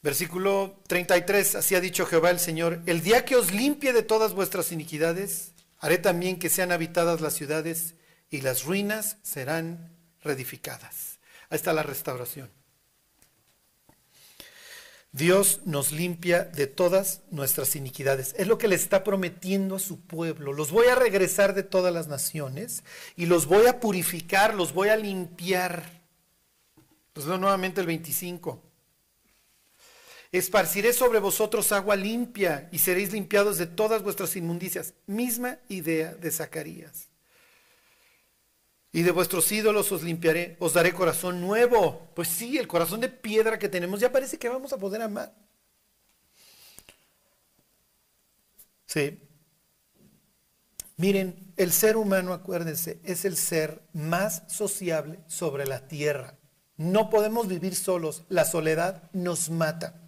Versículo 0.01 0.81
33, 0.89 1.57
así 1.57 1.75
ha 1.75 1.81
dicho 1.83 2.07
Jehová 2.07 2.31
el 2.31 2.41
Señor, 2.41 2.81
el 2.87 3.03
día 3.03 3.27
que 3.27 3.37
os 3.37 3.53
limpie 3.53 3.93
de 3.93 4.03
todas 4.03 4.33
vuestras 4.33 4.73
iniquidades, 4.73 5.53
haré 5.79 5.99
también 5.99 6.39
que 6.39 6.49
sean 6.49 6.73
habitadas 6.73 7.21
las 7.21 7.35
ciudades 7.35 7.97
y 8.31 8.41
las 8.41 8.65
ruinas 8.65 9.19
serán 9.23 9.95
reedificadas. 10.23 11.21
Ahí 11.51 11.57
está 11.57 11.75
la 11.75 11.83
restauración. 11.83 12.51
Dios 15.17 15.63
nos 15.65 15.93
limpia 15.93 16.45
de 16.45 16.67
todas 16.67 17.23
nuestras 17.31 17.75
iniquidades. 17.75 18.35
Es 18.37 18.47
lo 18.47 18.59
que 18.59 18.69
le 18.69 18.75
está 18.75 19.03
prometiendo 19.03 19.77
a 19.77 19.79
su 19.79 19.99
pueblo. 20.01 20.53
Los 20.53 20.71
voy 20.71 20.89
a 20.89 20.95
regresar 20.95 21.55
de 21.55 21.63
todas 21.63 21.93
las 21.93 22.07
naciones 22.07 22.85
y 23.17 23.25
los 23.25 23.47
voy 23.47 23.67
a 23.67 23.81
purificar, 23.81 24.55
los 24.55 24.75
voy 24.75 24.91
a 24.91 24.97
limpiar. 24.97 26.03
Los 27.15 27.25
nuevamente 27.25 27.81
el 27.81 27.87
25. 27.87 28.63
Esparciré 30.33 30.93
sobre 30.93 31.19
vosotros 31.19 31.73
agua 31.73 31.97
limpia 31.97 32.69
y 32.71 32.79
seréis 32.79 33.11
limpiados 33.11 33.57
de 33.57 33.67
todas 33.67 34.03
vuestras 34.03 34.37
inmundicias. 34.37 34.93
Misma 35.07 35.59
idea 35.71 36.15
de 36.15 36.31
Zacarías 36.31 37.09
y 38.97 39.03
de 39.03 39.11
vuestros 39.11 39.53
ídolos 39.53 39.93
os 39.93 40.03
limpiaré, 40.03 40.57
os 40.59 40.73
daré 40.73 40.95
corazón 40.95 41.43
nuevo. 41.43 42.09
Pues 42.15 42.29
sí, 42.29 42.57
el 42.57 42.67
corazón 42.67 43.03
de 43.03 43.11
piedra 43.11 43.59
que 43.59 43.69
tenemos 43.69 44.01
ya 44.01 44.11
parece 44.11 44.39
que 44.39 44.49
vamos 44.49 44.73
a 44.73 44.79
poder 44.79 45.03
amar. 45.03 45.35
Sí. 48.87 49.21
Miren, 50.97 51.53
el 51.59 51.73
ser 51.73 51.99
humano, 51.99 52.33
acuérdense, 52.33 52.99
es 53.05 53.27
el 53.27 53.37
ser 53.37 53.83
más 53.93 54.45
sociable 54.47 55.21
sobre 55.27 55.67
la 55.67 55.89
tierra. 55.89 56.39
No 56.79 57.11
podemos 57.11 57.49
vivir 57.49 57.75
solos, 57.75 58.25
la 58.31 58.47
soledad 58.47 59.11
nos 59.13 59.51
mata. 59.51 60.06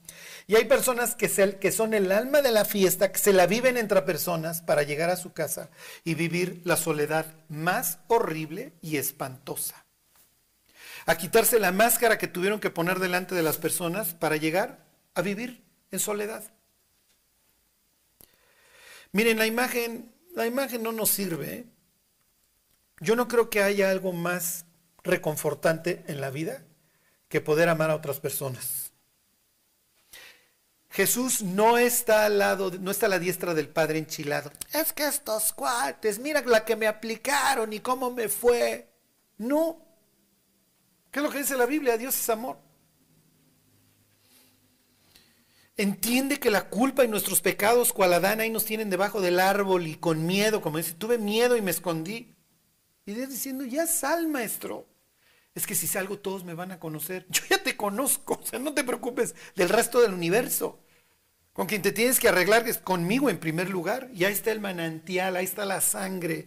Y 0.49 0.57
hay 0.57 0.64
personas 0.64 1.14
que, 1.14 1.28
son 1.70 1.92
el 1.92 2.11
alma 2.11 2.40
de 2.40 2.51
la 2.51 2.64
fiesta, 2.64 3.12
que 3.12 3.18
se 3.18 3.34
la 3.34 3.46
viven 3.46 3.76
entre 3.76 4.01
personas 4.01 4.62
para 4.62 4.82
llegar 4.82 5.11
a 5.11 5.16
su 5.16 5.34
casa 5.34 5.68
y 6.05 6.14
vivir 6.14 6.62
la 6.64 6.78
soledad 6.78 7.26
más 7.51 7.99
horrible 8.09 8.72
y 8.80 8.96
espantosa. 8.96 9.84
A 11.05 11.18
quitarse 11.18 11.59
la 11.61 11.70
máscara 11.70 12.16
que 12.16 12.28
tuvieron 12.28 12.61
que 12.61 12.70
poner 12.70 12.99
delante 12.99 13.34
de 13.34 13.42
las 13.42 13.59
personas 13.59 14.14
para 14.14 14.36
llegar 14.36 14.86
a 15.14 15.20
vivir 15.20 15.62
en 15.90 15.99
soledad. 15.99 16.42
Miren, 19.12 19.38
la 19.38 19.46
imagen, 19.46 20.14
la 20.34 20.46
imagen 20.46 20.82
no 20.82 20.92
nos 20.92 21.11
sirve. 21.11 21.53
¿eh? 21.53 21.66
Yo 23.01 23.16
no 23.16 23.28
creo 23.28 23.51
que 23.51 23.62
haya 23.62 23.90
algo 23.90 24.14
más 24.14 24.64
reconfortante 25.05 26.05
en 26.09 26.22
la 26.22 26.30
vida 26.30 26.64
que 27.28 27.42
poder 27.42 27.68
amar 27.68 27.90
a 27.90 27.96
otras 27.96 28.18
personas. 28.18 28.88
Jesús 30.99 31.42
no 31.44 31.78
está 31.78 32.24
al 32.24 32.40
lado, 32.40 32.72
no 32.72 32.90
está 32.90 33.07
a 33.07 33.09
la 33.09 33.20
diestra 33.20 33.55
del 33.55 33.68
Padre 33.68 34.01
enchilado. 34.01 34.51
Es 34.72 34.92
que 34.92 35.07
estos 35.07 35.53
cuates, 35.53 36.18
mira 36.18 36.40
la 36.40 36.64
que 36.64 36.74
me 36.74 36.88
aplicaron 36.88 37.72
y 37.72 37.78
cómo 37.78 38.11
me 38.11 38.28
fue. 38.28 38.90
No. 39.36 39.80
¿Qué 41.12 41.20
es 41.20 41.22
lo 41.24 41.30
que 41.30 41.38
dice 41.38 41.57
la 41.57 41.66
Biblia? 41.66 41.96
Dios 41.96 42.18
es 42.18 42.28
amor. 42.30 42.59
Entiende 45.76 46.40
que 46.40 46.51
la 46.51 46.68
culpa 46.68 47.05
y 47.05 47.09
nuestros 47.09 47.42
pecados, 47.42 47.92
cual 47.92 48.14
Adán, 48.14 48.40
ahí 48.40 48.51
nos 48.51 48.64
tienen 48.64 48.90
debajo 48.90 49.20
del 49.20 49.38
árbol 49.38 49.86
y 49.86 49.94
con 49.94 50.26
miedo, 50.26 50.61
como 50.61 50.78
dice, 50.78 50.94
tuve 50.94 51.16
miedo 51.16 51.57
y 51.57 51.62
me 51.62 51.70
escondí. 51.70 52.34
Y 53.07 53.12
Dios 53.12 53.28
diciendo, 53.28 53.64
ya 53.64 53.86
sal, 53.86 54.26
maestro. 54.26 54.88
Es 55.55 55.64
que 55.64 55.76
si 55.76 55.86
salgo 55.86 56.18
todos 56.18 56.42
me 56.42 56.55
van 56.55 56.72
a 56.72 56.80
conocer. 56.80 57.24
Yo 57.30 57.42
ya 57.49 57.62
te 57.62 57.76
conozco, 57.76 58.40
o 58.42 58.44
sea, 58.44 58.59
no 58.59 58.74
te 58.74 58.82
preocupes 58.82 59.36
del 59.55 59.68
resto 59.68 60.01
del 60.01 60.12
universo. 60.12 60.80
Con 61.59 61.67
quien 61.67 61.83
te 61.83 61.91
tienes 61.91 62.21
que 62.21 62.29
arreglar 62.29 62.69
es 62.69 62.79
conmigo 62.79 63.29
en 63.29 63.39
primer 63.39 63.69
lugar. 63.69 64.09
Y 64.15 64.25
ahí 64.25 64.33
está 64.33 64.53
el 64.53 64.61
manantial, 64.61 65.35
ahí 65.35 65.45
está 65.45 65.65
la 65.65 65.81
sangre. 65.81 66.47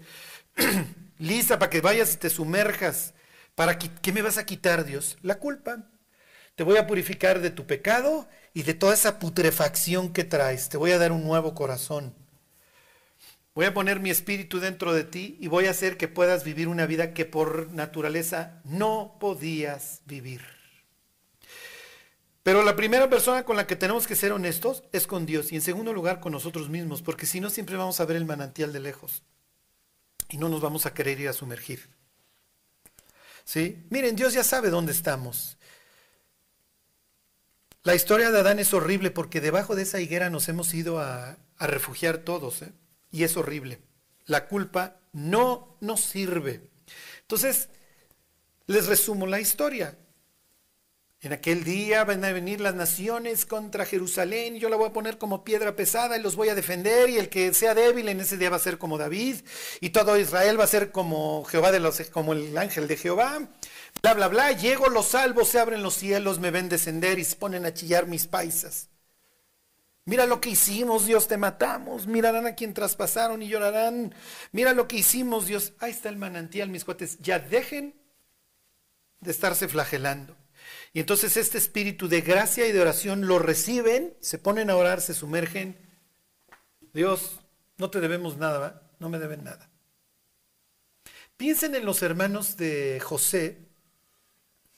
Lista 1.19 1.59
para 1.59 1.69
que 1.69 1.81
vayas 1.81 2.13
y 2.13 2.17
te 2.17 2.29
sumerjas. 2.29 3.13
¿Para 3.53 3.77
qué 3.77 4.13
me 4.13 4.21
vas 4.21 4.37
a 4.37 4.45
quitar, 4.45 4.85
Dios? 4.85 5.17
La 5.21 5.37
culpa. 5.37 5.83
Te 6.55 6.63
voy 6.63 6.77
a 6.77 6.87
purificar 6.87 7.41
de 7.41 7.49
tu 7.49 7.67
pecado 7.67 8.29
y 8.53 8.63
de 8.63 8.73
toda 8.73 8.93
esa 8.93 9.19
putrefacción 9.19 10.13
que 10.13 10.23
traes. 10.23 10.69
Te 10.69 10.77
voy 10.77 10.91
a 10.91 10.97
dar 10.97 11.11
un 11.11 11.25
nuevo 11.25 11.55
corazón. 11.55 12.15
Voy 13.53 13.65
a 13.65 13.73
poner 13.73 13.99
mi 13.99 14.11
espíritu 14.11 14.61
dentro 14.61 14.93
de 14.93 15.03
ti 15.03 15.35
y 15.41 15.49
voy 15.49 15.65
a 15.65 15.71
hacer 15.71 15.97
que 15.97 16.07
puedas 16.07 16.45
vivir 16.45 16.69
una 16.69 16.85
vida 16.85 17.13
que 17.13 17.25
por 17.25 17.69
naturaleza 17.73 18.61
no 18.63 19.17
podías 19.19 20.03
vivir. 20.05 20.60
Pero 22.43 22.63
la 22.63 22.75
primera 22.75 23.09
persona 23.09 23.43
con 23.43 23.55
la 23.55 23.67
que 23.67 23.75
tenemos 23.75 24.07
que 24.07 24.15
ser 24.15 24.31
honestos 24.31 24.83
es 24.91 25.05
con 25.05 25.25
Dios 25.25 25.51
y 25.51 25.55
en 25.55 25.61
segundo 25.61 25.93
lugar 25.93 26.19
con 26.19 26.31
nosotros 26.31 26.69
mismos, 26.69 27.01
porque 27.01 27.25
si 27.25 27.39
no 27.39 27.49
siempre 27.49 27.77
vamos 27.77 27.99
a 27.99 28.05
ver 28.05 28.17
el 28.17 28.25
manantial 28.25 28.73
de 28.73 28.79
lejos 28.79 29.23
y 30.29 30.37
no 30.37 30.49
nos 30.49 30.61
vamos 30.61 30.85
a 30.85 30.93
querer 30.93 31.19
ir 31.19 31.29
a 31.29 31.33
sumergir. 31.33 31.89
¿Sí? 33.43 33.85
Miren, 33.89 34.15
Dios 34.15 34.33
ya 34.33 34.43
sabe 34.43 34.69
dónde 34.69 34.91
estamos. 34.91 35.57
La 37.83 37.95
historia 37.95 38.31
de 38.31 38.39
Adán 38.39 38.59
es 38.59 38.73
horrible 38.73 39.11
porque 39.11 39.41
debajo 39.41 39.75
de 39.75 39.83
esa 39.83 39.99
higuera 39.99 40.29
nos 40.29 40.47
hemos 40.49 40.73
ido 40.73 40.99
a, 40.99 41.37
a 41.57 41.67
refugiar 41.67 42.19
todos. 42.19 42.61
¿eh? 42.61 42.71
y 43.11 43.23
es 43.23 43.37
horrible. 43.37 43.81
La 44.25 44.47
culpa 44.47 45.01
no 45.11 45.77
nos 45.81 46.01
sirve. 46.01 46.69
Entonces, 47.21 47.69
les 48.67 48.87
resumo 48.87 49.27
la 49.27 49.39
historia. 49.39 49.97
En 51.23 51.33
aquel 51.33 51.63
día 51.63 52.03
van 52.03 52.25
a 52.25 52.31
venir 52.31 52.59
las 52.61 52.73
naciones 52.73 53.45
contra 53.45 53.85
Jerusalén, 53.85 54.55
yo 54.55 54.69
la 54.69 54.75
voy 54.75 54.89
a 54.89 54.93
poner 54.93 55.19
como 55.19 55.43
piedra 55.43 55.75
pesada 55.75 56.17
y 56.17 56.21
los 56.21 56.35
voy 56.35 56.49
a 56.49 56.55
defender, 56.55 57.11
y 57.11 57.19
el 57.19 57.29
que 57.29 57.53
sea 57.53 57.75
débil 57.75 58.09
en 58.09 58.21
ese 58.21 58.37
día 58.37 58.49
va 58.49 58.55
a 58.55 58.59
ser 58.59 58.79
como 58.79 58.97
David, 58.97 59.35
y 59.81 59.91
todo 59.91 60.17
Israel 60.17 60.59
va 60.59 60.63
a 60.63 60.67
ser 60.67 60.91
como 60.91 61.43
Jehová 61.45 61.71
de 61.71 61.79
los, 61.79 62.01
como 62.09 62.33
el 62.33 62.57
ángel 62.57 62.87
de 62.87 62.97
Jehová. 62.97 63.49
Bla 64.01 64.15
bla 64.15 64.29
bla, 64.29 64.51
llego, 64.53 64.89
los 64.89 65.09
salvo, 65.09 65.45
se 65.45 65.59
abren 65.59 65.83
los 65.83 65.93
cielos, 65.93 66.39
me 66.39 66.49
ven 66.49 66.69
descender 66.69 67.19
y 67.19 67.23
se 67.23 67.35
ponen 67.35 67.67
a 67.67 67.73
chillar 67.73 68.07
mis 68.07 68.25
paisas. 68.25 68.89
Mira 70.05 70.25
lo 70.25 70.41
que 70.41 70.49
hicimos, 70.49 71.05
Dios, 71.05 71.27
te 71.27 71.37
matamos. 71.37 72.07
Mirarán 72.07 72.47
a 72.47 72.55
quien 72.55 72.73
traspasaron 72.73 73.43
y 73.43 73.47
llorarán. 73.47 74.15
Mira 74.51 74.73
lo 74.73 74.87
que 74.87 74.97
hicimos, 74.97 75.45
Dios. 75.45 75.73
Ahí 75.77 75.91
está 75.91 76.09
el 76.09 76.17
manantial, 76.17 76.69
mis 76.69 76.83
cuates. 76.83 77.19
Ya 77.19 77.37
dejen 77.37 77.93
de 79.19 79.29
estarse 79.29 79.67
flagelando. 79.67 80.40
Y 80.93 80.99
entonces 80.99 81.37
este 81.37 81.57
espíritu 81.57 82.07
de 82.07 82.21
gracia 82.21 82.67
y 82.67 82.71
de 82.71 82.81
oración 82.81 83.27
lo 83.27 83.39
reciben, 83.39 84.15
se 84.19 84.37
ponen 84.37 84.69
a 84.69 84.75
orar, 84.75 85.01
se 85.01 85.13
sumergen. 85.13 85.77
Dios, 86.93 87.39
no 87.77 87.89
te 87.89 88.01
debemos 88.01 88.37
nada, 88.37 88.91
no 88.99 89.09
me 89.09 89.19
deben 89.19 89.43
nada. 89.43 89.69
Piensen 91.37 91.75
en 91.75 91.85
los 91.85 92.03
hermanos 92.03 92.57
de 92.57 92.99
José, 92.99 93.57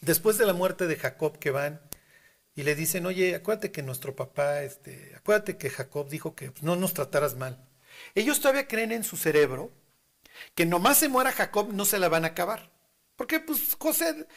después 0.01 0.37
de 0.37 0.45
la 0.45 0.53
muerte 0.53 0.87
de 0.87 0.95
Jacob, 0.95 1.39
que 1.39 1.51
van 1.51 1.81
y 2.55 2.63
le 2.63 2.75
dicen, 2.75 3.05
oye, 3.05 3.35
acuérdate 3.35 3.71
que 3.71 3.81
nuestro 3.81 4.15
papá, 4.15 4.61
este, 4.63 5.13
acuérdate 5.15 5.57
que 5.57 5.69
Jacob 5.69 6.07
dijo 6.09 6.35
que 6.35 6.51
no 6.61 6.75
nos 6.75 6.93
trataras 6.93 7.35
mal. 7.35 7.67
Ellos 8.13 8.39
todavía 8.39 8.67
creen 8.67 8.91
en 8.91 9.03
su 9.03 9.17
cerebro 9.17 9.71
que 10.55 10.65
nomás 10.65 10.99
se 10.99 11.09
muera 11.09 11.31
Jacob 11.31 11.73
no 11.73 11.85
se 11.85 11.99
la 11.99 12.09
van 12.09 12.25
a 12.25 12.29
acabar. 12.29 12.71
Porque 13.15 13.39
pues 13.39 13.75
José, 13.79 14.27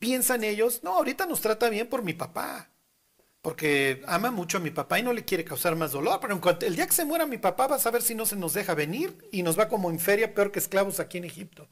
piensan 0.00 0.42
ellos, 0.42 0.82
no, 0.82 0.96
ahorita 0.96 1.26
nos 1.26 1.40
trata 1.40 1.68
bien 1.68 1.88
por 1.88 2.02
mi 2.02 2.14
papá. 2.14 2.70
Porque 3.42 4.02
ama 4.06 4.30
mucho 4.30 4.58
a 4.58 4.60
mi 4.60 4.70
papá 4.70 4.98
y 4.98 5.02
no 5.02 5.12
le 5.12 5.24
quiere 5.24 5.44
causar 5.44 5.76
más 5.76 5.92
dolor. 5.92 6.18
Pero 6.20 6.34
en 6.34 6.40
cuanto, 6.40 6.66
el 6.66 6.74
día 6.76 6.86
que 6.86 6.92
se 6.92 7.04
muera 7.04 7.24
mi 7.24 7.38
papá, 7.38 7.68
vas 7.68 7.86
a 7.86 7.90
ver 7.90 8.02
si 8.02 8.14
no 8.14 8.26
se 8.26 8.36
nos 8.36 8.52
deja 8.52 8.74
venir 8.74 9.16
y 9.30 9.42
nos 9.42 9.58
va 9.58 9.68
como 9.68 9.88
en 9.90 9.98
feria 9.98 10.34
peor 10.34 10.50
que 10.50 10.58
esclavos 10.58 11.00
aquí 11.00 11.18
en 11.18 11.24
Egipto. 11.24 11.68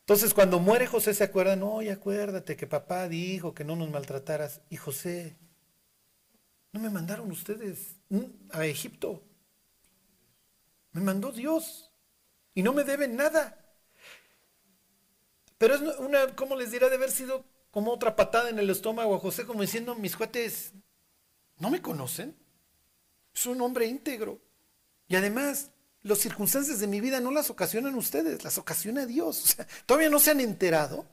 Entonces 0.00 0.32
cuando 0.32 0.60
muere 0.60 0.86
José 0.86 1.14
se 1.14 1.24
acuerda, 1.24 1.56
no, 1.56 1.82
y 1.82 1.88
acuérdate 1.88 2.56
que 2.56 2.68
papá 2.68 3.08
dijo 3.08 3.54
que 3.54 3.64
no 3.64 3.74
nos 3.74 3.90
maltrataras. 3.90 4.60
Y 4.70 4.76
José, 4.76 5.36
no 6.72 6.80
me 6.80 6.90
mandaron 6.90 7.30
ustedes 7.30 7.96
a 8.50 8.64
Egipto. 8.64 9.24
Me 10.92 11.00
mandó 11.00 11.32
Dios. 11.32 11.90
Y 12.54 12.62
no 12.62 12.72
me 12.72 12.84
deben 12.84 13.16
nada. 13.16 13.65
Pero 15.58 15.74
es 15.74 15.80
una, 15.98 16.34
¿cómo 16.34 16.56
les 16.56 16.70
dirá? 16.70 16.88
De 16.88 16.96
haber 16.96 17.10
sido 17.10 17.44
como 17.70 17.92
otra 17.92 18.16
patada 18.16 18.50
en 18.50 18.58
el 18.58 18.70
estómago 18.70 19.14
a 19.14 19.18
José, 19.18 19.44
como 19.44 19.62
diciendo, 19.62 19.94
mis 19.94 20.16
cuates, 20.16 20.72
¿no 21.58 21.70
me 21.70 21.82
conocen? 21.82 22.36
Es 23.34 23.46
un 23.46 23.60
hombre 23.60 23.86
íntegro. 23.86 24.40
Y 25.08 25.16
además, 25.16 25.70
las 26.02 26.18
circunstancias 26.18 26.80
de 26.80 26.86
mi 26.86 27.00
vida 27.00 27.20
no 27.20 27.30
las 27.30 27.50
ocasionan 27.50 27.94
ustedes, 27.94 28.44
las 28.44 28.58
ocasiona 28.58 29.06
Dios. 29.06 29.56
Todavía 29.86 30.10
no 30.10 30.18
se 30.18 30.30
han 30.30 30.40
enterado. 30.40 31.06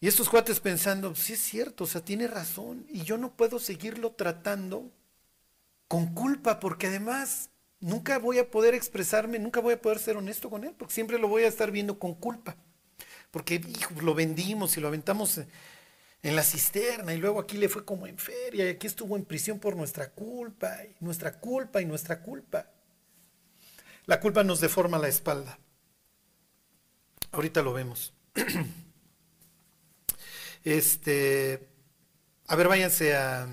Y 0.00 0.08
estos 0.08 0.28
cuates 0.28 0.58
pensando, 0.58 1.14
sí 1.14 1.34
es 1.34 1.40
cierto, 1.40 1.84
o 1.84 1.86
sea, 1.86 2.04
tiene 2.04 2.26
razón. 2.26 2.84
Y 2.88 3.04
yo 3.04 3.18
no 3.18 3.36
puedo 3.36 3.60
seguirlo 3.60 4.12
tratando 4.12 4.90
con 5.86 6.12
culpa, 6.12 6.58
porque 6.58 6.88
además 6.88 7.50
nunca 7.82 8.18
voy 8.18 8.38
a 8.38 8.50
poder 8.50 8.74
expresarme, 8.74 9.38
nunca 9.38 9.60
voy 9.60 9.74
a 9.74 9.82
poder 9.82 9.98
ser 9.98 10.16
honesto 10.16 10.48
con 10.48 10.64
él, 10.64 10.74
porque 10.78 10.94
siempre 10.94 11.18
lo 11.18 11.28
voy 11.28 11.42
a 11.42 11.48
estar 11.48 11.70
viendo 11.70 11.98
con 11.98 12.14
culpa. 12.14 12.56
Porque 13.30 13.60
hijo, 13.66 13.94
lo 14.00 14.14
vendimos 14.14 14.76
y 14.76 14.80
lo 14.80 14.88
aventamos 14.88 15.40
en 16.22 16.36
la 16.36 16.42
cisterna 16.42 17.12
y 17.12 17.18
luego 17.18 17.40
aquí 17.40 17.58
le 17.58 17.68
fue 17.68 17.84
como 17.84 18.06
en 18.06 18.16
feria 18.16 18.66
y 18.66 18.68
aquí 18.68 18.86
estuvo 18.86 19.16
en 19.16 19.24
prisión 19.24 19.58
por 19.58 19.76
nuestra 19.76 20.10
culpa 20.10 20.84
y 20.84 20.94
nuestra 21.04 21.38
culpa 21.38 21.82
y 21.82 21.86
nuestra 21.86 22.22
culpa. 22.22 22.70
La 24.06 24.20
culpa 24.20 24.44
nos 24.44 24.60
deforma 24.60 24.98
la 24.98 25.08
espalda. 25.08 25.58
Ahorita 27.32 27.62
lo 27.62 27.72
vemos. 27.72 28.14
Este, 30.64 31.68
a 32.46 32.54
ver, 32.54 32.68
váyanse 32.68 33.16
a 33.16 33.48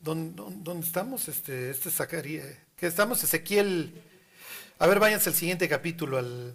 ¿dónde, 0.00 0.86
estamos? 0.86 1.28
Este, 1.28 1.68
este 1.68 1.90
Zacarías, 1.90 2.46
que 2.76 2.86
estamos 2.86 3.22
Ezequiel. 3.22 4.02
A 4.78 4.86
ver, 4.86 4.98
váyanse 5.00 5.30
al 5.30 5.34
siguiente 5.34 5.68
capítulo 5.68 6.18
al 6.18 6.54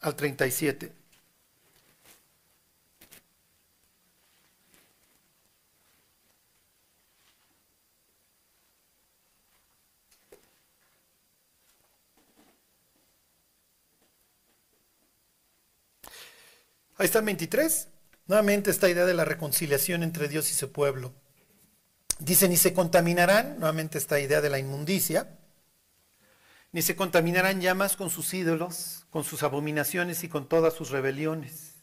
al 0.00 0.14
37. 0.16 0.92
Ahí 16.98 17.04
está 17.06 17.18
el 17.18 17.24
23. 17.26 17.88
Nuevamente 18.26 18.70
esta 18.70 18.88
idea 18.88 19.04
de 19.04 19.14
la 19.14 19.24
reconciliación 19.24 20.02
entre 20.02 20.28
Dios 20.28 20.50
y 20.50 20.54
su 20.54 20.72
pueblo. 20.72 21.12
Dice, 22.18 22.48
ni 22.48 22.56
se 22.56 22.72
contaminarán, 22.72 23.58
nuevamente 23.58 23.98
esta 23.98 24.18
idea 24.18 24.40
de 24.40 24.50
la 24.50 24.58
inmundicia, 24.58 25.36
ni 26.72 26.82
se 26.82 26.96
contaminarán 26.96 27.60
llamas 27.60 27.96
con 27.96 28.10
sus 28.10 28.32
ídolos, 28.34 29.06
con 29.10 29.24
sus 29.24 29.42
abominaciones 29.42 30.24
y 30.24 30.28
con 30.28 30.48
todas 30.48 30.74
sus 30.74 30.90
rebeliones. 30.90 31.74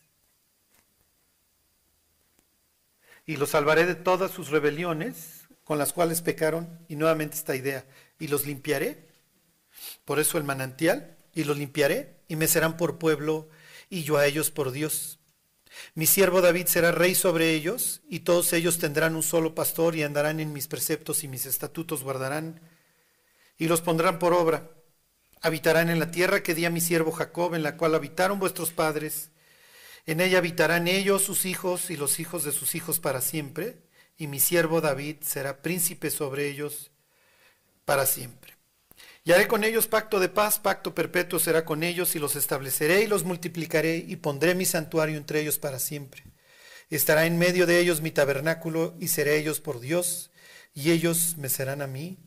Y 3.25 3.37
los 3.37 3.51
salvaré 3.51 3.85
de 3.85 3.95
todas 3.95 4.31
sus 4.31 4.49
rebeliones 4.49 5.47
con 5.63 5.77
las 5.77 5.93
cuales 5.93 6.21
pecaron, 6.21 6.79
y 6.89 6.95
nuevamente 6.95 7.37
esta 7.37 7.55
idea, 7.55 7.85
y 8.19 8.27
los 8.27 8.45
limpiaré, 8.45 9.07
por 10.05 10.19
eso 10.19 10.37
el 10.37 10.43
manantial, 10.43 11.15
y 11.33 11.45
los 11.45 11.57
limpiaré, 11.57 12.17
y 12.27 12.35
me 12.35 12.47
serán 12.47 12.75
por 12.75 12.97
pueblo, 12.97 13.49
y 13.89 14.03
yo 14.03 14.17
a 14.17 14.25
ellos 14.25 14.51
por 14.51 14.71
Dios. 14.71 15.19
Mi 15.95 16.05
siervo 16.05 16.41
David 16.41 16.67
será 16.67 16.91
rey 16.91 17.15
sobre 17.15 17.51
ellos, 17.51 18.01
y 18.09 18.21
todos 18.21 18.53
ellos 18.53 18.79
tendrán 18.79 19.15
un 19.15 19.23
solo 19.23 19.53
pastor 19.55 19.95
y 19.95 20.03
andarán 20.03 20.39
en 20.39 20.53
mis 20.53 20.67
preceptos 20.67 21.23
y 21.23 21.27
mis 21.27 21.45
estatutos 21.45 22.03
guardarán, 22.03 22.61
y 23.57 23.67
los 23.67 23.81
pondrán 23.81 24.19
por 24.19 24.33
obra. 24.33 24.69
Habitarán 25.41 25.89
en 25.89 25.99
la 25.99 26.09
tierra 26.09 26.41
que 26.41 26.55
di 26.55 26.65
a 26.65 26.69
mi 26.69 26.81
siervo 26.81 27.11
Jacob, 27.11 27.53
en 27.53 27.63
la 27.63 27.77
cual 27.77 27.95
habitaron 27.95 28.39
vuestros 28.39 28.71
padres, 28.71 29.29
En 30.05 30.19
ella 30.19 30.39
habitarán 30.39 30.89
ellos, 30.89 31.23
sus 31.23 31.45
hijos 31.45 31.89
y 31.89 31.95
los 31.95 32.19
hijos 32.19 32.43
de 32.43 32.51
sus 32.51 32.75
hijos 32.75 32.99
para 32.99 33.21
siempre, 33.21 33.77
y 34.17 34.27
mi 34.27 34.41
siervo 34.41 34.81
David 34.81 35.17
será 35.21 35.61
príncipe 35.61 36.11
sobre 36.11 36.49
ellos 36.49 36.91
para 37.85 38.05
siempre. 38.05 38.42
Y 39.25 39.31
haré 39.31 39.47
con 39.47 39.63
ellos 39.63 39.87
pacto 39.87 40.19
de 40.19 40.27
paz, 40.27 40.59
pacto 40.59 40.93
perpetuo 40.93 41.39
será 41.39 41.63
con 41.63 41.83
ellos, 41.83 42.15
y 42.15 42.19
los 42.19 42.35
estableceré 42.35 43.03
y 43.03 43.07
los 43.07 43.23
multiplicaré, 43.23 43.97
y 43.97 44.17
pondré 44.17 44.53
mi 44.53 44.65
santuario 44.65 45.17
entre 45.17 45.39
ellos 45.39 45.59
para 45.59 45.79
siempre. 45.79 46.23
Estará 46.89 47.25
en 47.25 47.37
medio 47.37 47.65
de 47.65 47.79
ellos 47.79 48.01
mi 48.01 48.11
tabernáculo, 48.11 48.95
y 48.99 49.07
seré 49.07 49.37
ellos 49.37 49.61
por 49.61 49.79
Dios, 49.79 50.31
y 50.73 50.91
ellos 50.91 51.37
me 51.37 51.49
serán 51.49 51.81
a 51.81 51.87
mí 51.87 52.17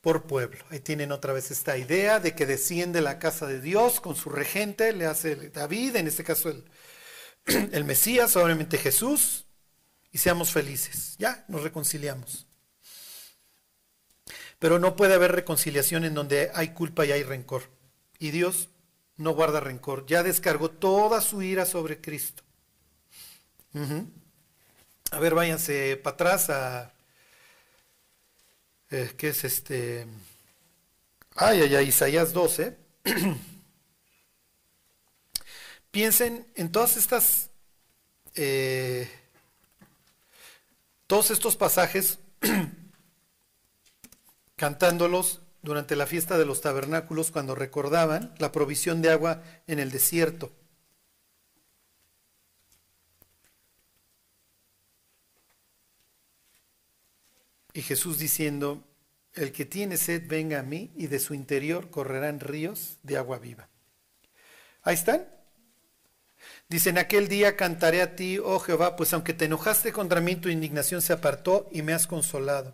por 0.00 0.26
pueblo. 0.26 0.64
Ahí 0.70 0.80
tienen 0.80 1.10
otra 1.10 1.32
vez 1.32 1.50
esta 1.50 1.76
idea 1.76 2.20
de 2.20 2.34
que 2.34 2.46
desciende 2.46 3.00
la 3.00 3.18
casa 3.18 3.46
de 3.46 3.60
Dios 3.60 4.00
con 4.00 4.14
su 4.14 4.30
regente, 4.30 4.92
le 4.92 5.06
hace 5.06 5.50
David, 5.50 5.96
en 5.96 6.06
este 6.06 6.22
caso 6.22 6.50
el, 6.50 6.64
el 7.72 7.84
Mesías, 7.84 8.36
obviamente 8.36 8.78
Jesús, 8.78 9.46
y 10.12 10.18
seamos 10.18 10.52
felices. 10.52 11.16
Ya, 11.18 11.44
nos 11.48 11.62
reconciliamos. 11.62 12.46
Pero 14.62 14.78
no 14.78 14.94
puede 14.94 15.14
haber 15.14 15.32
reconciliación 15.32 16.04
en 16.04 16.14
donde 16.14 16.52
hay 16.54 16.68
culpa 16.68 17.04
y 17.04 17.10
hay 17.10 17.24
rencor. 17.24 17.64
Y 18.20 18.30
Dios 18.30 18.68
no 19.16 19.32
guarda 19.32 19.58
rencor. 19.58 20.06
Ya 20.06 20.22
descargó 20.22 20.70
toda 20.70 21.20
su 21.20 21.42
ira 21.42 21.66
sobre 21.66 22.00
Cristo. 22.00 22.44
A 25.10 25.18
ver, 25.18 25.34
váyanse 25.34 25.96
para 25.96 26.14
atrás 26.14 26.48
a 26.48 26.92
eh, 28.92 29.10
¿qué 29.16 29.30
es 29.30 29.42
este? 29.42 30.06
Ay, 31.34 31.62
ay, 31.62 31.74
ay, 31.74 31.88
Isaías 31.88 32.32
12. 32.32 32.76
Piensen 35.90 36.46
en 36.54 36.70
todas 36.70 36.96
estas, 36.96 37.50
eh, 38.36 39.10
todos 41.08 41.32
estos 41.32 41.56
pasajes, 41.56 42.20
cantándolos 44.62 45.40
durante 45.62 45.96
la 45.96 46.06
fiesta 46.06 46.38
de 46.38 46.46
los 46.46 46.60
tabernáculos 46.60 47.32
cuando 47.32 47.56
recordaban 47.56 48.32
la 48.38 48.52
provisión 48.52 49.02
de 49.02 49.10
agua 49.10 49.42
en 49.66 49.80
el 49.80 49.90
desierto. 49.90 50.52
Y 57.72 57.82
Jesús 57.82 58.18
diciendo, 58.18 58.84
el 59.34 59.50
que 59.50 59.64
tiene 59.64 59.96
sed 59.96 60.28
venga 60.28 60.60
a 60.60 60.62
mí 60.62 60.92
y 60.94 61.08
de 61.08 61.18
su 61.18 61.34
interior 61.34 61.90
correrán 61.90 62.38
ríos 62.38 62.98
de 63.02 63.16
agua 63.16 63.40
viva. 63.40 63.68
Ahí 64.84 64.94
están. 64.94 65.26
Dice, 66.68 66.90
en 66.90 66.98
aquel 66.98 67.26
día 67.26 67.56
cantaré 67.56 68.00
a 68.00 68.14
ti, 68.14 68.38
oh 68.38 68.60
Jehová, 68.60 68.94
pues 68.94 69.12
aunque 69.12 69.34
te 69.34 69.46
enojaste 69.46 69.92
contra 69.92 70.20
mí, 70.20 70.36
tu 70.36 70.48
indignación 70.48 71.02
se 71.02 71.12
apartó 71.12 71.68
y 71.72 71.82
me 71.82 71.94
has 71.94 72.06
consolado. 72.06 72.72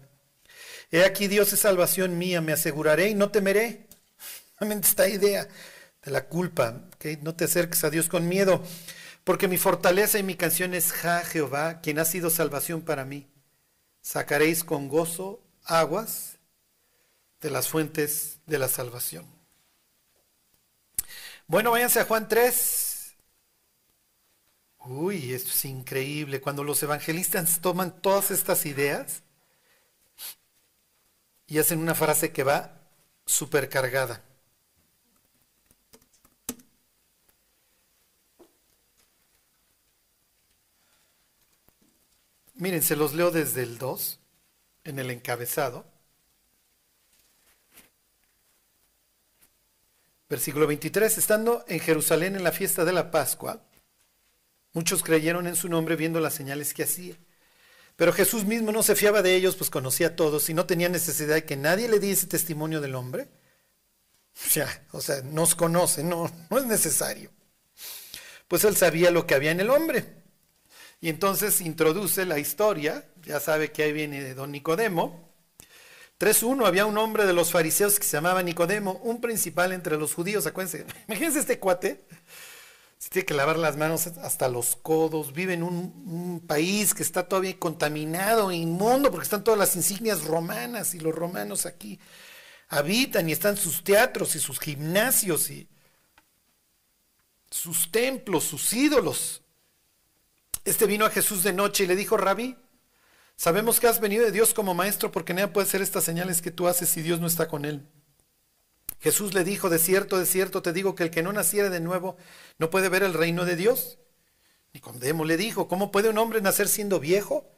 He 0.90 1.04
aquí 1.04 1.28
Dios 1.28 1.52
es 1.52 1.60
salvación 1.60 2.18
mía, 2.18 2.40
me 2.40 2.52
aseguraré 2.52 3.08
y 3.08 3.14
no 3.14 3.30
temeré. 3.30 3.86
esta 4.60 5.08
idea 5.08 5.48
de 6.02 6.10
la 6.10 6.26
culpa, 6.26 6.88
que 6.98 7.16
no 7.18 7.34
te 7.34 7.44
acerques 7.44 7.84
a 7.84 7.90
Dios 7.90 8.08
con 8.08 8.28
miedo, 8.28 8.62
porque 9.24 9.48
mi 9.48 9.58
fortaleza 9.58 10.18
y 10.18 10.22
mi 10.22 10.34
canción 10.36 10.74
es 10.74 10.92
Ja 10.92 11.24
Jehová, 11.24 11.80
quien 11.80 11.98
ha 11.98 12.04
sido 12.04 12.30
salvación 12.30 12.82
para 12.82 13.04
mí 13.04 13.28
sacaréis 14.08 14.64
con 14.64 14.88
gozo 14.88 15.42
aguas 15.64 16.38
de 17.42 17.50
las 17.50 17.68
fuentes 17.68 18.40
de 18.46 18.58
la 18.58 18.68
salvación. 18.68 19.26
Bueno, 21.46 21.72
váyanse 21.72 22.00
a 22.00 22.04
Juan 22.06 22.26
3. 22.26 23.16
Uy, 24.86 25.34
esto 25.34 25.50
es 25.50 25.64
increíble. 25.66 26.40
Cuando 26.40 26.64
los 26.64 26.82
evangelistas 26.82 27.60
toman 27.60 28.00
todas 28.00 28.30
estas 28.30 28.64
ideas 28.64 29.22
y 31.48 31.58
hacen 31.58 31.80
una 31.80 31.94
frase 31.94 32.30
que 32.30 32.44
va 32.44 32.78
supercargada. 33.26 34.22
Miren, 42.54 42.82
se 42.82 42.96
los 42.96 43.14
leo 43.14 43.30
desde 43.30 43.62
el 43.62 43.78
2, 43.78 44.20
en 44.84 44.98
el 44.98 45.10
encabezado. 45.10 45.86
Versículo 50.28 50.66
23, 50.66 51.16
estando 51.16 51.64
en 51.68 51.80
Jerusalén 51.80 52.36
en 52.36 52.44
la 52.44 52.52
fiesta 52.52 52.84
de 52.84 52.92
la 52.92 53.10
Pascua, 53.10 53.62
muchos 54.74 55.02
creyeron 55.02 55.46
en 55.46 55.56
su 55.56 55.68
nombre 55.68 55.96
viendo 55.96 56.20
las 56.20 56.34
señales 56.34 56.74
que 56.74 56.82
hacía. 56.82 57.16
Pero 57.98 58.12
Jesús 58.12 58.44
mismo 58.44 58.70
no 58.70 58.84
se 58.84 58.94
fiaba 58.94 59.22
de 59.22 59.34
ellos, 59.34 59.56
pues 59.56 59.70
conocía 59.70 60.06
a 60.06 60.14
todos 60.14 60.48
y 60.48 60.54
no 60.54 60.66
tenía 60.66 60.88
necesidad 60.88 61.34
de 61.34 61.44
que 61.44 61.56
nadie 61.56 61.88
le 61.88 61.98
diese 61.98 62.28
testimonio 62.28 62.80
del 62.80 62.94
hombre. 62.94 63.26
O 64.36 64.48
sea, 64.48 64.86
o 64.92 65.00
sea, 65.00 65.20
nos 65.22 65.56
conoce, 65.56 66.04
no, 66.04 66.30
no 66.48 66.58
es 66.58 66.64
necesario. 66.64 67.32
Pues 68.46 68.62
él 68.62 68.76
sabía 68.76 69.10
lo 69.10 69.26
que 69.26 69.34
había 69.34 69.50
en 69.50 69.58
el 69.58 69.70
hombre. 69.70 70.04
Y 71.00 71.08
entonces 71.08 71.60
introduce 71.60 72.24
la 72.24 72.38
historia, 72.38 73.04
ya 73.24 73.40
sabe 73.40 73.72
que 73.72 73.82
ahí 73.82 73.92
viene 73.92 74.32
don 74.32 74.52
Nicodemo. 74.52 75.28
3.1, 76.20 76.68
había 76.68 76.86
un 76.86 76.98
hombre 76.98 77.26
de 77.26 77.32
los 77.32 77.50
fariseos 77.50 77.98
que 77.98 78.06
se 78.06 78.16
llamaba 78.16 78.44
Nicodemo, 78.44 79.00
un 79.02 79.20
principal 79.20 79.72
entre 79.72 79.96
los 79.96 80.14
judíos, 80.14 80.46
acuérdense, 80.46 80.86
imagínense 81.08 81.40
este 81.40 81.58
cuate, 81.58 82.04
se 82.98 83.10
tiene 83.10 83.26
que 83.26 83.34
lavar 83.34 83.58
las 83.58 83.76
manos 83.76 84.08
hasta 84.08 84.48
los 84.48 84.74
codos, 84.74 85.32
vive 85.32 85.54
en 85.54 85.62
un, 85.62 86.42
país 86.46 86.94
que 86.94 87.02
está 87.02 87.28
todavía 87.28 87.58
contaminado, 87.58 88.50
inmundo, 88.50 89.10
porque 89.10 89.24
están 89.24 89.44
todas 89.44 89.58
las 89.58 89.76
insignias 89.76 90.24
romanas 90.24 90.94
y 90.94 91.00
los 91.00 91.14
romanos 91.14 91.66
aquí 91.66 92.00
habitan 92.68 93.28
y 93.28 93.32
están 93.32 93.56
sus 93.56 93.84
teatros 93.84 94.34
y 94.34 94.40
sus 94.40 94.58
gimnasios 94.58 95.50
y 95.50 95.68
sus 97.50 97.90
templos, 97.90 98.44
sus 98.44 98.72
ídolos. 98.72 99.42
Este 100.64 100.86
vino 100.86 101.04
a 101.04 101.10
Jesús 101.10 101.42
de 101.42 101.52
noche 101.52 101.84
y 101.84 101.86
le 101.86 101.96
dijo, 101.96 102.16
Rabí, 102.16 102.56
sabemos 103.36 103.78
que 103.78 103.86
has 103.86 104.00
venido 104.00 104.24
de 104.24 104.32
Dios 104.32 104.54
como 104.54 104.74
maestro 104.74 105.12
porque 105.12 105.34
nadie 105.34 105.48
puede 105.48 105.66
hacer 105.66 105.82
estas 105.82 106.04
señales 106.04 106.42
que 106.42 106.50
tú 106.50 106.66
haces 106.66 106.88
si 106.88 107.02
Dios 107.02 107.20
no 107.20 107.26
está 107.26 107.48
con 107.48 107.64
él. 107.64 107.86
Jesús 109.00 109.34
le 109.34 109.44
dijo, 109.44 109.70
de 109.70 109.78
cierto, 109.78 110.18
de 110.18 110.26
cierto, 110.26 110.62
te 110.62 110.72
digo 110.72 110.94
que 110.94 111.04
el 111.04 111.10
que 111.10 111.22
no 111.22 111.32
naciere 111.32 111.70
de 111.70 111.80
nuevo 111.80 112.16
no 112.58 112.70
puede 112.70 112.88
ver 112.88 113.02
el 113.02 113.14
reino 113.14 113.44
de 113.44 113.56
Dios. 113.56 113.98
Nicodemo 114.74 115.24
le 115.24 115.36
dijo, 115.36 115.68
¿cómo 115.68 115.90
puede 115.90 116.08
un 116.08 116.18
hombre 116.18 116.40
nacer 116.40 116.68
siendo 116.68 117.00
viejo? 117.00 117.50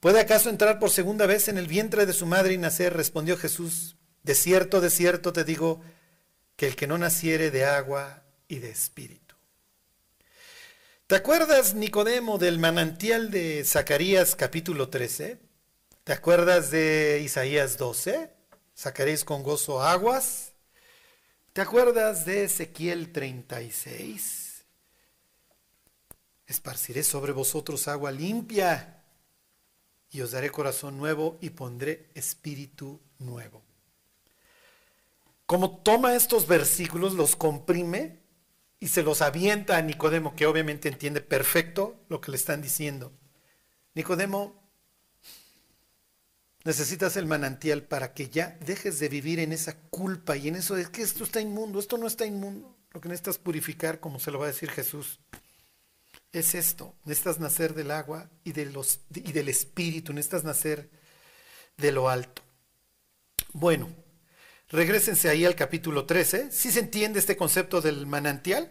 ¿Puede 0.00 0.20
acaso 0.20 0.50
entrar 0.50 0.78
por 0.78 0.90
segunda 0.90 1.26
vez 1.26 1.48
en 1.48 1.58
el 1.58 1.66
vientre 1.66 2.06
de 2.06 2.12
su 2.12 2.26
madre 2.26 2.54
y 2.54 2.58
nacer? 2.58 2.94
Respondió 2.94 3.36
Jesús, 3.36 3.96
de 4.22 4.34
cierto, 4.34 4.80
de 4.80 4.90
cierto 4.90 5.32
te 5.32 5.44
digo 5.44 5.80
que 6.56 6.66
el 6.66 6.76
que 6.76 6.86
no 6.86 6.98
naciere 6.98 7.50
de 7.50 7.64
agua 7.64 8.24
y 8.48 8.58
de 8.58 8.70
espíritu 8.70 9.30
¿Te 11.10 11.16
acuerdas, 11.16 11.74
Nicodemo, 11.74 12.38
del 12.38 12.60
manantial 12.60 13.32
de 13.32 13.64
Zacarías 13.64 14.36
capítulo 14.36 14.90
13? 14.90 15.40
¿Te 16.04 16.12
acuerdas 16.12 16.70
de 16.70 17.20
Isaías 17.24 17.78
12? 17.78 18.30
Sacaréis 18.74 19.24
con 19.24 19.42
gozo 19.42 19.82
aguas. 19.82 20.49
¿Te 21.52 21.62
acuerdas 21.62 22.24
de 22.26 22.44
Ezequiel 22.44 23.10
36? 23.10 24.64
Esparciré 26.46 27.02
sobre 27.02 27.32
vosotros 27.32 27.88
agua 27.88 28.12
limpia 28.12 29.02
y 30.12 30.20
os 30.20 30.30
daré 30.30 30.50
corazón 30.50 30.96
nuevo 30.96 31.38
y 31.40 31.50
pondré 31.50 32.08
espíritu 32.14 33.00
nuevo. 33.18 33.64
Como 35.44 35.78
toma 35.78 36.14
estos 36.14 36.46
versículos, 36.46 37.14
los 37.14 37.34
comprime 37.34 38.20
y 38.78 38.86
se 38.86 39.02
los 39.02 39.20
avienta 39.20 39.76
a 39.76 39.82
Nicodemo, 39.82 40.36
que 40.36 40.46
obviamente 40.46 40.88
entiende 40.88 41.20
perfecto 41.20 41.96
lo 42.08 42.20
que 42.20 42.30
le 42.30 42.36
están 42.36 42.62
diciendo. 42.62 43.12
Nicodemo, 43.94 44.59
necesitas 46.64 47.16
el 47.16 47.26
manantial 47.26 47.82
para 47.82 48.12
que 48.12 48.28
ya 48.28 48.58
dejes 48.64 48.98
de 48.98 49.08
vivir 49.08 49.38
en 49.38 49.52
esa 49.52 49.76
culpa 49.90 50.36
y 50.36 50.48
en 50.48 50.56
eso 50.56 50.74
de 50.74 50.90
que 50.90 51.02
esto 51.02 51.24
está 51.24 51.40
inmundo, 51.40 51.78
esto 51.78 51.98
no 51.98 52.06
está 52.06 52.26
inmundo. 52.26 52.76
Lo 52.92 53.00
que 53.00 53.08
necesitas 53.08 53.38
purificar, 53.38 54.00
como 54.00 54.18
se 54.18 54.30
lo 54.30 54.38
va 54.38 54.46
a 54.46 54.48
decir 54.48 54.70
Jesús, 54.70 55.20
es 56.32 56.54
esto. 56.54 56.94
Necesitas 57.04 57.38
nacer 57.38 57.74
del 57.74 57.90
agua 57.90 58.28
y, 58.44 58.52
del 58.52 59.48
espíritu, 59.48 60.12
necesitas 60.12 60.44
nacer 60.44 60.90
de 61.76 61.92
lo 61.92 62.08
alto. 62.08 62.42
Bueno, 63.52 63.88
Regrésense 64.70 65.28
ahí 65.28 65.44
al 65.44 65.56
capítulo 65.56 66.06
13. 66.06 66.52
¿Sí 66.52 66.70
se 66.70 66.78
entiende 66.78 67.18
este 67.18 67.36
concepto 67.36 67.80
del 67.80 68.06
manantial? 68.06 68.70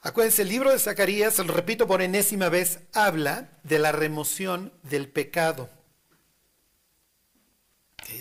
Acuérdense, 0.00 0.42
el 0.42 0.48
libro 0.48 0.72
de 0.72 0.80
Zacarías, 0.80 1.38
lo 1.38 1.52
repito 1.52 1.86
por 1.86 2.02
enésima 2.02 2.48
vez, 2.48 2.80
habla 2.92 3.50
de 3.62 3.78
la 3.78 3.92
remoción 3.92 4.72
del 4.82 5.08
pecado. 5.08 5.70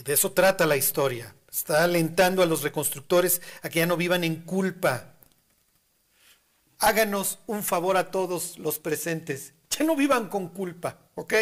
De 0.04 0.14
eso 0.14 0.32
trata 0.32 0.66
la 0.66 0.78
historia. 0.78 1.36
Está 1.52 1.84
alentando 1.84 2.44
a 2.44 2.46
los 2.46 2.62
reconstructores 2.62 3.42
a 3.62 3.70
que 3.70 3.80
ya 3.80 3.86
no 3.86 3.98
vivan 3.98 4.24
en 4.24 4.44
culpa. 4.44 5.16
háganos 6.80 7.40
un 7.48 7.64
favor 7.64 7.98
a 7.98 8.10
todos 8.10 8.58
los 8.58 8.80
presentes. 8.80 9.54
Ya 9.70 9.84
no 9.86 9.96
vivan 9.96 10.30
con 10.30 10.50
culpa, 10.50 10.98
¿ok? 11.16 11.34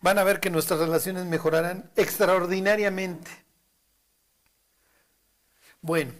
Van 0.00 0.18
a 0.18 0.24
ver 0.24 0.40
que 0.40 0.50
nuestras 0.50 0.80
relaciones 0.80 1.26
mejorarán 1.26 1.90
extraordinariamente. 1.96 3.30
Bueno, 5.80 6.12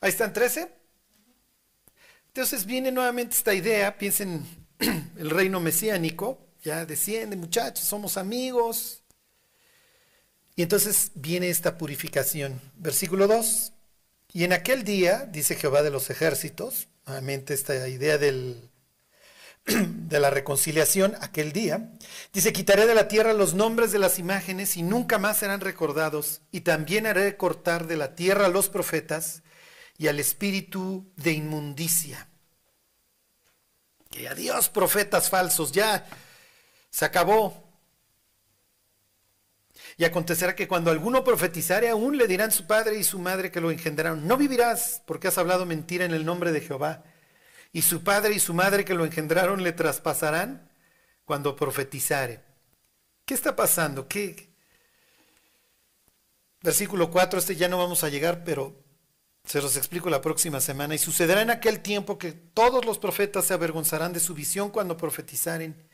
ahí 0.00 0.10
están 0.10 0.32
13. 0.32 0.72
Entonces 2.28 2.64
viene 2.64 2.90
nuevamente 2.90 3.36
esta 3.36 3.54
idea, 3.54 3.96
piensen 3.98 4.44
el 5.18 5.30
reino 5.30 5.60
mesiánico, 5.60 6.51
ya 6.62 6.86
desciende 6.86 7.36
muchachos, 7.36 7.84
somos 7.84 8.16
amigos. 8.16 9.02
Y 10.54 10.62
entonces 10.62 11.10
viene 11.14 11.48
esta 11.48 11.76
purificación. 11.76 12.60
Versículo 12.76 13.26
2. 13.26 13.72
Y 14.34 14.44
en 14.44 14.52
aquel 14.52 14.84
día, 14.84 15.26
dice 15.30 15.56
Jehová 15.56 15.82
de 15.82 15.90
los 15.90 16.08
ejércitos, 16.10 16.88
nuevamente 17.06 17.52
esta 17.52 17.88
idea 17.88 18.16
del, 18.16 18.70
de 19.66 20.20
la 20.20 20.30
reconciliación, 20.30 21.16
aquel 21.20 21.52
día, 21.52 21.92
dice, 22.32 22.52
quitaré 22.52 22.86
de 22.86 22.94
la 22.94 23.08
tierra 23.08 23.32
los 23.32 23.54
nombres 23.54 23.92
de 23.92 23.98
las 23.98 24.18
imágenes 24.18 24.76
y 24.76 24.82
nunca 24.82 25.18
más 25.18 25.38
serán 25.38 25.60
recordados, 25.60 26.40
y 26.50 26.60
también 26.62 27.06
haré 27.06 27.36
cortar 27.36 27.86
de 27.86 27.96
la 27.96 28.14
tierra 28.14 28.46
a 28.46 28.50
los 28.50 28.68
profetas 28.68 29.42
y 29.98 30.08
al 30.08 30.18
espíritu 30.18 31.10
de 31.16 31.32
inmundicia. 31.32 32.28
Que 34.10 34.28
adiós 34.28 34.68
profetas 34.68 35.30
falsos, 35.30 35.72
ya 35.72 36.06
se 36.92 37.06
acabó. 37.06 37.68
Y 39.96 40.04
acontecerá 40.04 40.54
que 40.54 40.68
cuando 40.68 40.90
alguno 40.90 41.24
profetizare, 41.24 41.88
aún 41.88 42.16
le 42.16 42.28
dirán 42.28 42.52
su 42.52 42.66
padre 42.66 42.98
y 42.98 43.04
su 43.04 43.18
madre 43.18 43.50
que 43.50 43.60
lo 43.60 43.70
engendraron, 43.70 44.28
no 44.28 44.36
vivirás 44.36 45.02
porque 45.06 45.28
has 45.28 45.38
hablado 45.38 45.66
mentira 45.66 46.04
en 46.04 46.12
el 46.12 46.24
nombre 46.24 46.52
de 46.52 46.60
Jehová. 46.60 47.02
Y 47.72 47.82
su 47.82 48.04
padre 48.04 48.34
y 48.34 48.40
su 48.40 48.54
madre 48.54 48.84
que 48.84 48.94
lo 48.94 49.04
engendraron 49.04 49.62
le 49.62 49.72
traspasarán 49.72 50.70
cuando 51.24 51.56
profetizare. 51.56 52.44
¿Qué 53.24 53.34
está 53.34 53.56
pasando? 53.56 54.06
¿Qué? 54.06 54.50
Versículo 56.60 57.10
4, 57.10 57.38
este 57.38 57.56
ya 57.56 57.68
no 57.68 57.78
vamos 57.78 58.04
a 58.04 58.08
llegar, 58.08 58.44
pero 58.44 58.76
se 59.44 59.62
los 59.62 59.76
explico 59.76 60.10
la 60.10 60.20
próxima 60.20 60.60
semana. 60.60 60.94
Y 60.94 60.98
sucederá 60.98 61.40
en 61.40 61.50
aquel 61.50 61.80
tiempo 61.80 62.18
que 62.18 62.32
todos 62.32 62.84
los 62.84 62.98
profetas 62.98 63.46
se 63.46 63.54
avergonzarán 63.54 64.12
de 64.12 64.20
su 64.20 64.34
visión 64.34 64.70
cuando 64.70 64.96
profetizaren, 64.96 65.88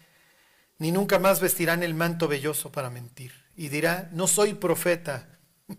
ni 0.79 0.93
nunca 0.93 1.19
más 1.19 1.41
vestirán 1.41 1.83
el 1.83 1.95
manto 1.95 2.29
velloso 2.29 2.73
para 2.73 2.91
mentir. 2.91 3.33
Y 3.57 3.69
dirá, 3.69 4.09
no 4.13 4.27
soy 4.27 4.55
profeta. 4.55 5.39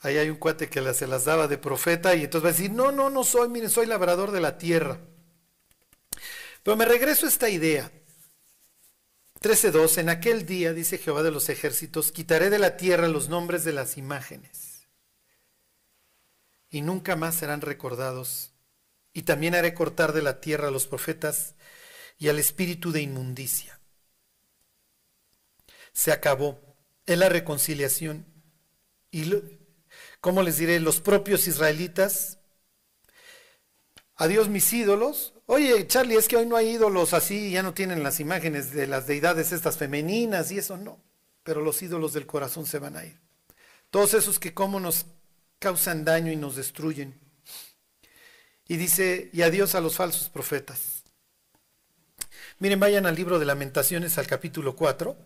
Ahí 0.00 0.16
hay 0.16 0.30
un 0.30 0.36
cuate 0.36 0.68
que 0.68 0.94
se 0.94 1.06
las 1.06 1.24
daba 1.24 1.48
de 1.48 1.58
profeta 1.58 2.14
y 2.14 2.24
entonces 2.24 2.44
va 2.44 2.48
a 2.48 2.52
decir, 2.52 2.70
no, 2.70 2.90
no, 2.90 3.10
no 3.10 3.24
soy, 3.24 3.48
miren, 3.48 3.70
soy 3.70 3.86
labrador 3.86 4.30
de 4.30 4.40
la 4.40 4.58
tierra. 4.58 5.00
Pero 6.62 6.76
me 6.76 6.84
regreso 6.84 7.26
a 7.26 7.28
esta 7.28 7.48
idea. 7.48 7.90
13.2, 9.40 9.98
en 9.98 10.08
aquel 10.08 10.46
día, 10.46 10.72
dice 10.72 10.98
Jehová 10.98 11.22
de 11.22 11.32
los 11.32 11.48
ejércitos, 11.48 12.12
quitaré 12.12 12.48
de 12.48 12.60
la 12.60 12.76
tierra 12.76 13.08
los 13.08 13.28
nombres 13.28 13.64
de 13.64 13.72
las 13.72 13.98
imágenes 13.98 14.72
y 16.72 16.80
nunca 16.80 17.14
más 17.14 17.36
serán 17.36 17.60
recordados. 17.60 18.50
Y 19.12 19.22
también 19.22 19.54
haré 19.54 19.74
cortar 19.74 20.14
de 20.14 20.22
la 20.22 20.40
tierra 20.40 20.68
a 20.68 20.70
los 20.70 20.86
profetas 20.86 21.54
y 22.22 22.28
al 22.28 22.38
espíritu 22.38 22.92
de 22.92 23.02
inmundicia. 23.02 23.80
Se 25.92 26.12
acabó. 26.12 26.60
Es 27.04 27.18
la 27.18 27.28
reconciliación. 27.28 28.24
Y, 29.10 29.28
¿cómo 30.20 30.44
les 30.44 30.58
diré? 30.58 30.78
Los 30.78 31.00
propios 31.00 31.48
israelitas. 31.48 32.38
Adiós 34.14 34.48
mis 34.48 34.72
ídolos. 34.72 35.34
Oye, 35.46 35.84
Charlie, 35.88 36.14
es 36.14 36.28
que 36.28 36.36
hoy 36.36 36.46
no 36.46 36.54
hay 36.54 36.68
ídolos 36.68 37.12
así, 37.12 37.50
ya 37.50 37.64
no 37.64 37.74
tienen 37.74 38.04
las 38.04 38.20
imágenes 38.20 38.70
de 38.70 38.86
las 38.86 39.08
deidades 39.08 39.50
estas 39.50 39.76
femeninas 39.76 40.52
y 40.52 40.58
eso 40.58 40.76
no. 40.76 41.02
Pero 41.42 41.60
los 41.60 41.82
ídolos 41.82 42.12
del 42.12 42.26
corazón 42.26 42.66
se 42.66 42.78
van 42.78 42.96
a 42.96 43.04
ir. 43.04 43.18
Todos 43.90 44.14
esos 44.14 44.38
que 44.38 44.54
como 44.54 44.78
nos 44.78 45.06
causan 45.58 46.04
daño 46.04 46.30
y 46.30 46.36
nos 46.36 46.54
destruyen. 46.54 47.18
Y 48.68 48.76
dice, 48.76 49.28
y 49.32 49.42
adiós 49.42 49.74
a 49.74 49.80
los 49.80 49.96
falsos 49.96 50.28
profetas. 50.28 51.01
Miren, 52.62 52.78
vayan 52.78 53.06
al 53.06 53.16
libro 53.16 53.40
de 53.40 53.44
lamentaciones 53.44 54.18
al 54.18 54.28
capítulo 54.28 54.76
4. 54.76 55.16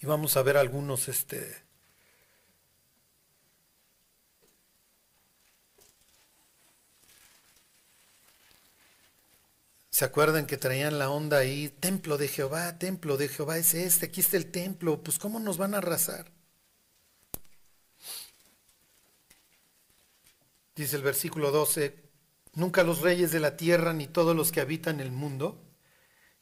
Y 0.00 0.06
vamos 0.06 0.36
a 0.36 0.42
ver 0.42 0.56
algunos 0.56 1.08
este, 1.08 1.62
¿Se 10.00 10.06
acuerdan 10.06 10.46
que 10.46 10.56
traían 10.56 10.98
la 10.98 11.10
onda 11.10 11.36
ahí? 11.36 11.68
Templo 11.68 12.16
de 12.16 12.26
Jehová, 12.26 12.78
templo 12.78 13.18
de 13.18 13.28
Jehová 13.28 13.58
es 13.58 13.74
este, 13.74 14.06
aquí 14.06 14.20
está 14.22 14.38
el 14.38 14.50
templo, 14.50 15.02
pues 15.02 15.18
¿cómo 15.18 15.38
nos 15.38 15.58
van 15.58 15.74
a 15.74 15.76
arrasar? 15.76 16.32
Dice 20.74 20.96
el 20.96 21.02
versículo 21.02 21.50
12, 21.50 22.02
nunca 22.54 22.82
los 22.82 23.02
reyes 23.02 23.30
de 23.30 23.40
la 23.40 23.58
tierra 23.58 23.92
ni 23.92 24.06
todos 24.06 24.34
los 24.34 24.52
que 24.52 24.62
habitan 24.62 25.00
el 25.00 25.12
mundo 25.12 25.62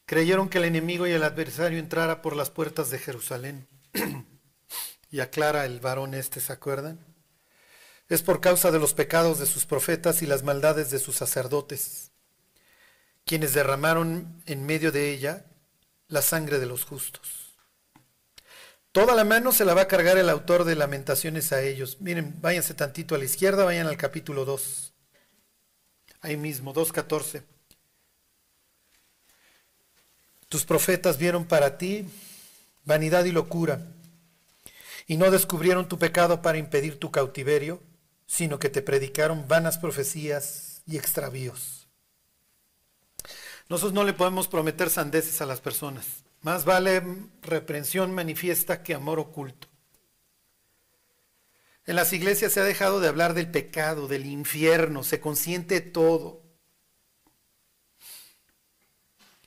creyeron 0.06 0.48
que 0.48 0.58
el 0.58 0.64
enemigo 0.64 1.08
y 1.08 1.10
el 1.10 1.24
adversario 1.24 1.80
entrara 1.80 2.22
por 2.22 2.36
las 2.36 2.50
puertas 2.50 2.90
de 2.90 3.00
Jerusalén. 3.00 3.66
y 5.10 5.18
aclara 5.18 5.66
el 5.66 5.80
varón 5.80 6.14
este, 6.14 6.38
¿se 6.38 6.52
acuerdan? 6.52 7.04
Es 8.08 8.22
por 8.22 8.40
causa 8.40 8.70
de 8.70 8.78
los 8.78 8.94
pecados 8.94 9.40
de 9.40 9.46
sus 9.46 9.66
profetas 9.66 10.22
y 10.22 10.26
las 10.26 10.44
maldades 10.44 10.92
de 10.92 11.00
sus 11.00 11.16
sacerdotes 11.16 12.07
quienes 13.28 13.52
derramaron 13.52 14.42
en 14.46 14.64
medio 14.64 14.90
de 14.90 15.12
ella 15.12 15.44
la 16.08 16.22
sangre 16.22 16.58
de 16.58 16.64
los 16.64 16.84
justos. 16.84 17.58
Toda 18.90 19.14
la 19.14 19.24
mano 19.24 19.52
se 19.52 19.66
la 19.66 19.74
va 19.74 19.82
a 19.82 19.86
cargar 19.86 20.16
el 20.16 20.30
autor 20.30 20.64
de 20.64 20.74
lamentaciones 20.74 21.52
a 21.52 21.60
ellos. 21.60 22.00
Miren, 22.00 22.40
váyanse 22.40 22.72
tantito 22.72 23.14
a 23.14 23.18
la 23.18 23.26
izquierda, 23.26 23.66
vayan 23.66 23.86
al 23.86 23.98
capítulo 23.98 24.46
2. 24.46 24.94
Ahí 26.22 26.38
mismo, 26.38 26.72
2.14. 26.72 27.42
Tus 30.48 30.64
profetas 30.64 31.18
vieron 31.18 31.44
para 31.44 31.76
ti 31.76 32.08
vanidad 32.86 33.26
y 33.26 33.32
locura, 33.32 33.86
y 35.06 35.18
no 35.18 35.30
descubrieron 35.30 35.86
tu 35.86 35.98
pecado 35.98 36.40
para 36.40 36.56
impedir 36.56 36.98
tu 36.98 37.10
cautiverio, 37.10 37.82
sino 38.26 38.58
que 38.58 38.70
te 38.70 38.80
predicaron 38.80 39.46
vanas 39.46 39.76
profecías 39.76 40.80
y 40.86 40.96
extravíos. 40.96 41.77
Nosotros 43.68 43.92
no 43.92 44.04
le 44.04 44.14
podemos 44.14 44.48
prometer 44.48 44.88
sandeces 44.90 45.40
a 45.40 45.46
las 45.46 45.60
personas. 45.60 46.24
Más 46.40 46.64
vale 46.64 47.02
reprensión 47.42 48.12
manifiesta 48.12 48.82
que 48.82 48.94
amor 48.94 49.18
oculto. 49.18 49.68
En 51.86 51.96
las 51.96 52.12
iglesias 52.12 52.52
se 52.52 52.60
ha 52.60 52.64
dejado 52.64 53.00
de 53.00 53.08
hablar 53.08 53.34
del 53.34 53.50
pecado, 53.50 54.08
del 54.08 54.26
infierno, 54.26 55.02
se 55.02 55.20
consiente 55.20 55.80
todo. 55.80 56.42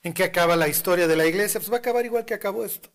¿En 0.04 0.14
qué 0.14 0.24
acaba 0.24 0.56
la 0.56 0.68
historia 0.68 1.08
de 1.08 1.16
la 1.16 1.28
iglesia? 1.28 1.60
Pues 1.60 1.72
va 1.72 1.76
a 1.76 1.80
acabar 1.80 2.04
igual 2.04 2.26
que 2.26 2.34
acabó 2.34 2.66
esto. 2.66 2.90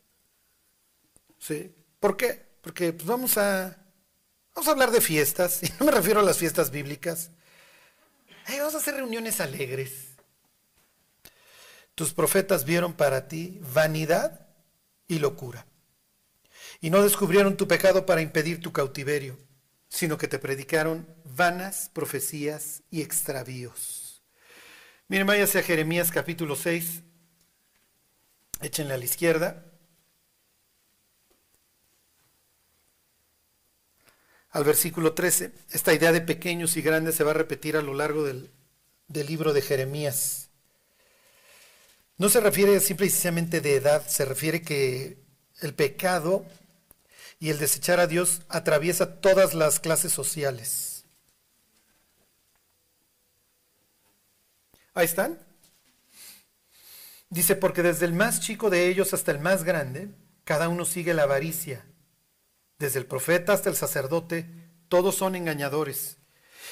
¿Sí? 1.38 1.72
¿Por 2.00 2.16
qué? 2.16 2.44
Porque 2.60 2.92
pues 2.92 3.06
vamos 3.06 3.38
a, 3.38 3.76
vamos 4.52 4.66
a 4.66 4.72
hablar 4.72 4.90
de 4.90 5.00
fiestas, 5.00 5.62
y 5.62 5.72
no 5.78 5.86
me 5.86 5.92
refiero 5.92 6.20
a 6.20 6.24
las 6.24 6.38
fiestas 6.38 6.70
bíblicas. 6.70 7.30
vamos 8.48 8.74
a 8.74 8.78
hacer 8.78 8.96
reuniones 8.96 9.40
alegres. 9.40 10.05
Tus 11.96 12.12
profetas 12.12 12.66
vieron 12.66 12.92
para 12.92 13.26
ti 13.26 13.58
vanidad 13.72 14.46
y 15.08 15.18
locura. 15.18 15.66
Y 16.82 16.90
no 16.90 17.02
descubrieron 17.02 17.56
tu 17.56 17.66
pecado 17.66 18.04
para 18.04 18.20
impedir 18.20 18.60
tu 18.60 18.70
cautiverio, 18.70 19.38
sino 19.88 20.18
que 20.18 20.28
te 20.28 20.38
predicaron 20.38 21.08
vanas 21.24 21.90
profecías 21.94 22.82
y 22.90 23.00
extravíos. 23.00 24.22
Miren, 25.08 25.26
váyase 25.26 25.58
a 25.58 25.62
Jeremías 25.62 26.10
capítulo 26.10 26.54
6. 26.54 27.02
Échenle 28.60 28.92
a 28.92 28.98
la 28.98 29.04
izquierda. 29.06 29.64
Al 34.50 34.64
versículo 34.64 35.14
13. 35.14 35.50
Esta 35.70 35.94
idea 35.94 36.12
de 36.12 36.20
pequeños 36.20 36.76
y 36.76 36.82
grandes 36.82 37.14
se 37.14 37.24
va 37.24 37.30
a 37.30 37.34
repetir 37.34 37.74
a 37.74 37.82
lo 37.82 37.94
largo 37.94 38.22
del, 38.22 38.50
del 39.08 39.26
libro 39.28 39.54
de 39.54 39.62
Jeremías. 39.62 40.46
No 42.18 42.28
se 42.28 42.40
refiere 42.40 42.80
simplemente 42.80 43.60
de 43.60 43.76
edad, 43.76 44.06
se 44.06 44.24
refiere 44.24 44.62
que 44.62 45.18
el 45.60 45.74
pecado 45.74 46.46
y 47.38 47.50
el 47.50 47.58
desechar 47.58 48.00
a 48.00 48.06
Dios 48.06 48.42
atraviesa 48.48 49.20
todas 49.20 49.52
las 49.52 49.80
clases 49.80 50.12
sociales. 50.12 51.04
Ahí 54.94 55.04
están. 55.04 55.38
Dice, 57.28 57.54
porque 57.54 57.82
desde 57.82 58.06
el 58.06 58.14
más 58.14 58.40
chico 58.40 58.70
de 58.70 58.88
ellos 58.88 59.12
hasta 59.12 59.30
el 59.30 59.40
más 59.40 59.62
grande, 59.62 60.08
cada 60.44 60.70
uno 60.70 60.86
sigue 60.86 61.12
la 61.12 61.24
avaricia. 61.24 61.84
Desde 62.78 62.98
el 62.98 63.04
profeta 63.04 63.52
hasta 63.52 63.68
el 63.68 63.76
sacerdote, 63.76 64.46
todos 64.88 65.16
son 65.16 65.34
engañadores. 65.34 66.16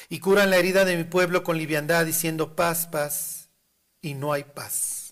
Y 0.08 0.20
curan 0.20 0.48
la 0.48 0.56
herida 0.56 0.86
de 0.86 0.96
mi 0.96 1.04
pueblo 1.04 1.44
con 1.44 1.58
liviandad, 1.58 2.06
diciendo 2.06 2.56
paz, 2.56 2.86
paz, 2.86 3.50
y 4.00 4.14
no 4.14 4.32
hay 4.32 4.44
paz. 4.44 5.03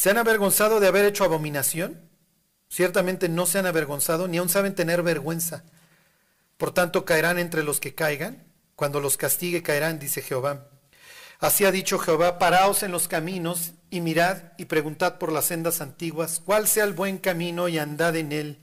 ¿Se 0.00 0.08
han 0.08 0.16
avergonzado 0.16 0.80
de 0.80 0.86
haber 0.86 1.04
hecho 1.04 1.24
abominación? 1.24 2.08
Ciertamente 2.70 3.28
no 3.28 3.44
se 3.44 3.58
han 3.58 3.66
avergonzado, 3.66 4.28
ni 4.28 4.38
aún 4.38 4.48
saben 4.48 4.74
tener 4.74 5.02
vergüenza. 5.02 5.62
Por 6.56 6.72
tanto, 6.72 7.04
caerán 7.04 7.38
entre 7.38 7.62
los 7.62 7.80
que 7.80 7.94
caigan. 7.94 8.50
Cuando 8.76 9.00
los 9.00 9.18
castigue, 9.18 9.62
caerán, 9.62 9.98
dice 9.98 10.22
Jehová. 10.22 10.68
Así 11.38 11.66
ha 11.66 11.70
dicho 11.70 11.98
Jehová, 11.98 12.38
paraos 12.38 12.82
en 12.82 12.92
los 12.92 13.08
caminos 13.08 13.72
y 13.90 14.00
mirad 14.00 14.54
y 14.56 14.64
preguntad 14.64 15.18
por 15.18 15.32
las 15.32 15.44
sendas 15.44 15.82
antiguas, 15.82 16.40
cuál 16.42 16.66
sea 16.66 16.84
el 16.84 16.94
buen 16.94 17.18
camino 17.18 17.68
y 17.68 17.76
andad 17.76 18.16
en 18.16 18.32
él, 18.32 18.58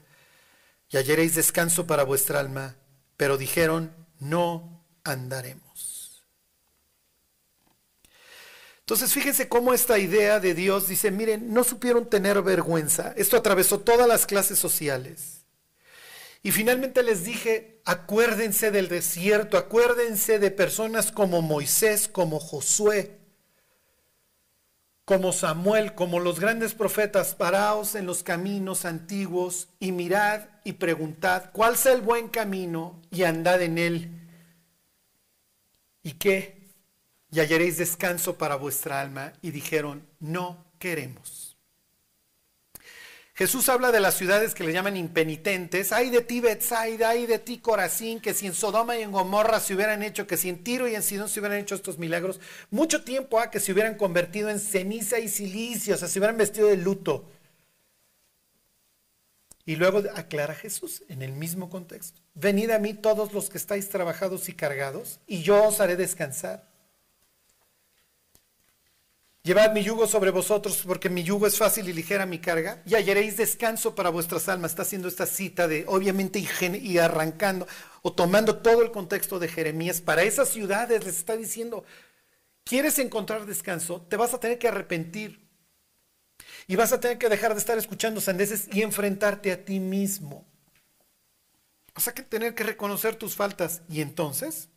y 0.90 0.98
hallaréis 0.98 1.36
descanso 1.36 1.86
para 1.86 2.02
vuestra 2.02 2.40
alma. 2.40 2.78
Pero 3.16 3.38
dijeron, 3.38 3.94
no 4.18 4.84
andaremos. 5.04 5.67
Entonces 8.88 9.12
fíjense 9.12 9.50
cómo 9.50 9.74
esta 9.74 10.00
idea 10.00 10.40
de 10.40 10.54
Dios 10.54 10.88
dice, 10.88 11.12
miren, 11.12 11.54
no 11.54 11.66
supieron 11.66 12.10
tener 12.10 12.42
vergüenza. 12.42 13.14
Esto 13.18 13.36
atravesó 13.36 13.82
todas 13.82 14.08
las 14.08 14.26
clases 14.26 14.60
sociales. 14.60 15.46
Y 16.42 16.52
finalmente 16.52 17.04
les 17.04 17.26
dije, 17.26 17.82
acuérdense 17.84 18.72
del 18.72 18.88
desierto, 18.88 19.58
acuérdense 19.58 20.40
de 20.40 20.52
personas 20.52 21.12
como 21.12 21.42
Moisés, 21.42 22.08
como 22.08 22.40
Josué, 22.40 23.20
como 25.04 25.34
Samuel, 25.34 25.94
como 25.94 26.22
los 26.22 26.40
grandes 26.40 26.74
profetas, 26.74 27.36
paraos 27.36 27.94
en 27.94 28.06
los 28.06 28.24
caminos 28.24 28.86
antiguos 28.86 29.68
y 29.82 29.92
mirad 29.92 30.44
y 30.64 30.72
preguntad 30.72 31.50
cuál 31.52 31.76
sea 31.76 31.92
el 31.92 32.04
buen 32.04 32.30
camino 32.30 33.02
y 33.12 33.24
andad 33.24 33.62
en 33.62 33.80
él. 33.80 34.30
¿Y 36.04 36.14
qué? 36.14 36.57
Y 37.32 37.40
hallaréis 37.40 37.78
descanso 37.78 38.38
para 38.38 38.56
vuestra 38.56 39.02
alma. 39.02 39.34
Y 39.42 39.52
dijeron, 39.52 40.08
no 40.20 40.66
queremos. 40.80 41.48
Jesús 43.38 43.70
habla 43.70 43.92
de 43.92 44.00
las 44.00 44.16
ciudades 44.16 44.56
que 44.56 44.64
le 44.64 44.74
llaman 44.74 44.98
impenitentes. 44.98 45.92
Hay 45.92 46.10
de 46.10 46.22
ti, 46.22 46.40
Bethsaida, 46.40 47.10
hay 47.10 47.28
de 47.28 47.38
ti, 47.38 47.60
Corazín, 47.60 48.20
que 48.20 48.34
si 48.34 48.48
en 48.48 48.56
Sodoma 48.56 48.98
y 48.98 49.04
en 49.04 49.12
Gomorra 49.12 49.60
se 49.60 49.76
hubieran 49.76 50.02
hecho, 50.02 50.26
que 50.26 50.38
si 50.38 50.50
en 50.50 50.64
Tiro 50.64 50.88
y 50.88 50.96
en 50.96 51.04
Sidón 51.04 51.30
se 51.30 51.40
hubieran 51.40 51.60
hecho 51.60 51.76
estos 51.76 52.00
milagros, 52.00 52.40
mucho 52.72 53.04
tiempo 53.04 53.40
ha 53.40 53.52
que 53.52 53.60
se 53.60 53.72
hubieran 53.72 53.94
convertido 53.94 54.50
en 54.50 54.60
ceniza 54.60 55.20
y 55.20 55.30
silicio, 55.30 55.94
o 55.94 55.98
sea, 56.00 56.08
se 56.08 56.18
hubieran 56.18 56.38
vestido 56.38 56.68
de 56.68 56.78
luto. 56.78 57.30
Y 59.66 59.76
luego 59.76 60.02
aclara 60.16 60.56
Jesús 60.56 61.04
en 61.08 61.22
el 61.22 61.34
mismo 61.34 61.70
contexto. 61.70 62.20
Venid 62.34 62.72
a 62.72 62.80
mí 62.80 62.96
todos 62.96 63.34
los 63.34 63.52
que 63.52 63.60
estáis 63.60 63.88
trabajados 63.90 64.50
y 64.50 64.54
cargados, 64.54 65.20
y 65.28 65.44
yo 65.44 65.64
os 65.64 65.80
haré 65.80 65.96
descansar. 65.96 66.68
Llevad 69.48 69.72
mi 69.72 69.82
yugo 69.82 70.08
sobre 70.08 70.30
vosotros, 70.30 70.84
porque 70.86 71.10
mi 71.10 71.24
yugo 71.24 71.48
es 71.48 71.58
fácil 71.58 71.88
y 71.88 71.94
ligera 71.94 72.26
mi 72.26 72.38
carga, 72.38 72.82
y 72.86 72.96
hallaréis 72.96 73.38
descanso 73.38 73.96
para 73.96 74.10
vuestras 74.10 74.50
almas. 74.50 74.72
Está 74.72 74.82
haciendo 74.82 75.08
esta 75.08 75.26
cita 75.26 75.70
de, 75.70 75.86
obviamente, 75.88 76.44
y 76.82 76.98
arrancando 76.98 77.66
o 78.02 78.12
tomando 78.12 78.58
todo 78.58 78.82
el 78.82 78.92
contexto 78.92 79.40
de 79.40 79.48
Jeremías. 79.48 80.02
Para 80.02 80.24
esas 80.24 80.50
ciudades 80.50 81.06
les 81.06 81.16
está 81.16 81.38
diciendo, 81.38 81.86
¿quieres 82.66 83.00
encontrar 83.00 83.46
descanso? 83.46 84.02
Te 84.10 84.18
vas 84.18 84.34
a 84.34 84.40
tener 84.42 84.60
que 84.60 84.68
arrepentir. 84.68 85.48
Y 86.68 86.76
vas 86.76 86.92
a 86.92 87.00
tener 87.00 87.18
que 87.18 87.30
dejar 87.30 87.54
de 87.54 87.60
estar 87.60 87.78
escuchando 87.78 88.20
sandeces 88.20 88.68
y 88.74 88.82
enfrentarte 88.82 89.54
a 89.54 89.64
ti 89.64 89.80
mismo. 89.80 90.46
Vas 91.96 92.10
a 92.10 92.12
tener 92.12 92.54
que 92.54 92.66
reconocer 92.66 93.16
tus 93.16 93.38
faltas 93.38 93.82
y 93.88 94.02
entonces 94.02 94.68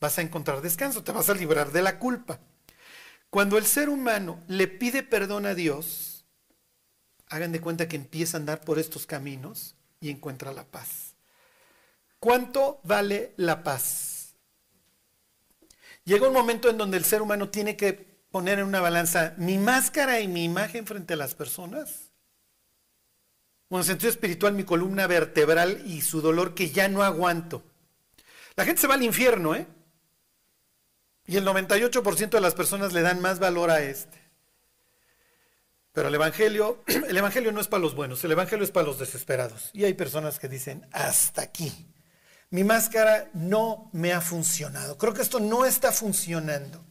vas 0.00 0.18
a 0.18 0.22
encontrar 0.22 0.62
descanso, 0.62 1.04
te 1.04 1.12
vas 1.12 1.30
a 1.30 1.34
librar 1.34 1.70
de 1.70 1.82
la 1.82 2.00
culpa. 2.00 2.40
Cuando 3.34 3.58
el 3.58 3.66
ser 3.66 3.88
humano 3.88 4.40
le 4.46 4.68
pide 4.68 5.02
perdón 5.02 5.44
a 5.44 5.56
Dios, 5.56 6.24
hagan 7.26 7.50
de 7.50 7.60
cuenta 7.60 7.88
que 7.88 7.96
empieza 7.96 8.36
a 8.36 8.38
andar 8.38 8.60
por 8.60 8.78
estos 8.78 9.06
caminos 9.06 9.74
y 9.98 10.10
encuentra 10.10 10.52
la 10.52 10.62
paz. 10.62 11.16
¿Cuánto 12.20 12.78
vale 12.84 13.34
la 13.36 13.64
paz? 13.64 14.36
Llega 16.04 16.28
un 16.28 16.32
momento 16.32 16.70
en 16.70 16.78
donde 16.78 16.96
el 16.96 17.04
ser 17.04 17.22
humano 17.22 17.48
tiene 17.48 17.76
que 17.76 18.22
poner 18.30 18.60
en 18.60 18.66
una 18.66 18.80
balanza 18.80 19.34
mi 19.36 19.58
máscara 19.58 20.20
y 20.20 20.28
mi 20.28 20.44
imagen 20.44 20.86
frente 20.86 21.14
a 21.14 21.16
las 21.16 21.34
personas. 21.34 22.12
Bueno, 23.68 23.82
en 23.82 23.88
sentido 23.88 24.10
espiritual, 24.10 24.54
mi 24.54 24.62
columna 24.62 25.08
vertebral 25.08 25.82
y 25.86 26.02
su 26.02 26.20
dolor 26.20 26.54
que 26.54 26.70
ya 26.70 26.86
no 26.86 27.02
aguanto. 27.02 27.64
La 28.54 28.64
gente 28.64 28.82
se 28.82 28.86
va 28.86 28.94
al 28.94 29.02
infierno, 29.02 29.56
¿eh? 29.56 29.66
Y 31.26 31.36
el 31.36 31.46
98% 31.46 32.30
de 32.30 32.40
las 32.40 32.54
personas 32.54 32.92
le 32.92 33.02
dan 33.02 33.20
más 33.20 33.38
valor 33.38 33.70
a 33.70 33.82
este. 33.82 34.18
Pero 35.92 36.08
el 36.08 36.14
Evangelio, 36.14 36.82
el 36.86 37.16
Evangelio 37.16 37.52
no 37.52 37.60
es 37.60 37.68
para 37.68 37.82
los 37.82 37.94
buenos, 37.94 38.22
el 38.24 38.32
Evangelio 38.32 38.64
es 38.64 38.70
para 38.70 38.86
los 38.86 38.98
desesperados. 38.98 39.70
Y 39.72 39.84
hay 39.84 39.94
personas 39.94 40.38
que 40.38 40.48
dicen, 40.48 40.86
hasta 40.92 41.42
aquí. 41.42 41.72
Mi 42.50 42.62
máscara 42.62 43.30
no 43.32 43.90
me 43.92 44.12
ha 44.12 44.20
funcionado. 44.20 44.98
Creo 44.98 45.14
que 45.14 45.22
esto 45.22 45.40
no 45.40 45.64
está 45.64 45.92
funcionando. 45.92 46.84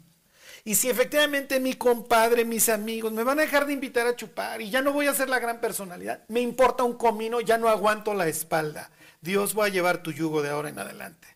Y 0.66 0.76
si 0.76 0.90
efectivamente 0.90 1.60
mi 1.60 1.74
compadre, 1.74 2.46
mis 2.46 2.70
amigos 2.70 3.12
me 3.12 3.24
van 3.24 3.38
a 3.38 3.44
dejar 3.44 3.66
de 3.68 3.74
invitar 3.74 4.08
a 4.08 4.16
chupar 4.16 4.62
y 4.62 4.70
ya 4.70 4.82
no 4.82 4.94
voy 4.94 5.08
a 5.08 5.14
ser 5.14 5.28
la 5.28 5.40
gran 5.40 5.60
personalidad, 5.60 6.24
me 6.30 6.40
importa 6.40 6.84
un 6.84 6.94
comino, 6.94 7.42
ya 7.42 7.58
no 7.58 7.68
aguanto 7.68 8.14
la 8.14 8.28
espalda. 8.28 8.90
Dios 9.20 9.58
va 9.58 9.66
a 9.66 9.70
llevar 9.70 10.02
tu 10.02 10.12
yugo 10.14 10.42
de 10.42 10.50
ahora 10.50 10.70
en 10.70 10.80
adelante 10.80 11.33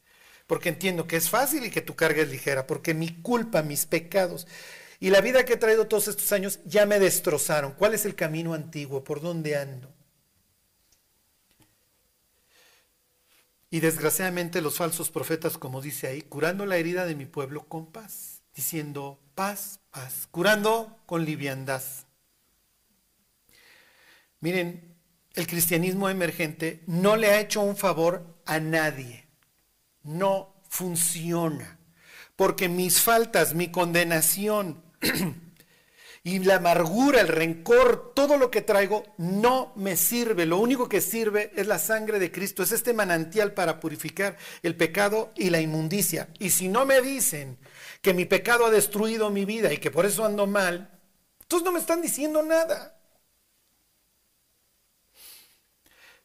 porque 0.48 0.70
entiendo 0.70 1.06
que 1.08 1.18
es 1.18 1.30
fácil 1.30 1.66
y 1.66 1.70
que 1.70 1.82
tu 1.82 1.96
carga 1.96 2.24
es 2.24 2.30
ligera, 2.30 2.66
porque 2.66 2.94
mi 2.94 3.22
culpa, 3.22 3.62
mis 3.62 3.86
pecados 3.86 4.48
y 5.00 5.10
la 5.10 5.22
vida 5.22 5.46
que 5.46 5.54
he 5.54 5.58
traído 5.58 5.88
todos 5.88 6.08
estos 6.08 6.32
años 6.32 6.60
ya 6.66 6.86
me 6.86 7.00
destrozaron. 7.00 7.74
¿Cuál 7.74 7.94
es 7.94 8.06
el 8.06 8.16
camino 8.16 8.54
antiguo? 8.54 9.04
¿Por 9.04 9.22
dónde 9.22 9.56
ando? 9.56 9.94
Y 13.70 13.82
desgraciadamente 13.82 14.62
los 14.62 14.78
falsos 14.78 15.12
profetas, 15.12 15.58
como 15.58 15.82
dice 15.82 16.08
ahí, 16.08 16.22
curando 16.22 16.66
la 16.66 16.78
herida 16.78 17.06
de 17.06 17.16
mi 17.16 17.26
pueblo 17.26 17.68
con 17.68 17.92
paz, 17.92 18.42
diciendo 18.56 19.20
paz, 19.36 19.82
paz, 19.92 20.28
curando 20.32 20.98
con 21.06 21.26
liviandad. 21.26 21.84
Miren, 24.40 24.96
el 25.34 25.46
cristianismo 25.46 26.10
emergente 26.10 26.82
no 26.88 27.18
le 27.18 27.28
ha 27.28 27.42
hecho 27.42 27.62
un 27.62 27.76
favor 27.76 28.40
a 28.46 28.60
nadie 28.60 29.27
no 30.08 30.56
funciona. 30.70 31.78
Porque 32.36 32.70
mis 32.70 33.02
faltas, 33.02 33.54
mi 33.54 33.72
condenación 33.72 34.84
y 36.24 36.40
la 36.40 36.56
amargura, 36.56 37.22
el 37.22 37.28
rencor, 37.28 38.14
todo 38.14 38.38
lo 38.38 38.52
que 38.52 38.62
traigo 38.62 39.04
no 39.18 39.74
me 39.76 39.96
sirve. 39.96 40.46
Lo 40.46 40.58
único 40.60 40.88
que 40.88 41.02
sirve 41.02 41.52
es 41.56 41.68
la 41.68 41.80
sangre 41.80 42.20
de 42.20 42.32
Cristo. 42.32 42.64
Es 42.64 42.72
este 42.72 42.94
manantial 42.94 43.54
para 43.54 43.80
purificar 43.80 44.38
el 44.64 44.76
pecado 44.76 45.32
y 45.36 45.50
la 45.50 45.62
inmundicia. 45.62 46.30
Y 46.40 46.52
si 46.52 46.68
no 46.68 46.86
me 46.86 47.02
dicen 47.02 47.58
que 48.02 48.14
mi 48.14 48.26
pecado 48.26 48.66
ha 48.66 48.72
destruido 48.72 49.30
mi 49.30 49.46
vida 49.46 49.74
y 49.74 49.78
que 49.78 49.92
por 49.92 50.06
eso 50.06 50.26
ando 50.26 50.48
mal, 50.48 50.92
entonces 51.42 51.66
no 51.66 51.72
me 51.72 51.80
están 51.80 52.02
diciendo 52.02 52.44
nada. 52.44 53.00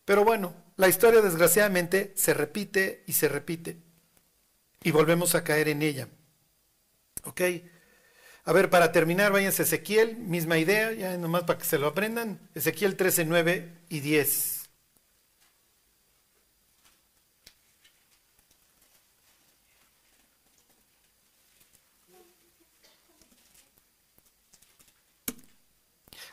Pero 0.05 0.25
bueno, 0.25 0.62
la 0.77 0.89
historia 0.89 1.21
desgraciadamente 1.21 2.13
se 2.17 2.35
repite 2.35 3.05
y 3.07 3.13
se 3.13 3.29
repite. 3.29 3.79
Y 4.83 4.91
volvemos 4.91 5.35
a 5.35 5.45
caer 5.45 5.69
en 5.69 5.83
ella. 5.83 6.09
¿Ok? 7.25 7.41
A 8.45 8.53
ver, 8.53 8.71
para 8.71 8.91
terminar, 8.91 9.31
váyanse 9.31 9.63
a 9.63 9.65
Ezequiel, 9.65 10.17
misma 10.17 10.59
idea, 10.59 10.93
ya 10.93 11.17
nomás 11.17 11.45
para 11.45 11.59
que 11.59 11.65
se 11.65 11.79
lo 11.79 11.87
aprendan. 11.87 12.41
Ezequiel 12.55 12.97
13, 12.97 13.25
9 13.25 13.73
y 13.89 14.01
10. 14.01 14.62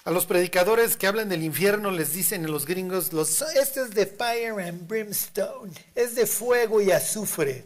A 0.09 0.11
los 0.11 0.25
predicadores 0.25 0.97
que 0.97 1.05
hablan 1.05 1.29
del 1.29 1.43
infierno 1.43 1.91
les 1.91 2.13
dicen 2.13 2.43
en 2.43 2.51
los 2.51 2.65
gringos, 2.65 3.13
los, 3.13 3.43
este 3.43 3.81
es 3.81 3.91
de 3.91 4.07
fire 4.07 4.59
and 4.59 4.87
brimstone, 4.87 5.71
es 5.93 6.15
de 6.15 6.25
fuego 6.25 6.81
y 6.81 6.89
azufre. 6.89 7.63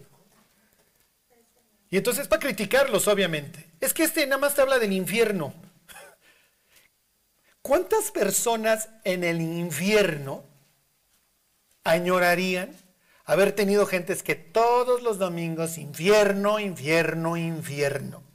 Y 1.89 1.95
entonces 1.95 2.27
para 2.27 2.41
criticarlos, 2.41 3.07
obviamente. 3.07 3.69
Es 3.79 3.93
que 3.93 4.03
este 4.03 4.27
nada 4.27 4.41
más 4.41 4.55
te 4.55 4.61
habla 4.61 4.77
del 4.77 4.91
infierno. 4.91 5.53
¿Cuántas 7.61 8.11
personas 8.11 8.89
en 9.05 9.23
el 9.23 9.39
infierno 9.39 10.43
añorarían 11.85 12.75
haber 13.23 13.53
tenido 13.53 13.85
gentes 13.85 14.21
que 14.21 14.35
todos 14.35 15.01
los 15.01 15.17
domingos, 15.17 15.77
infierno, 15.77 16.59
infierno, 16.59 17.37
infierno? 17.37 18.32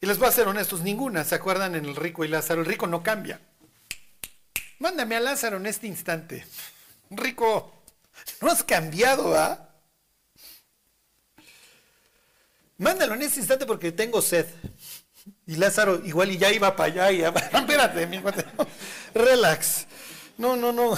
Y 0.00 0.06
les 0.06 0.18
voy 0.18 0.28
a 0.28 0.32
ser 0.32 0.48
honestos, 0.48 0.80
ninguna. 0.80 1.24
¿Se 1.24 1.34
acuerdan 1.34 1.74
en 1.74 1.84
el 1.84 1.94
rico 1.94 2.24
y 2.24 2.28
Lázaro? 2.28 2.62
El 2.62 2.66
rico 2.66 2.86
no 2.86 3.02
cambia. 3.02 3.40
Mándame 4.78 5.16
a 5.16 5.20
Lázaro 5.20 5.58
en 5.58 5.66
este 5.66 5.86
instante. 5.86 6.46
Rico, 7.10 7.82
no 8.40 8.50
has 8.50 8.64
cambiado, 8.64 9.36
¿ah? 9.36 9.68
Mándalo 12.78 13.12
en 13.12 13.22
este 13.22 13.40
instante 13.40 13.66
porque 13.66 13.92
tengo 13.92 14.22
sed. 14.22 14.46
Y 15.46 15.56
Lázaro 15.56 16.02
igual 16.06 16.30
y 16.30 16.38
ya 16.38 16.50
iba 16.50 16.74
para 16.74 16.90
allá 16.90 17.12
y 17.12 17.18
ya, 17.18 17.28
espérate, 17.52 18.06
mi 18.06 18.22
relax. 19.12 19.86
No, 20.38 20.56
no, 20.56 20.72
no. 20.72 20.96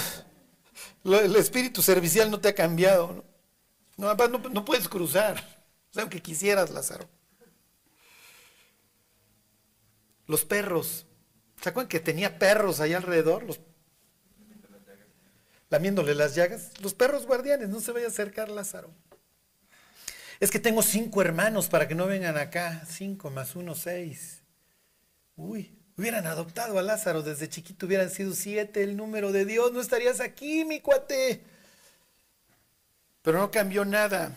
El 1.03 1.35
espíritu 1.35 1.81
servicial 1.81 2.31
no 2.31 2.39
te 2.39 2.47
ha 2.47 2.55
cambiado. 2.55 3.25
No, 3.97 4.13
no, 4.15 4.37
no 4.37 4.63
puedes 4.63 4.87
cruzar. 4.87 5.43
O 5.89 5.93
sea, 5.93 6.03
aunque 6.03 6.21
quisieras, 6.21 6.69
Lázaro. 6.69 7.09
Los 10.27 10.45
perros. 10.45 11.05
¿Se 11.61 11.69
acuerdan 11.69 11.89
que 11.89 11.99
tenía 11.99 12.39
perros 12.39 12.79
ahí 12.79 12.93
alrededor? 12.93 13.43
Los... 13.43 13.59
Lamiéndole 15.69 16.15
las 16.15 16.35
llagas. 16.35 16.71
Los 16.81 16.93
perros 16.93 17.25
guardianes, 17.25 17.69
no 17.69 17.79
se 17.79 17.91
vaya 17.91 18.05
a 18.05 18.09
acercar 18.09 18.49
Lázaro. 18.49 18.91
Es 20.39 20.51
que 20.51 20.59
tengo 20.59 20.81
cinco 20.81 21.21
hermanos 21.21 21.67
para 21.67 21.87
que 21.87 21.95
no 21.95 22.05
vengan 22.05 22.37
acá. 22.37 22.83
Cinco 22.87 23.29
más 23.29 23.55
uno, 23.55 23.75
seis. 23.75 24.43
Uy, 25.35 25.75
hubieran 25.97 26.27
adoptado 26.27 26.77
a 26.77 26.81
Lázaro 26.81 27.23
desde 27.23 27.49
chiquito, 27.49 27.85
hubieran 27.85 28.09
sido 28.09 28.33
siete 28.33 28.83
el 28.83 28.97
número 28.97 29.31
de 29.31 29.45
Dios. 29.45 29.71
No 29.71 29.81
estarías 29.81 30.19
aquí, 30.19 30.65
mi 30.65 30.79
cuate. 30.79 31.43
Pero 33.21 33.39
no 33.39 33.51
cambió 33.51 33.85
nada. 33.85 34.35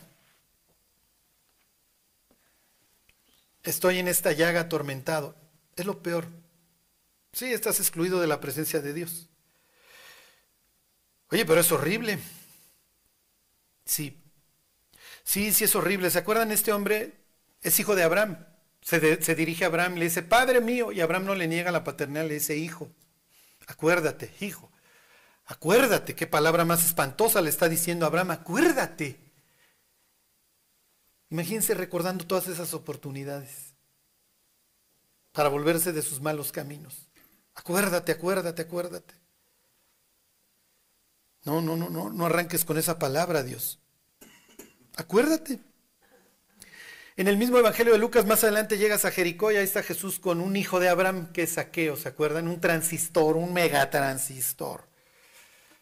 Estoy 3.65 3.99
en 3.99 4.07
esta 4.07 4.33
llaga 4.33 4.61
atormentado. 4.61 5.35
Es 5.77 5.85
lo 5.85 6.03
peor. 6.03 6.27
Sí, 7.33 7.53
estás 7.53 7.79
excluido 7.81 8.21
de 8.21 8.27
la 8.27 8.41
presencia 8.41 8.81
de 8.81 8.95
Dios. 8.95 9.29
Oye, 11.31 11.45
pero 11.45 11.61
es 11.61 11.71
horrible. 11.71 12.19
Sí. 13.85 14.23
Sí, 15.23 15.53
sí 15.53 15.65
es 15.65 15.75
horrible. 15.75 16.11
¿Se 16.11 16.19
acuerdan? 16.19 16.51
Este 16.51 16.73
hombre 16.73 17.13
es 17.61 17.79
hijo 17.79 17.95
de 17.95 18.05
Abraham. 18.05 18.47
Se, 18.81 19.35
dirige 19.35 19.65
a 19.65 19.67
Abraham, 19.67 19.97
le 19.97 20.05
dice, 20.05 20.23
Padre 20.23 20.61
mío, 20.61 20.93
y 20.93 21.01
Abraham 21.01 21.25
no 21.25 21.35
le 21.35 21.49
niega 21.49 21.73
la 21.73 21.83
paternidad, 21.83 22.27
le 22.27 22.35
dice, 22.35 22.57
hijo. 22.57 22.89
Acuérdate, 23.67 24.33
hijo. 24.41 24.71
Acuérdate, 25.45 26.15
qué 26.15 26.29
palabra 26.29 26.65
más 26.65 26.85
espantosa 26.85 27.41
le 27.41 27.51
está 27.51 27.69
diciendo 27.69 28.07
Abraham, 28.07 28.31
acuérdate. 28.31 29.21
Imagínense 31.31 31.75
recordando 31.75 32.27
todas 32.27 32.47
esas 32.47 32.75
oportunidades 32.75 33.66
para 35.37 35.51
volverse 35.51 35.93
de 35.93 36.01
sus 36.01 36.23
malos 36.23 36.51
caminos. 36.51 37.11
Acuérdate, 37.55 38.11
acuérdate, 38.11 38.63
acuérdate. 38.63 39.13
No, 41.45 41.61
no, 41.61 41.77
no, 41.77 41.91
no, 41.91 42.09
no 42.09 42.25
arranques 42.25 42.65
con 42.65 42.79
esa 42.79 42.99
palabra, 42.99 43.43
Dios. 43.43 43.79
Acuérdate. 44.97 45.61
En 47.17 47.29
el 47.29 47.37
mismo 47.37 47.59
Evangelio 47.59 47.93
de 47.93 47.99
Lucas, 47.99 48.25
más 48.25 48.45
adelante 48.45 48.79
llegas 48.79 49.05
a 49.05 49.11
Jericó 49.11 49.53
y 49.53 49.57
ahí 49.57 49.65
está 49.65 49.83
Jesús 49.83 50.19
con 50.19 50.41
un 50.41 50.57
hijo 50.57 50.81
de 50.81 50.89
Abraham 50.89 51.31
que 51.35 51.43
es 51.43 51.53
saqueo, 51.53 51.97
¿se 51.97 52.09
acuerdan? 52.09 52.49
Un 52.49 52.59
transistor, 52.59 53.37
un 53.37 53.53
megatransistor. 53.53 54.89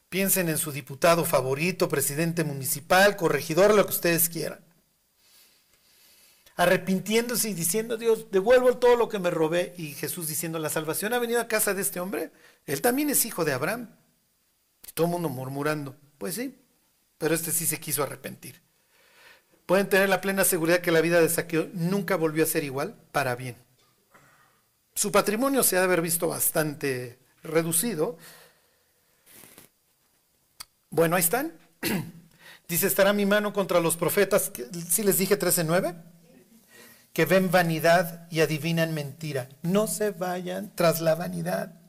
Piensen 0.09 0.49
en 0.49 0.59
su 0.59 0.73
diputado 0.73 1.25
favorito, 1.25 1.89
presidente 1.89 2.43
municipal, 2.43 3.15
corregidor, 3.15 3.73
lo 3.73 3.87
que 3.87 3.93
ustedes 3.93 4.29
quieran 4.29 4.64
arrepintiéndose 6.57 7.49
y 7.49 7.55
diciendo, 7.55 7.97
Dios, 7.97 8.31
devuelvo 8.31 8.77
todo 8.77 8.97
lo 8.97 9.09
que 9.09 9.19
me 9.19 9.31
robé. 9.31 9.75
Y 9.77 9.95
Jesús 9.95 10.29
diciendo, 10.29 10.59
la 10.59 10.71
salvación 10.71 11.13
ha 11.13 11.19
venido 11.19 11.41
a 11.41 11.49
casa 11.49 11.75
de 11.75 11.83
este 11.83 12.01
hombre. 12.01 12.31
Él 12.67 12.81
también 12.81 13.11
es 13.11 13.25
hijo 13.25 13.45
de 13.45 13.53
Abraham. 13.53 13.91
Todo 14.95 15.07
el 15.07 15.13
mundo 15.13 15.29
murmurando, 15.29 15.97
pues 16.19 16.37
sí, 16.37 16.57
pero 17.19 17.35
este 17.35 17.51
sí 17.51 17.67
se 17.67 17.81
quiso 17.81 18.03
arrepentir. 18.03 18.63
Pueden 19.67 19.89
tener 19.89 20.09
la 20.09 20.21
plena 20.21 20.45
seguridad 20.45 20.81
que 20.81 20.93
la 20.93 21.01
vida 21.01 21.21
de 21.21 21.29
Saqueo 21.29 21.69
nunca 21.73 22.17
volvió 22.17 22.45
a 22.45 22.47
ser 22.47 22.65
igual 22.65 22.95
para 23.13 23.35
bien. 23.35 23.57
Su 24.95 25.11
patrimonio 25.11 25.63
se 25.63 25.77
ha 25.77 25.81
de 25.81 25.87
haber 25.87 26.03
visto 26.03 26.29
bastante 26.29 27.19
reducido. 27.43 28.19
Bueno, 30.91 31.17
ahí 31.17 31.23
están. 31.23 31.53
Dice, 32.69 32.87
estará 32.87 33.13
mi 33.13 33.27
mano 33.27 33.53
contra 33.53 33.81
los 33.81 33.97
profetas. 33.97 34.53
Si 34.89 35.03
les 35.03 35.19
dije 35.19 35.39
13.9 35.39 36.14
que 37.15 37.25
ven 37.27 37.51
vanidad 37.51 38.27
y 38.29 38.41
adivinan 38.41 38.93
mentira. 38.93 39.49
No 39.63 39.87
se 39.87 40.11
vayan 40.11 40.75
tras 40.75 41.01
la 41.01 41.15
vanidad. 41.15 41.81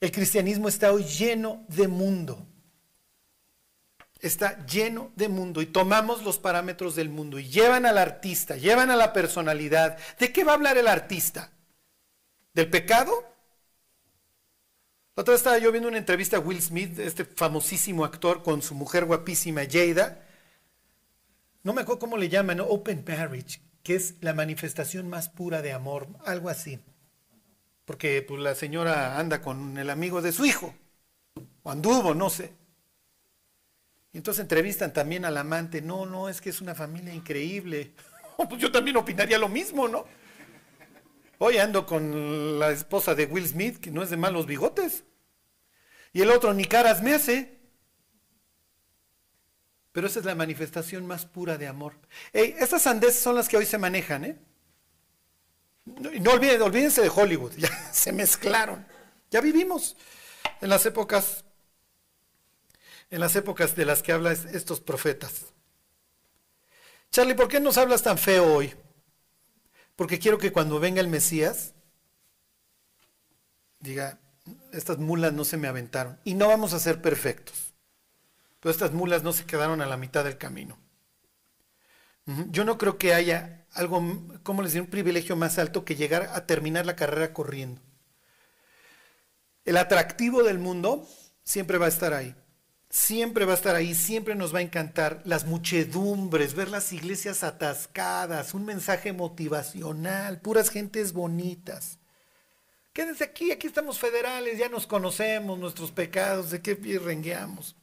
El 0.00 0.10
cristianismo 0.10 0.68
está 0.68 0.90
hoy 0.90 1.04
lleno 1.04 1.66
de 1.68 1.86
mundo. 1.86 2.46
Está 4.18 4.64
lleno 4.66 5.12
de 5.16 5.28
mundo 5.28 5.60
y 5.60 5.66
tomamos 5.66 6.24
los 6.24 6.38
parámetros 6.38 6.96
del 6.96 7.10
mundo 7.10 7.38
y 7.38 7.48
llevan 7.48 7.84
al 7.84 7.98
artista, 7.98 8.56
llevan 8.56 8.90
a 8.90 8.96
la 8.96 9.12
personalidad. 9.12 9.98
¿De 10.18 10.32
qué 10.32 10.44
va 10.44 10.52
a 10.52 10.54
hablar 10.54 10.78
el 10.78 10.88
artista? 10.88 11.52
¿Del 12.54 12.70
pecado? 12.70 13.12
La 15.14 15.20
otra 15.22 15.32
vez 15.32 15.40
estaba 15.40 15.58
yo 15.58 15.72
viendo 15.72 15.90
una 15.90 15.98
entrevista 15.98 16.38
a 16.38 16.40
Will 16.40 16.62
Smith, 16.62 16.98
este 16.98 17.26
famosísimo 17.26 18.06
actor, 18.06 18.42
con 18.42 18.62
su 18.62 18.74
mujer 18.74 19.04
guapísima 19.04 19.62
Jada. 19.70 20.26
No 21.62 21.74
me 21.74 21.82
acuerdo 21.82 21.98
cómo 21.98 22.16
le 22.16 22.30
llaman, 22.30 22.60
Open 22.60 23.04
Marriage 23.06 23.69
que 23.90 23.96
es 23.96 24.14
la 24.20 24.34
manifestación 24.34 25.08
más 25.08 25.28
pura 25.28 25.62
de 25.62 25.72
amor, 25.72 26.06
algo 26.24 26.48
así. 26.48 26.78
Porque 27.84 28.22
pues, 28.22 28.40
la 28.40 28.54
señora 28.54 29.18
anda 29.18 29.42
con 29.42 29.76
el 29.78 29.90
amigo 29.90 30.22
de 30.22 30.30
su 30.30 30.44
hijo, 30.44 30.72
o 31.64 31.72
anduvo, 31.72 32.14
no 32.14 32.30
sé. 32.30 32.52
Y 34.12 34.18
entonces 34.18 34.42
entrevistan 34.42 34.92
también 34.92 35.24
al 35.24 35.36
amante, 35.36 35.82
no, 35.82 36.06
no, 36.06 36.28
es 36.28 36.40
que 36.40 36.50
es 36.50 36.60
una 36.60 36.76
familia 36.76 37.12
increíble. 37.12 37.90
pues 38.48 38.62
yo 38.62 38.70
también 38.70 38.96
opinaría 38.96 39.38
lo 39.38 39.48
mismo, 39.48 39.88
¿no? 39.88 40.04
Hoy 41.38 41.58
ando 41.58 41.84
con 41.84 42.60
la 42.60 42.70
esposa 42.70 43.16
de 43.16 43.26
Will 43.26 43.48
Smith, 43.48 43.78
que 43.78 43.90
no 43.90 44.04
es 44.04 44.10
de 44.10 44.16
malos 44.16 44.46
bigotes. 44.46 45.02
Y 46.12 46.20
el 46.20 46.30
otro 46.30 46.54
ni 46.54 46.64
caras 46.64 47.02
me 47.02 47.12
hace. 47.12 47.58
Pero 49.92 50.06
esa 50.06 50.20
es 50.20 50.24
la 50.24 50.34
manifestación 50.34 51.06
más 51.06 51.26
pura 51.26 51.58
de 51.58 51.66
amor. 51.66 51.94
estas 52.32 52.82
sandeces 52.82 53.20
son 53.20 53.34
las 53.34 53.48
que 53.48 53.56
hoy 53.56 53.66
se 53.66 53.78
manejan, 53.78 54.24
¿eh? 54.24 54.38
No, 55.84 56.10
no 56.10 56.30
olviden, 56.32 56.62
olvídense 56.62 57.02
de 57.02 57.08
Hollywood, 57.08 57.52
ya 57.56 57.92
se 57.92 58.12
mezclaron. 58.12 58.86
Ya 59.30 59.40
vivimos 59.40 59.96
en 60.60 60.68
las 60.68 60.86
épocas, 60.86 61.44
en 63.10 63.20
las 63.20 63.34
épocas 63.36 63.74
de 63.74 63.84
las 63.84 64.02
que 64.02 64.12
hablan 64.12 64.36
estos 64.52 64.80
profetas. 64.80 65.46
Charlie, 67.10 67.34
¿por 67.34 67.48
qué 67.48 67.58
nos 67.58 67.76
hablas 67.76 68.02
tan 68.02 68.18
feo 68.18 68.54
hoy? 68.54 68.72
Porque 69.96 70.18
quiero 70.18 70.38
que 70.38 70.52
cuando 70.52 70.78
venga 70.78 71.00
el 71.00 71.08
Mesías, 71.08 71.74
diga, 73.80 74.20
estas 74.72 74.98
mulas 74.98 75.32
no 75.32 75.44
se 75.44 75.56
me 75.56 75.68
aventaron. 75.68 76.18
Y 76.24 76.34
no 76.34 76.48
vamos 76.48 76.72
a 76.72 76.78
ser 76.78 77.02
perfectos. 77.02 77.69
Pero 78.60 78.70
estas 78.70 78.92
mulas 78.92 79.22
no 79.22 79.32
se 79.32 79.46
quedaron 79.46 79.80
a 79.80 79.86
la 79.86 79.96
mitad 79.96 80.24
del 80.24 80.38
camino. 80.38 80.78
Yo 82.50 82.64
no 82.64 82.78
creo 82.78 82.96
que 82.96 83.12
haya 83.12 83.66
algo, 83.72 84.02
¿cómo 84.44 84.62
les 84.62 84.72
digo? 84.72 84.84
Un 84.84 84.90
privilegio 84.90 85.34
más 85.34 85.58
alto 85.58 85.84
que 85.84 85.96
llegar 85.96 86.30
a 86.32 86.46
terminar 86.46 86.86
la 86.86 86.94
carrera 86.94 87.32
corriendo. 87.32 87.80
El 89.64 89.76
atractivo 89.76 90.44
del 90.44 90.58
mundo 90.58 91.08
siempre 91.42 91.78
va 91.78 91.86
a 91.86 91.90
estar 91.90 92.14
ahí. 92.14 92.36
Siempre 92.88 93.44
va 93.44 93.52
a 93.52 93.56
estar 93.56 93.76
ahí, 93.76 93.94
siempre 93.94 94.34
nos 94.34 94.52
va 94.54 94.58
a 94.58 94.62
encantar 94.62 95.22
las 95.24 95.46
muchedumbres, 95.46 96.54
ver 96.54 96.68
las 96.68 96.92
iglesias 96.92 97.44
atascadas, 97.44 98.52
un 98.52 98.64
mensaje 98.64 99.12
motivacional, 99.12 100.40
puras 100.40 100.70
gentes 100.70 101.12
bonitas. 101.12 101.98
Quédense 102.92 103.22
aquí, 103.22 103.52
aquí 103.52 103.68
estamos 103.68 104.00
federales, 104.00 104.58
ya 104.58 104.68
nos 104.68 104.88
conocemos, 104.88 105.58
nuestros 105.58 105.92
pecados, 105.92 106.50
de 106.50 106.60
qué 106.60 106.74
rengueamos. 106.98 107.76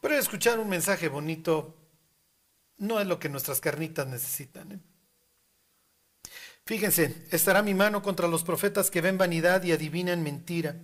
Pero 0.00 0.14
escuchar 0.14 0.58
un 0.58 0.68
mensaje 0.68 1.08
bonito 1.08 1.74
no 2.78 3.00
es 3.00 3.06
lo 3.06 3.18
que 3.18 3.28
nuestras 3.28 3.60
carnitas 3.60 4.06
necesitan. 4.06 4.72
¿eh? 4.72 4.78
Fíjense, 6.64 7.26
estará 7.30 7.62
mi 7.62 7.74
mano 7.74 8.02
contra 8.02 8.28
los 8.28 8.44
profetas 8.44 8.90
que 8.90 9.00
ven 9.00 9.18
vanidad 9.18 9.62
y 9.64 9.72
adivinan 9.72 10.22
mentira. 10.22 10.76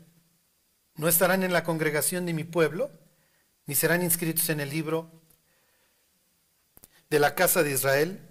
No 0.97 1.09
estarán 1.09 1.43
en 1.43 1.53
la 1.53 1.65
congregación 1.65 2.27
de 2.27 2.33
mi 2.33 2.45
pueblo, 2.45 2.91
ni 3.67 3.75
serán 3.75 4.03
inscritos 4.03 4.49
en 4.49 4.61
el 4.61 4.71
libro 4.71 5.23
de 7.11 7.19
la 7.19 7.35
casa 7.35 7.62
de 7.62 7.73
Israel, 7.73 8.31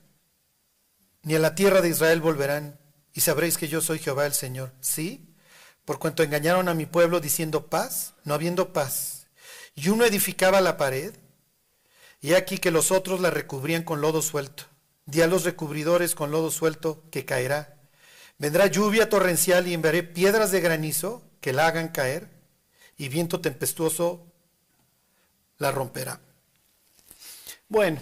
ni 1.21 1.35
a 1.35 1.39
la 1.39 1.55
tierra 1.55 1.81
de 1.81 1.89
Israel 1.89 2.19
volverán, 2.19 2.79
y 3.13 3.21
sabréis 3.21 3.57
que 3.57 3.67
yo 3.67 3.79
soy 3.79 3.99
Jehová 3.99 4.25
el 4.25 4.33
Señor. 4.33 4.73
Sí, 4.81 5.35
por 5.85 5.99
cuanto 5.99 6.23
engañaron 6.23 6.67
a 6.67 6.73
mi 6.73 6.85
pueblo 6.85 7.19
diciendo 7.19 7.67
paz, 7.67 8.15
no 8.25 8.33
habiendo 8.33 8.73
paz 8.73 9.12
y 9.75 9.89
uno 9.89 10.05
edificaba 10.05 10.61
la 10.61 10.77
pared, 10.77 11.13
y 12.21 12.33
aquí 12.33 12.57
que 12.57 12.71
los 12.71 12.91
otros 12.91 13.19
la 13.19 13.29
recubrían 13.31 13.83
con 13.83 14.01
lodo 14.01 14.21
suelto. 14.21 14.63
Di 15.05 15.21
a 15.21 15.27
los 15.27 15.43
recubridores 15.43 16.15
con 16.15 16.31
lodo 16.31 16.51
suelto 16.51 17.03
que 17.11 17.25
caerá. 17.25 17.77
Vendrá 18.37 18.67
lluvia 18.67 19.09
torrencial 19.09 19.67
y 19.67 19.73
enviaré 19.73 20.03
piedras 20.03 20.51
de 20.51 20.61
granizo 20.61 21.23
que 21.41 21.53
la 21.53 21.67
hagan 21.67 21.89
caer, 21.89 22.29
y 22.97 23.09
viento 23.09 23.41
tempestuoso 23.41 24.25
la 25.57 25.71
romperá. 25.71 26.21
Bueno, 27.67 27.99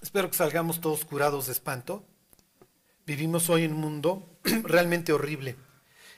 espero 0.00 0.30
que 0.30 0.36
salgamos 0.36 0.80
todos 0.80 1.04
curados 1.04 1.46
de 1.46 1.52
espanto. 1.52 2.04
Vivimos 3.06 3.50
hoy 3.50 3.64
en 3.64 3.72
un 3.72 3.80
mundo 3.80 4.38
realmente 4.44 5.12
horrible. 5.12 5.56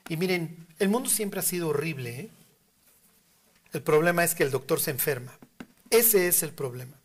Y 0.09 0.17
miren, 0.17 0.67
el 0.79 0.89
mundo 0.89 1.09
siempre 1.09 1.41
ha 1.41 1.43
sido 1.43 1.69
horrible. 1.69 2.21
¿eh? 2.21 2.31
El 3.75 3.83
problema 3.83 4.23
es 4.23 4.37
que 4.37 4.45
el 4.45 4.53
doctor 4.53 4.81
se 4.81 4.93
enferma. 4.93 5.37
Ese 5.91 6.29
es 6.29 6.45
el 6.45 6.51
problema. 6.53 6.97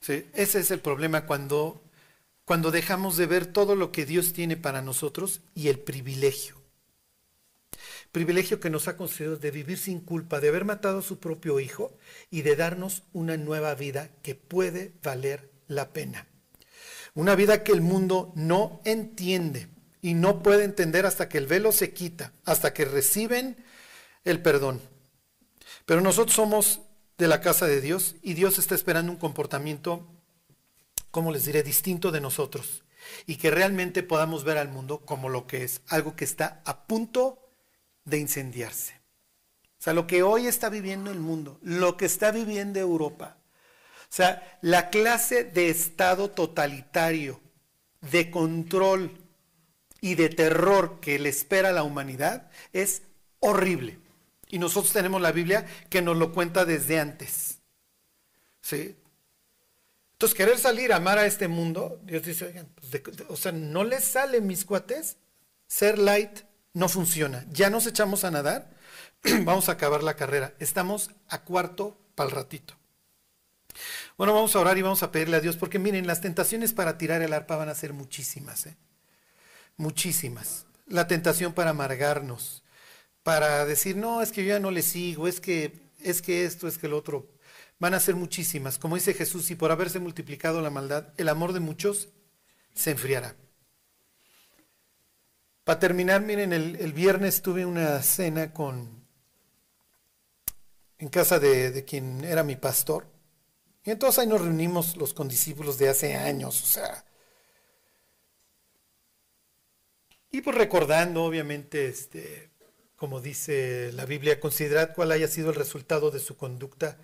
Sí, 0.00 0.26
ese 0.32 0.60
es 0.60 0.70
el 0.70 0.80
problema 0.80 1.26
cuando, 1.26 1.82
cuando 2.46 2.70
dejamos 2.70 3.18
de 3.18 3.26
ver 3.26 3.44
todo 3.44 3.76
lo 3.76 3.92
que 3.92 4.06
Dios 4.06 4.32
tiene 4.32 4.56
para 4.56 4.80
nosotros 4.80 5.42
y 5.54 5.68
el 5.68 5.78
privilegio. 5.78 6.56
Privilegio 8.10 8.58
que 8.58 8.70
nos 8.70 8.88
ha 8.88 8.96
concedido 8.96 9.36
de 9.36 9.50
vivir 9.50 9.76
sin 9.76 10.00
culpa, 10.00 10.40
de 10.40 10.48
haber 10.48 10.64
matado 10.64 11.00
a 11.00 11.02
su 11.02 11.20
propio 11.20 11.60
hijo 11.60 11.92
y 12.30 12.40
de 12.40 12.56
darnos 12.56 13.02
una 13.12 13.36
nueva 13.36 13.74
vida 13.74 14.10
que 14.22 14.34
puede 14.34 14.92
valer 15.02 15.50
la 15.68 15.92
pena. 15.92 16.26
Una 17.14 17.34
vida 17.34 17.62
que 17.62 17.72
el 17.72 17.82
mundo 17.82 18.32
no 18.34 18.80
entiende 18.86 19.68
y 20.00 20.14
no 20.14 20.42
puede 20.42 20.64
entender 20.64 21.04
hasta 21.04 21.28
que 21.28 21.36
el 21.36 21.46
velo 21.46 21.70
se 21.70 21.92
quita, 21.92 22.32
hasta 22.46 22.72
que 22.72 22.86
reciben 22.86 23.56
el 24.24 24.42
perdón. 24.42 24.80
Pero 25.86 26.00
nosotros 26.00 26.34
somos 26.34 26.80
de 27.18 27.28
la 27.28 27.40
casa 27.40 27.66
de 27.66 27.80
Dios 27.80 28.16
y 28.22 28.34
Dios 28.34 28.58
está 28.58 28.74
esperando 28.74 29.12
un 29.12 29.18
comportamiento, 29.18 30.06
como 31.10 31.32
les 31.32 31.44
diré, 31.44 31.62
distinto 31.62 32.10
de 32.10 32.20
nosotros 32.20 32.84
y 33.26 33.36
que 33.36 33.50
realmente 33.50 34.02
podamos 34.02 34.44
ver 34.44 34.58
al 34.58 34.68
mundo 34.68 35.04
como 35.04 35.28
lo 35.28 35.46
que 35.46 35.64
es, 35.64 35.82
algo 35.88 36.16
que 36.16 36.24
está 36.24 36.62
a 36.64 36.86
punto 36.86 37.50
de 38.04 38.18
incendiarse. 38.18 38.94
O 39.78 39.82
sea, 39.82 39.92
lo 39.94 40.06
que 40.06 40.22
hoy 40.22 40.46
está 40.46 40.68
viviendo 40.68 41.10
el 41.10 41.20
mundo, 41.20 41.58
lo 41.62 41.96
que 41.96 42.04
está 42.04 42.32
viviendo 42.32 42.78
Europa, 42.78 43.38
o 44.02 44.12
sea, 44.12 44.58
la 44.60 44.90
clase 44.90 45.44
de 45.44 45.70
Estado 45.70 46.30
totalitario, 46.30 47.40
de 48.00 48.30
control 48.30 49.16
y 50.00 50.16
de 50.16 50.28
terror 50.30 51.00
que 51.00 51.18
le 51.18 51.28
espera 51.28 51.68
a 51.68 51.72
la 51.72 51.82
humanidad 51.82 52.50
es 52.72 53.02
horrible. 53.38 53.99
Y 54.50 54.58
nosotros 54.58 54.92
tenemos 54.92 55.22
la 55.22 55.32
Biblia 55.32 55.66
que 55.88 56.02
nos 56.02 56.16
lo 56.16 56.32
cuenta 56.32 56.64
desde 56.64 56.98
antes. 56.98 57.58
¿Sí? 58.60 58.96
Entonces, 60.12 60.36
querer 60.36 60.58
salir 60.58 60.92
a 60.92 60.96
amar 60.96 61.18
a 61.18 61.24
este 61.24 61.48
mundo, 61.48 61.98
Dios 62.04 62.22
dice, 62.22 62.44
oigan, 62.44 62.68
pues 62.74 63.02
o 63.28 63.36
sea, 63.36 63.52
no 63.52 63.84
les 63.84 64.04
sale, 64.04 64.42
mis 64.42 64.66
cuates, 64.66 65.16
ser 65.66 65.98
light 65.98 66.40
no 66.74 66.88
funciona. 66.88 67.46
Ya 67.50 67.70
nos 67.70 67.86
echamos 67.86 68.24
a 68.24 68.30
nadar, 68.30 68.70
vamos 69.44 69.68
a 69.68 69.72
acabar 69.72 70.02
la 70.02 70.16
carrera. 70.16 70.52
Estamos 70.58 71.10
a 71.28 71.42
cuarto 71.42 71.96
para 72.14 72.28
el 72.28 72.36
ratito. 72.36 72.74
Bueno, 74.18 74.34
vamos 74.34 74.54
a 74.54 74.60
orar 74.60 74.76
y 74.76 74.82
vamos 74.82 75.02
a 75.02 75.10
pedirle 75.10 75.38
a 75.38 75.40
Dios, 75.40 75.56
porque 75.56 75.78
miren, 75.78 76.06
las 76.06 76.20
tentaciones 76.20 76.72
para 76.74 76.98
tirar 76.98 77.22
el 77.22 77.32
arpa 77.32 77.56
van 77.56 77.68
a 77.68 77.74
ser 77.74 77.92
muchísimas, 77.92 78.66
¿eh? 78.66 78.76
muchísimas. 79.76 80.66
La 80.86 81.06
tentación 81.06 81.54
para 81.54 81.70
amargarnos, 81.70 82.59
para 83.22 83.64
decir, 83.64 83.96
no, 83.96 84.22
es 84.22 84.32
que 84.32 84.44
yo 84.44 84.50
ya 84.50 84.60
no 84.60 84.70
le 84.70 84.82
sigo, 84.82 85.28
es 85.28 85.40
que, 85.40 85.78
es 86.00 86.22
que 86.22 86.44
esto, 86.44 86.68
es 86.68 86.78
que 86.78 86.86
el 86.86 86.94
otro. 86.94 87.28
Van 87.78 87.94
a 87.94 88.00
ser 88.00 88.14
muchísimas. 88.14 88.78
Como 88.78 88.96
dice 88.96 89.14
Jesús, 89.14 89.50
y 89.50 89.54
por 89.54 89.72
haberse 89.72 89.98
multiplicado 89.98 90.60
la 90.60 90.70
maldad, 90.70 91.14
el 91.16 91.28
amor 91.28 91.52
de 91.52 91.60
muchos 91.60 92.08
se 92.74 92.90
enfriará. 92.90 93.36
Para 95.64 95.78
terminar, 95.78 96.20
miren, 96.22 96.52
el, 96.52 96.76
el 96.76 96.92
viernes 96.92 97.42
tuve 97.42 97.64
una 97.64 98.02
cena 98.02 98.52
con 98.52 99.00
en 100.98 101.08
casa 101.08 101.38
de, 101.38 101.70
de 101.70 101.84
quien 101.84 102.24
era 102.24 102.42
mi 102.42 102.56
pastor. 102.56 103.06
Y 103.84 103.90
entonces 103.90 104.18
ahí 104.18 104.26
nos 104.26 104.42
reunimos 104.42 104.96
los 104.96 105.14
condiscípulos 105.14 105.78
de 105.78 105.88
hace 105.88 106.14
años, 106.14 106.62
o 106.62 106.66
sea. 106.66 107.04
Y 110.30 110.42
pues 110.42 110.56
recordando, 110.56 111.24
obviamente, 111.24 111.88
este, 111.88 112.49
como 113.00 113.22
dice 113.22 113.92
la 113.94 114.04
Biblia, 114.04 114.40
considerad 114.40 114.92
cuál 114.94 115.10
haya 115.10 115.26
sido 115.26 115.48
el 115.48 115.56
resultado 115.56 116.10
de 116.10 116.20
su 116.20 116.36
conducta 116.36 116.98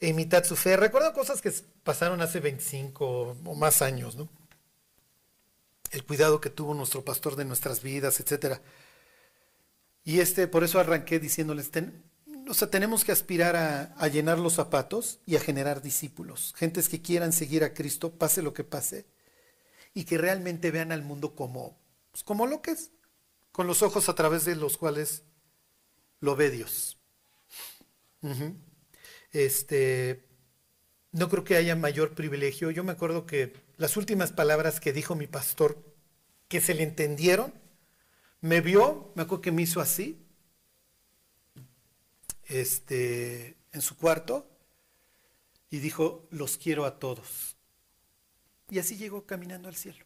e 0.00 0.08
imitad 0.08 0.42
su 0.42 0.56
fe. 0.56 0.76
Recuerdo 0.76 1.12
cosas 1.12 1.40
que 1.40 1.52
pasaron 1.84 2.20
hace 2.20 2.40
25 2.40 3.36
o 3.44 3.54
más 3.54 3.80
años, 3.80 4.16
¿no? 4.16 4.28
El 5.92 6.04
cuidado 6.04 6.40
que 6.40 6.50
tuvo 6.50 6.74
nuestro 6.74 7.04
pastor 7.04 7.36
de 7.36 7.44
nuestras 7.44 7.80
vidas, 7.80 8.18
etcétera. 8.18 8.60
Y 10.02 10.18
este, 10.18 10.48
por 10.48 10.64
eso 10.64 10.80
arranqué 10.80 11.20
diciéndoles, 11.20 11.70
o 12.48 12.54
sea, 12.54 12.68
tenemos 12.68 13.04
que 13.04 13.12
aspirar 13.12 13.54
a, 13.54 14.08
llenar 14.08 14.40
los 14.40 14.54
zapatos 14.54 15.20
y 15.26 15.36
a 15.36 15.40
generar 15.40 15.80
discípulos, 15.80 16.54
gentes 16.56 16.88
que 16.88 17.02
quieran 17.02 17.32
seguir 17.32 17.62
a 17.62 17.72
Cristo, 17.72 18.18
pase 18.18 18.42
lo 18.42 18.52
que 18.52 18.64
pase, 18.64 19.06
y 19.94 20.06
que 20.06 20.18
realmente 20.18 20.72
vean 20.72 20.90
al 20.90 21.04
mundo 21.04 21.36
como, 21.36 21.78
pues, 22.10 22.24
como 22.24 22.48
lo 22.48 22.62
que 22.62 22.72
es, 22.72 22.90
con 23.52 23.66
los 23.66 23.82
ojos 23.82 24.08
a 24.08 24.14
través 24.14 24.44
de 24.44 24.56
los 24.56 24.76
cuales 24.76 25.22
lo 26.20 26.36
ve 26.36 26.50
Dios. 26.50 26.98
Este, 29.32 30.24
no 31.12 31.28
creo 31.28 31.44
que 31.44 31.56
haya 31.56 31.76
mayor 31.76 32.14
privilegio. 32.14 32.70
Yo 32.70 32.84
me 32.84 32.92
acuerdo 32.92 33.26
que 33.26 33.54
las 33.76 33.96
últimas 33.96 34.32
palabras 34.32 34.80
que 34.80 34.92
dijo 34.92 35.14
mi 35.14 35.26
pastor, 35.26 35.82
que 36.48 36.60
se 36.60 36.74
le 36.74 36.82
entendieron, 36.82 37.52
me 38.40 38.60
vio, 38.60 39.12
me 39.14 39.22
acuerdo 39.22 39.42
que 39.42 39.52
me 39.52 39.62
hizo 39.62 39.80
así, 39.80 40.26
este, 42.44 43.56
en 43.72 43.80
su 43.80 43.96
cuarto 43.96 44.50
y 45.70 45.78
dijo, 45.78 46.26
los 46.30 46.56
quiero 46.56 46.84
a 46.84 46.98
todos. 46.98 47.56
Y 48.68 48.78
así 48.78 48.96
llegó 48.96 49.26
caminando 49.26 49.68
al 49.68 49.76
cielo. 49.76 50.04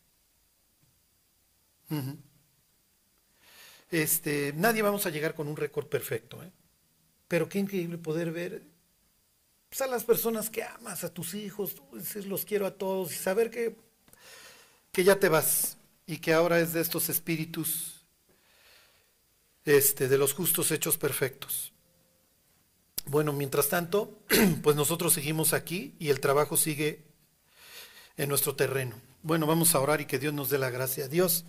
Este, 4.03 4.53
nadie 4.57 4.83
vamos 4.83 5.07
a 5.07 5.11
llegar 5.11 5.35
con 5.35 5.47
un 5.47 5.57
récord 5.57 5.87
perfecto, 5.87 6.43
¿eh? 6.43 6.51
pero 7.29 7.49
qué 7.49 7.61
increíble 7.61 7.97
poder 7.97 8.33
ver 8.33 8.63
pues, 9.69 9.83
a 9.83 9.87
las 9.87 10.03
personas 10.03 10.51
que 10.51 10.65
amas, 10.65 11.05
a 11.05 11.15
tus 11.15 11.35
hijos, 11.35 11.77
decir, 11.93 12.27
los 12.27 12.45
quiero 12.45 12.67
a 12.67 12.73
todos 12.73 13.13
y 13.13 13.17
saber 13.17 13.51
que, 13.51 13.77
que 14.91 15.05
ya 15.05 15.21
te 15.21 15.29
vas 15.29 15.77
y 16.07 16.19
que 16.19 16.33
ahora 16.33 16.59
es 16.59 16.73
de 16.73 16.81
estos 16.81 17.09
espíritus 17.09 18.05
este, 19.65 20.09
de 20.09 20.19
los 20.19 20.35
justos 20.35 20.73
hechos 20.73 20.99
perfectos. 20.99 21.73
Bueno, 23.07 23.33
mientras 23.33 23.69
tanto, 23.69 24.19
pues 24.65 24.75
nosotros 24.75 25.13
seguimos 25.13 25.53
aquí 25.53 25.95
y 26.01 26.09
el 26.09 26.19
trabajo 26.19 26.57
sigue 26.57 27.05
en 28.17 28.29
nuestro 28.29 28.57
terreno. 28.57 29.01
Bueno, 29.23 29.47
vamos 29.47 29.75
a 29.75 29.81
orar 29.81 30.01
y 30.01 30.07
que 30.07 30.19
Dios 30.19 30.35
nos 30.35 30.51
dé 30.51 30.59
la 30.59 30.71
gracia. 30.71 31.07
Dios, 31.07 31.45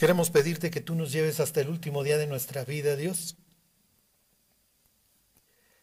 queremos 0.00 0.30
pedirte 0.30 0.70
que 0.70 0.80
tú 0.80 0.94
nos 0.94 1.12
lleves 1.12 1.40
hasta 1.40 1.60
el 1.60 1.68
último 1.68 2.02
día 2.02 2.16
de 2.16 2.26
nuestra 2.26 2.64
vida, 2.64 2.96
Dios. 2.96 3.36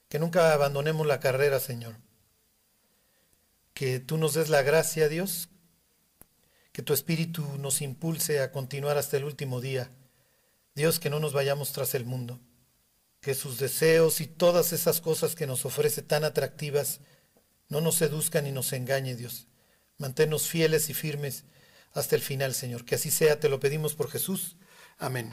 Que 0.10 0.18
nunca 0.18 0.53
abandonemos 0.53 1.06
la 1.06 1.19
carrera, 1.19 1.60
Señor. 1.60 1.99
Que 3.76 3.99
tú 3.99 4.18
nos 4.18 4.34
des 4.34 4.49
la 4.49 4.64
gracia, 4.64 5.07
Dios. 5.07 5.49
Que 6.72 6.81
tu 6.81 6.94
Espíritu 6.94 7.45
nos 7.60 7.84
impulse 7.84 8.39
a 8.39 8.52
continuar 8.52 8.98
hasta 8.98 9.18
el 9.18 9.23
último 9.23 9.61
día 9.61 9.91
Dios, 10.73 10.99
que 10.99 11.11
no 11.11 11.19
nos 11.19 11.34
vayamos 11.34 11.72
tras 11.72 11.94
el 11.94 12.06
mundo, 12.06 12.39
que 13.22 13.35
sus 13.35 13.60
deseos 13.60 14.19
y 14.19 14.26
todas 14.26 14.73
esas 14.73 14.99
cosas 14.99 15.35
que 15.35 15.45
nos 15.45 15.64
ofrece 15.64 16.02
tan 16.02 16.23
atractivas 16.23 17.02
no 17.69 17.81
nos 17.81 17.95
seduzcan 17.95 18.48
y 18.48 18.52
nos 18.52 18.73
engañe, 18.73 19.15
Dios. 19.15 19.48
Manténnos 19.99 20.48
fieles 20.48 20.89
y 20.89 20.95
firmes 20.95 21.45
hasta 21.99 22.15
el 22.15 22.22
final, 22.22 22.53
Señor. 22.53 22.86
Que 22.86 22.95
así 22.95 23.11
sea, 23.11 23.40
te 23.40 23.49
lo 23.49 23.60
pedimos 23.60 23.94
por 23.95 24.10
Jesús. 24.10 24.56
Amén. 24.98 25.32